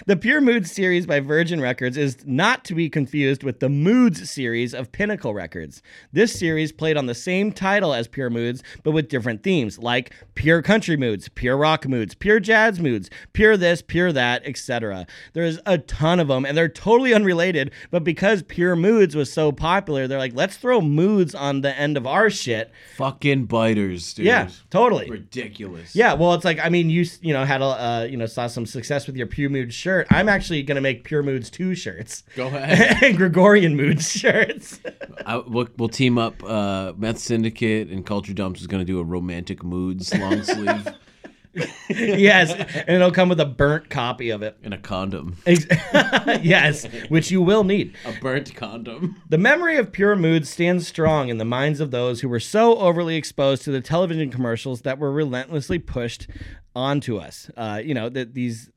The 0.07 0.17
Pure 0.19 0.43
Moods 0.43 0.71
series 0.71 1.07
by 1.07 1.21
Virgin 1.21 1.63
Records 1.63 1.97
is 1.97 2.27
not 2.27 2.63
to 2.67 2.75
be 2.75 2.91
confused 2.91 3.43
with 3.43 3.61
the 3.61 3.71
Moods 3.71 4.29
series 4.31 4.75
of 4.75 4.93
Pinnacle 4.93 5.33
Records. 5.33 5.81
This 6.13 6.39
series 6.39 6.73
played 6.73 6.99
on 6.99 7.07
the 7.07 7.15
same 7.15 7.51
title 7.51 7.95
as 7.95 8.07
Pure 8.07 8.29
Moods, 8.29 8.63
but 8.83 8.91
with 8.91 9.09
different 9.09 9.43
themes, 9.43 9.79
like 9.79 10.13
Pure 10.35 10.61
Country 10.61 10.99
Moods, 10.99 11.31
Pure 11.31 11.57
Rock 11.57 11.89
Moods, 11.89 12.15
Pure 12.15 12.41
Jazz 12.41 12.79
Moods, 12.79 13.09
Pure 13.33 13.57
This, 13.57 13.81
Pure 13.81 14.13
That, 14.13 14.45
etc. 14.45 15.07
There's 15.33 15.59
a 15.65 15.79
ton 15.79 16.21
of 16.21 16.29
them, 16.29 16.45
and 16.45 16.55
they're 16.55 16.69
totally 16.69 17.15
unrelated, 17.15 17.71
but 17.91 18.05
because 18.05 18.43
Pure 18.43 18.77
Moods 18.77 19.17
was 19.17 19.33
so 19.33 19.53
popular, 19.53 20.07
they're 20.07 20.19
like, 20.19 20.35
let's 20.35 20.59
throw 20.59 20.83
moods 20.83 21.35
on 21.35 21.63
the 21.63 21.75
end 21.79 21.97
of 21.97 22.07
our 22.07 22.29
shit. 22.29 22.71
Fucking 22.99 23.47
biters, 23.47 24.13
dude. 24.13 24.27
Yeah, 24.27 24.51
totally. 24.69 25.09
Ridiculous. 25.09 25.97
Yeah, 25.97 26.13
well, 26.13 26.35
it's 26.35 26.45
like 26.45 26.59
I 26.63 26.69
mean, 26.69 26.91
you 26.91 27.07
you 27.23 27.33
know 27.33 27.47
had 27.47 27.63
a 27.63 27.65
uh, 27.65 28.09
you 28.11 28.19
know 28.19 28.27
saw 28.27 28.49
some 28.49 28.67
success 28.67 29.07
with 29.07 29.17
your 29.17 29.27
Pure 29.27 29.49
Moods 29.49 29.75
shirt. 29.75 29.94
I'm 30.11 30.29
actually 30.29 30.63
gonna 30.63 30.81
make 30.81 31.05
Pure 31.05 31.23
Moods 31.25 31.51
two 31.51 31.75
shirts 31.75 32.23
Go 32.37 32.47
ahead. 32.49 33.03
and 33.03 33.17
Gregorian 33.17 33.77
Moods 33.77 34.11
shirts. 34.11 34.81
I, 35.27 35.39
we'll, 35.39 35.69
we'll 35.77 35.89
team 35.89 36.19
up. 36.19 36.43
Uh, 36.43 36.93
Meth 36.97 37.19
Syndicate 37.19 37.89
and 37.89 38.05
Culture 38.05 38.35
Dumps 38.35 38.61
is 38.61 38.67
going 38.67 38.81
to 38.81 38.85
do 38.85 38.99
a 38.99 39.05
romantic 39.05 39.63
moods 39.63 40.13
long 40.19 40.43
sleeve 40.43 40.89
yes, 41.89 42.53
and 42.53 42.97
it'll 42.97 43.13
come 43.13 43.29
with 43.29 43.39
a 43.39 43.45
burnt 43.47 43.89
copy 43.89 44.31
of 44.31 44.43
it. 44.43 44.57
and 44.65 44.75
a 44.75 44.79
condom. 44.79 45.37
Yes, 46.43 46.85
which 47.09 47.31
you 47.31 47.41
will 47.41 47.63
need. 47.63 47.95
A 48.05 48.13
burnt 48.21 48.55
condom. 48.57 49.23
The 49.29 49.39
memory 49.39 49.77
of 49.77 49.93
Pure 49.93 50.17
Moods 50.17 50.51
stands 50.51 50.89
strong 50.89 51.29
in 51.29 51.39
the 51.39 51.45
minds 51.45 51.79
of 51.81 51.93
those 51.93 52.21
who 52.23 52.29
were 52.29 52.41
so 52.41 52.77
overly 52.79 53.15
exposed 53.15 53.63
to 53.65 53.71
the 53.71 53.81
television 53.81 54.31
commercials 54.33 54.83
that 54.83 54.99
were 54.99 55.13
relentlessly 55.13 55.79
pushed 55.79 56.27
onto 56.75 57.19
us. 57.19 57.49
Uh, 57.57 57.81
you 57.85 57.95
know 57.95 58.09
that 58.09 58.35
these 58.35 58.69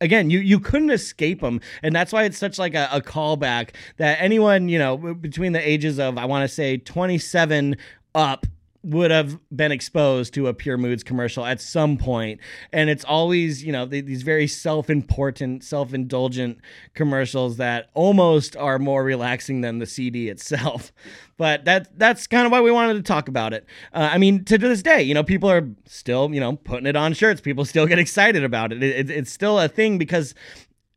again 0.00 0.30
you 0.30 0.40
you 0.40 0.58
couldn't 0.58 0.90
escape 0.90 1.40
them 1.40 1.60
and 1.82 1.94
that's 1.94 2.12
why 2.12 2.24
it's 2.24 2.38
such 2.38 2.58
like 2.58 2.74
a, 2.74 2.88
a 2.92 3.00
callback 3.00 3.70
that 3.96 4.20
anyone 4.20 4.68
you 4.68 4.78
know 4.78 4.96
between 4.96 5.52
the 5.52 5.68
ages 5.68 5.98
of 5.98 6.18
i 6.18 6.24
want 6.24 6.42
to 6.42 6.52
say 6.52 6.76
27 6.76 7.76
up 8.14 8.46
would 8.84 9.10
have 9.10 9.38
been 9.54 9.72
exposed 9.72 10.34
to 10.34 10.46
a 10.46 10.54
pure 10.54 10.76
moods 10.76 11.02
commercial 11.02 11.44
at 11.44 11.60
some 11.60 11.96
point. 11.96 12.40
And 12.72 12.90
it's 12.90 13.04
always 13.04 13.64
you 13.64 13.72
know 13.72 13.86
these 13.86 14.22
very 14.22 14.46
self-important 14.46 15.64
self-indulgent 15.64 16.58
commercials 16.94 17.56
that 17.56 17.90
almost 17.94 18.56
are 18.56 18.78
more 18.78 19.02
relaxing 19.02 19.62
than 19.62 19.78
the 19.78 19.86
cd 19.86 20.28
itself. 20.28 20.92
But 21.36 21.64
that 21.64 21.98
that's 21.98 22.28
kind 22.28 22.46
of 22.46 22.52
why 22.52 22.60
we 22.60 22.70
wanted 22.70 22.94
to 22.94 23.02
talk 23.02 23.26
about 23.26 23.52
it. 23.52 23.66
Uh, 23.92 24.08
i 24.12 24.18
mean 24.18 24.44
to 24.44 24.56
this 24.56 24.82
day 24.82 25.02
you 25.02 25.14
know 25.14 25.24
people 25.24 25.50
are 25.50 25.68
still 25.84 26.32
you 26.32 26.38
know 26.38 26.54
putting 26.54 26.86
it 26.86 26.94
on 26.94 27.12
shirts. 27.12 27.40
People 27.40 27.64
still 27.64 27.86
get 27.86 27.98
excited 28.04 28.44
about 28.44 28.72
it, 28.72 28.84
it, 28.84 29.10
it 29.10 29.10
it's 29.10 29.32
still 29.32 29.58
a 29.58 29.66
thing 29.66 29.98
because 29.98 30.32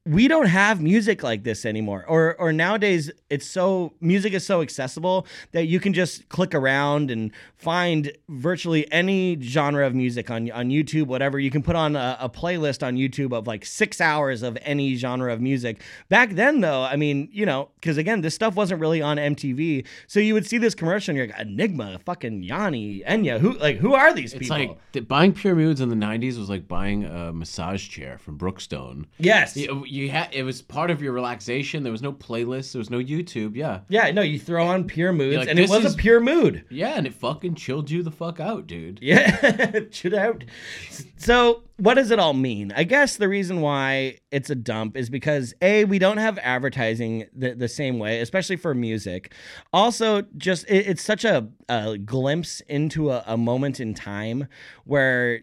we 0.07 0.27
don't 0.27 0.45
have 0.47 0.81
music 0.81 1.23
like 1.23 1.43
this 1.43 1.65
anymore. 1.65 2.05
Or 2.07 2.35
or 2.39 2.53
nowadays 2.53 3.11
it's 3.29 3.45
so 3.45 3.93
music 3.99 4.33
is 4.33 4.45
so 4.45 4.61
accessible 4.61 5.27
that 5.51 5.65
you 5.65 5.79
can 5.79 5.93
just 5.93 6.29
click 6.29 6.55
around 6.55 7.11
and 7.11 7.31
find 7.55 8.11
virtually 8.29 8.89
any 8.91 9.39
genre 9.41 9.85
of 9.85 9.93
music 9.93 10.29
on 10.29 10.49
on 10.51 10.69
YouTube 10.69 11.07
whatever. 11.07 11.39
You 11.39 11.51
can 11.51 11.61
put 11.61 11.75
on 11.75 11.95
a, 11.95 12.17
a 12.21 12.29
playlist 12.29 12.85
on 12.85 12.95
YouTube 12.95 13.33
of 13.33 13.47
like 13.47 13.65
6 13.65 13.99
hours 13.99 14.43
of 14.43 14.57
any 14.61 14.95
genre 14.95 15.33
of 15.33 15.41
music. 15.41 15.81
Back 16.09 16.31
then 16.31 16.61
though 16.61 16.83
I 16.83 16.95
mean 16.95 17.29
you 17.31 17.45
know 17.45 17.69
cuz 17.81 17.97
again 17.97 18.21
this 18.21 18.35
stuff 18.35 18.55
wasn't 18.55 18.79
really 18.79 19.01
on 19.01 19.17
MTV 19.17 19.85
so 20.07 20.19
you 20.19 20.33
would 20.33 20.45
see 20.45 20.57
this 20.57 20.75
commercial 20.75 21.11
and 21.11 21.17
you're 21.17 21.27
like 21.27 21.39
Enigma 21.39 21.99
fucking 22.05 22.43
Yanni 22.43 23.03
Enya 23.07 23.39
who 23.39 23.57
like 23.57 23.77
who 23.77 23.93
are 23.93 24.13
these 24.13 24.33
people? 24.33 24.57
It's 24.57 24.95
like 24.95 25.07
buying 25.07 25.33
Pure 25.33 25.55
Moods 25.55 25.81
in 25.81 25.89
the 25.89 25.95
90s 25.95 26.37
was 26.37 26.49
like 26.49 26.67
buying 26.67 27.03
a 27.03 27.33
massage 27.33 27.89
chair 27.89 28.17
from 28.17 28.37
Brookstone. 28.37 29.05
yes. 29.17 29.57
You, 29.57 29.83
you 29.85 29.96
had 30.05 30.29
it 30.31 30.43
was 30.43 30.61
part 30.61 30.91
of 30.91 31.01
your 31.01 31.13
relaxation. 31.13 31.83
There 31.83 31.91
was 31.91 32.01
no 32.01 32.13
playlist. 32.13 32.73
There 32.73 32.79
was 32.79 32.89
no 32.89 32.99
YouTube. 32.99 33.55
Yeah, 33.55 33.81
yeah 33.89 34.11
no 34.11 34.21
you 34.21 34.39
throw 34.39 34.65
on 34.65 34.85
pure 34.85 35.11
moods 35.11 35.37
like, 35.37 35.47
and 35.49 35.59
it 35.59 35.69
was 35.69 35.85
is- 35.85 35.93
a 35.93 35.97
pure 35.97 36.19
mood 36.19 36.65
yeah, 36.69 36.95
and 36.95 37.07
it 37.07 37.13
fucking 37.13 37.55
chilled 37.55 37.89
you 37.89 38.03
the 38.03 38.11
fuck 38.11 38.39
out, 38.39 38.67
dude. 38.67 38.99
Yeah, 39.01 39.79
should 39.91 40.13
out. 40.13 40.43
So, 41.17 41.63
what 41.77 41.95
does 41.95 42.11
it 42.11 42.19
all 42.19 42.33
mean? 42.33 42.73
I 42.75 42.83
guess 42.83 43.17
the 43.17 43.27
reason 43.27 43.61
why 43.61 44.17
it's 44.31 44.49
a 44.49 44.55
dump 44.55 44.97
is 44.97 45.09
because 45.09 45.53
a 45.61 45.85
we 45.85 45.99
don't 45.99 46.17
have 46.17 46.37
advertising 46.39 47.25
the, 47.33 47.53
the 47.53 47.67
same 47.67 47.99
way, 47.99 48.21
especially 48.21 48.55
for 48.55 48.73
music. 48.73 49.33
Also, 49.73 50.23
just 50.37 50.65
it, 50.69 50.87
it's 50.87 51.01
such 51.03 51.25
a, 51.25 51.47
a 51.69 51.97
glimpse 51.97 52.61
into 52.61 53.11
a, 53.11 53.23
a 53.27 53.37
moment 53.37 53.79
in 53.79 53.93
time 53.93 54.47
where 54.85 55.41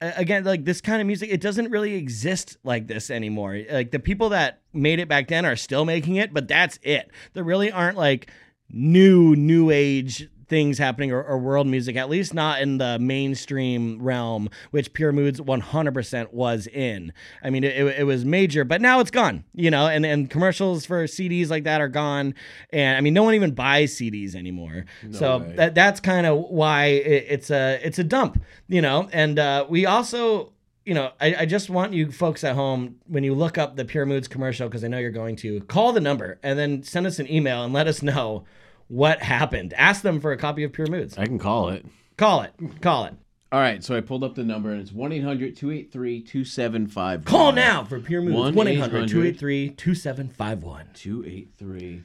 again 0.00 0.44
like 0.44 0.64
this 0.64 0.80
kind 0.80 1.00
of 1.00 1.06
music 1.06 1.30
it 1.30 1.40
doesn't 1.40 1.70
really 1.70 1.94
exist 1.94 2.56
like 2.62 2.86
this 2.86 3.10
anymore. 3.10 3.60
Like 3.70 3.90
the 3.90 3.98
people 3.98 4.28
that 4.30 4.60
made 4.72 5.00
it 5.00 5.08
back 5.08 5.28
then 5.28 5.44
are 5.44 5.56
still 5.56 5.84
making 5.84 6.16
it 6.16 6.32
but 6.32 6.48
that's 6.48 6.78
it. 6.82 7.10
There 7.34 7.44
really 7.44 7.70
aren't 7.72 7.96
like 7.96 8.30
new 8.70 9.34
new 9.34 9.70
age 9.70 10.28
things 10.48 10.78
happening 10.78 11.12
or, 11.12 11.22
or 11.22 11.38
world 11.38 11.66
music 11.66 11.96
at 11.96 12.08
least 12.08 12.34
not 12.34 12.60
in 12.60 12.78
the 12.78 12.98
mainstream 12.98 14.00
realm 14.00 14.48
which 14.70 14.92
pure 14.92 15.12
moods 15.12 15.40
100% 15.40 16.32
was 16.32 16.66
in. 16.66 17.12
I 17.42 17.50
mean 17.50 17.64
it, 17.64 17.98
it, 17.98 18.04
was 18.04 18.24
major 18.24 18.64
but 18.64 18.80
now 18.80 19.00
it's 19.00 19.10
gone 19.10 19.44
you 19.54 19.70
know 19.70 19.86
and, 19.86 20.06
and 20.06 20.30
commercials 20.30 20.86
for 20.86 21.04
cds 21.04 21.50
like 21.50 21.64
that 21.64 21.80
are 21.80 21.88
gone. 21.88 22.34
And 22.70 22.96
i 22.96 23.00
mean 23.00 23.14
no 23.14 23.22
one 23.22 23.34
even 23.34 23.52
buys 23.52 23.94
cds 23.96 24.34
anymore. 24.34 24.84
So 25.12 25.38
way. 25.38 25.54
that 25.56 25.74
that's 25.74 26.00
kind 26.00 26.26
of 26.26 26.38
why 26.38 26.86
it, 26.86 27.26
it's 27.28 27.50
a 27.50 27.80
it's 27.82 27.98
a 27.98 28.04
dump 28.04 28.42
you 28.68 28.82
know? 28.82 29.08
And 29.12 29.38
uh, 29.38 29.66
we 29.68 29.86
also 29.86 30.52
you 30.84 30.94
know, 30.94 31.12
I, 31.20 31.34
I 31.40 31.44
just 31.44 31.68
want 31.68 31.92
you 31.92 32.10
folks 32.10 32.42
at 32.44 32.54
home 32.54 32.96
when 33.06 33.22
you 33.22 33.34
look 33.34 33.58
up 33.58 33.76
the 33.76 33.84
Pure 33.84 34.06
Moods 34.06 34.26
commercial, 34.26 34.68
because 34.68 34.82
I 34.82 34.88
know 34.88 34.96
you're 34.96 35.10
going 35.10 35.36
to 35.36 35.60
call 35.60 35.92
the 35.92 36.00
number 36.00 36.38
and 36.42 36.58
then 36.58 36.82
send 36.82 37.06
us 37.06 37.18
an 37.18 37.30
email 37.30 37.62
and 37.62 37.74
let 37.74 37.86
us 37.86 38.02
know 38.02 38.44
what 38.88 39.22
happened. 39.22 39.72
Ask 39.74 40.02
them 40.02 40.20
for 40.20 40.32
a 40.32 40.36
copy 40.36 40.64
of 40.64 40.72
Pure 40.72 40.88
Moods. 40.88 41.16
I 41.16 41.26
can 41.26 41.38
call 41.38 41.68
it. 41.70 41.86
Call 42.16 42.42
it. 42.42 42.52
Call 42.80 43.04
it. 43.04 43.14
All 43.50 43.60
right, 43.60 43.82
so 43.82 43.96
I 43.96 44.02
pulled 44.02 44.24
up 44.24 44.34
the 44.34 44.44
number 44.44 44.70
and 44.70 44.80
it's 44.80 44.92
1 44.92 45.12
800 45.12 45.56
283 45.56 46.22
2751. 46.22 47.24
Call 47.24 47.52
now 47.52 47.84
for 47.84 47.98
Pure 48.00 48.22
Moods. 48.22 48.56
1 48.56 48.68
800 48.68 49.04
1-800 49.04 49.08
283 49.08 49.70
2751. 49.70 50.86
283. 50.94 52.02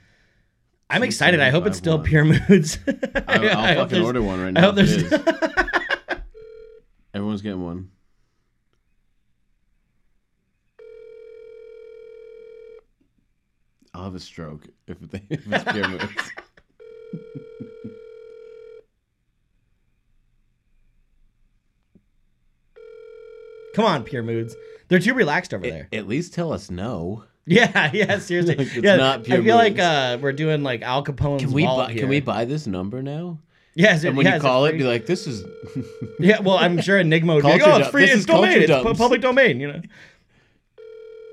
I'm 0.90 1.04
excited. 1.04 1.40
I 1.42 1.50
hope 1.50 1.66
it's 1.66 1.78
still 1.78 2.00
Pure 2.00 2.26
Moods. 2.26 2.78
I'll, 2.88 2.94
I 3.28 3.50
I'll 3.50 3.76
hope 3.76 3.90
fucking 3.90 4.06
order 4.06 4.22
one 4.22 4.40
right 4.40 4.48
I 4.50 4.52
now. 4.52 4.62
hope 4.62 4.76
there's. 4.76 4.92
is. 4.92 5.14
Everyone's 7.14 7.42
getting 7.42 7.64
one. 7.64 7.90
I'll 13.94 14.06
have 14.06 14.16
a 14.16 14.20
stroke 14.20 14.68
if, 14.88 15.00
they, 15.00 15.22
if 15.30 15.52
it's 15.52 15.72
pure 15.72 15.88
moods. 15.88 16.32
Come 23.74 23.86
on, 23.86 24.04
Pure 24.04 24.24
Moods. 24.24 24.56
They're 24.88 25.00
too 25.00 25.14
relaxed 25.14 25.54
over 25.54 25.66
there. 25.68 25.88
At 25.92 26.08
least 26.08 26.34
tell 26.34 26.52
us 26.54 26.70
no. 26.72 27.24
Yeah, 27.46 27.92
yeah, 27.94 28.20
seriously. 28.20 28.56
It's 28.60 28.74
yeah, 28.78 28.96
not 28.96 29.26
Pure 29.26 29.40
I 29.40 29.44
feel 29.44 29.56
like 29.58 29.78
uh, 29.78 30.18
we're 30.22 30.32
doing 30.32 30.64
like 30.64 30.82
Al 30.82 31.04
Capone's 31.04 31.42
Can 31.44 31.52
we 31.52 31.66
buy, 31.66 31.92
here. 31.92 32.00
can 32.00 32.08
we 32.10 32.22
buy 32.22 32.46
this 32.46 32.68
number 32.68 33.02
now? 33.02 33.38
Yes, 33.76 34.06
And 34.06 34.16
when 34.16 34.26
yeah, 34.26 34.36
you 34.36 34.42
call 34.42 34.64
it, 34.66 34.78
be 34.78 34.84
like, 34.86 35.08
"This 35.08 35.28
is 35.28 35.44
Yeah, 36.20 36.40
well, 36.40 36.58
I'm 36.58 36.80
sure 36.80 37.00
Enigma 37.00 37.34
would 37.36 37.44
be 37.44 37.50
like, 37.50 37.62
oh, 37.66 37.80
it's 37.80 37.90
free, 37.90 38.06
it's 38.06 38.24
domain, 38.26 38.62
it's 38.62 38.72
pu- 38.72 38.94
public 38.94 39.20
domain, 39.20 39.60
you 39.60 39.68
know. 39.74 39.82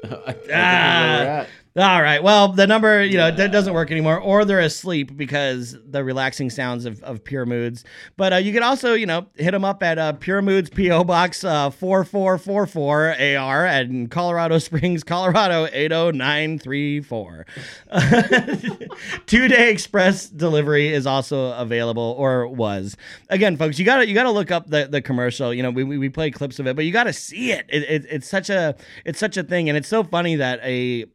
I 0.02 0.32
think 0.32 0.36
this 0.36 0.46
is 0.46 0.48
where 0.48 1.42
Ah. 1.42 1.46
All 1.76 2.02
right. 2.02 2.20
Well, 2.20 2.48
the 2.48 2.66
number, 2.66 3.04
you 3.04 3.16
know, 3.16 3.30
that 3.30 3.52
doesn't 3.52 3.72
work 3.72 3.92
anymore, 3.92 4.18
or 4.18 4.44
they're 4.44 4.58
asleep 4.58 5.16
because 5.16 5.76
the 5.86 6.02
relaxing 6.02 6.50
sounds 6.50 6.84
of, 6.84 7.00
of 7.04 7.22
Pure 7.22 7.46
Moods. 7.46 7.84
But 8.16 8.32
uh, 8.32 8.36
you 8.38 8.52
can 8.52 8.64
also, 8.64 8.94
you 8.94 9.06
know, 9.06 9.28
hit 9.36 9.52
them 9.52 9.64
up 9.64 9.80
at 9.84 9.96
uh, 9.96 10.14
Pure 10.14 10.42
Moods 10.42 10.68
PO 10.68 11.04
Box 11.04 11.44
uh, 11.44 11.70
4444 11.70 13.36
AR 13.38 13.66
at 13.66 13.86
Colorado 14.10 14.58
Springs, 14.58 15.04
Colorado 15.04 15.68
80934. 15.72 17.46
Two 19.26 19.46
day 19.46 19.70
express 19.70 20.28
delivery 20.28 20.88
is 20.92 21.06
also 21.06 21.52
available, 21.52 22.16
or 22.18 22.48
was. 22.48 22.96
Again, 23.28 23.56
folks, 23.56 23.78
you 23.78 23.84
gotta 23.84 24.08
you 24.08 24.14
gotta 24.14 24.32
look 24.32 24.50
up 24.50 24.68
the, 24.68 24.88
the 24.90 25.00
commercial. 25.00 25.54
You 25.54 25.62
know, 25.62 25.70
we, 25.70 25.84
we, 25.84 25.98
we 25.98 26.08
play 26.08 26.32
clips 26.32 26.58
of 26.58 26.66
it, 26.66 26.74
but 26.74 26.84
you 26.84 26.90
gotta 26.90 27.12
see 27.12 27.52
it. 27.52 27.66
It, 27.68 27.84
it. 27.84 28.06
It's 28.10 28.28
such 28.28 28.50
a 28.50 28.74
it's 29.04 29.20
such 29.20 29.36
a 29.36 29.44
thing, 29.44 29.68
and 29.68 29.78
it's 29.78 29.88
so 29.88 30.02
funny 30.02 30.34
that 30.34 30.58
a 30.64 31.06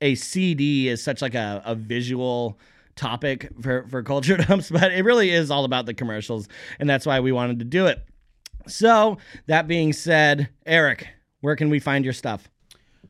a 0.00 0.14
CD 0.14 0.88
is 0.88 1.02
such 1.02 1.22
like 1.22 1.34
a, 1.34 1.62
a 1.64 1.74
visual 1.74 2.58
topic 2.96 3.48
for, 3.60 3.86
for 3.88 4.02
culture 4.02 4.36
dumps, 4.48 4.70
but 4.70 4.92
it 4.92 5.04
really 5.04 5.30
is 5.30 5.50
all 5.50 5.64
about 5.64 5.86
the 5.86 5.94
commercials, 5.94 6.48
and 6.78 6.88
that's 6.88 7.06
why 7.06 7.20
we 7.20 7.32
wanted 7.32 7.58
to 7.60 7.64
do 7.64 7.86
it. 7.86 8.04
So 8.66 9.18
that 9.46 9.66
being 9.66 9.92
said, 9.92 10.50
Eric, 10.66 11.08
where 11.40 11.56
can 11.56 11.70
we 11.70 11.80
find 11.80 12.04
your 12.04 12.12
stuff? 12.12 12.48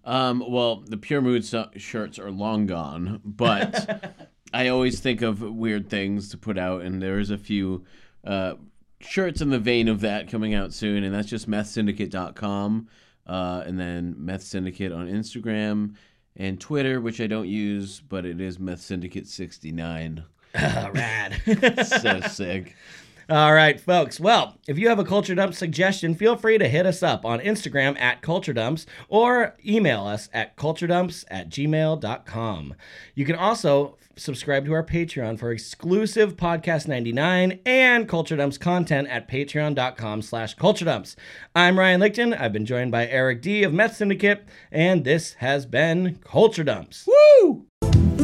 Um, 0.04 0.44
well, 0.48 0.76
the 0.86 0.96
Pure 0.96 1.22
Mood 1.22 1.44
so- 1.44 1.70
shirts 1.76 2.18
are 2.18 2.30
long 2.30 2.66
gone, 2.66 3.20
but 3.24 4.14
I 4.54 4.68
always 4.68 5.00
think 5.00 5.22
of 5.22 5.42
weird 5.42 5.90
things 5.90 6.30
to 6.30 6.38
put 6.38 6.58
out, 6.58 6.82
and 6.82 7.02
there's 7.02 7.30
a 7.30 7.38
few 7.38 7.84
uh, 8.24 8.54
shirts 9.00 9.40
in 9.40 9.50
the 9.50 9.58
vein 9.58 9.88
of 9.88 10.00
that 10.00 10.28
coming 10.28 10.54
out 10.54 10.72
soon, 10.72 11.04
and 11.04 11.14
that's 11.14 11.28
just 11.28 11.50
methsyndicate.com, 11.50 12.88
uh, 13.26 13.62
and 13.66 13.78
then 13.78 14.14
Meth 14.16 14.42
Syndicate 14.42 14.92
on 14.92 15.08
Instagram 15.08 15.94
and 16.38 16.60
Twitter, 16.60 17.00
which 17.00 17.20
I 17.20 17.26
don't 17.26 17.48
use, 17.48 18.00
but 18.00 18.24
it 18.24 18.40
is 18.40 18.58
Meth 18.58 18.80
Syndicate 18.80 19.26
69. 19.26 20.24
Oh, 20.54 20.90
rad. 20.94 21.86
so 22.00 22.20
sick. 22.20 22.76
All 23.30 23.52
right, 23.52 23.78
folks. 23.78 24.18
Well, 24.18 24.56
if 24.66 24.78
you 24.78 24.88
have 24.88 24.98
a 24.98 25.04
Culture 25.04 25.34
Dump 25.34 25.52
suggestion, 25.52 26.14
feel 26.14 26.34
free 26.34 26.56
to 26.56 26.66
hit 26.66 26.86
us 26.86 27.02
up 27.02 27.26
on 27.26 27.40
Instagram 27.40 28.00
at 28.00 28.22
Culture 28.22 28.54
Dumps 28.54 28.86
or 29.10 29.54
email 29.66 30.06
us 30.06 30.30
at 30.32 30.56
culturedumps 30.56 31.26
at 31.28 31.50
gmail.com. 31.50 32.74
You 33.14 33.24
can 33.26 33.36
also 33.36 33.98
subscribe 34.16 34.64
to 34.64 34.72
our 34.72 34.82
Patreon 34.82 35.38
for 35.38 35.52
exclusive 35.52 36.36
Podcast 36.36 36.88
99 36.88 37.60
and 37.66 38.08
Culture 38.08 38.36
Dumps 38.36 38.56
content 38.56 39.08
at 39.08 39.28
patreon.com 39.28 40.22
slash 40.22 40.54
Culture 40.54 40.86
Dumps. 40.86 41.14
I'm 41.54 41.78
Ryan 41.78 42.00
Lichten. 42.00 42.40
I've 42.40 42.54
been 42.54 42.64
joined 42.64 42.92
by 42.92 43.06
Eric 43.08 43.42
D. 43.42 43.62
of 43.62 43.74
Meth 43.74 43.96
Syndicate, 43.96 44.46
and 44.72 45.04
this 45.04 45.34
has 45.34 45.66
been 45.66 46.18
Culture 46.24 46.64
Dumps. 46.64 47.06
Woo! 47.06 47.66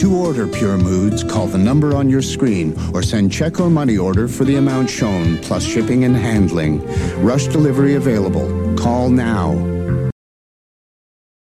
To 0.04 0.14
order 0.14 0.46
Pure 0.46 0.76
Moods, 0.76 1.24
call 1.24 1.46
the 1.46 1.56
number 1.56 1.96
on 1.96 2.10
your 2.10 2.20
screen 2.20 2.78
or 2.92 3.02
send 3.02 3.32
check 3.32 3.58
or 3.58 3.70
money 3.70 3.96
order 3.96 4.28
for 4.28 4.44
the 4.44 4.56
amount 4.56 4.90
shown, 4.90 5.38
plus 5.38 5.64
shipping 5.64 6.04
and 6.04 6.14
handling. 6.14 6.86
Rush 7.24 7.46
delivery 7.46 7.94
available. 7.94 8.76
Call 8.76 9.08
now. 9.08 9.52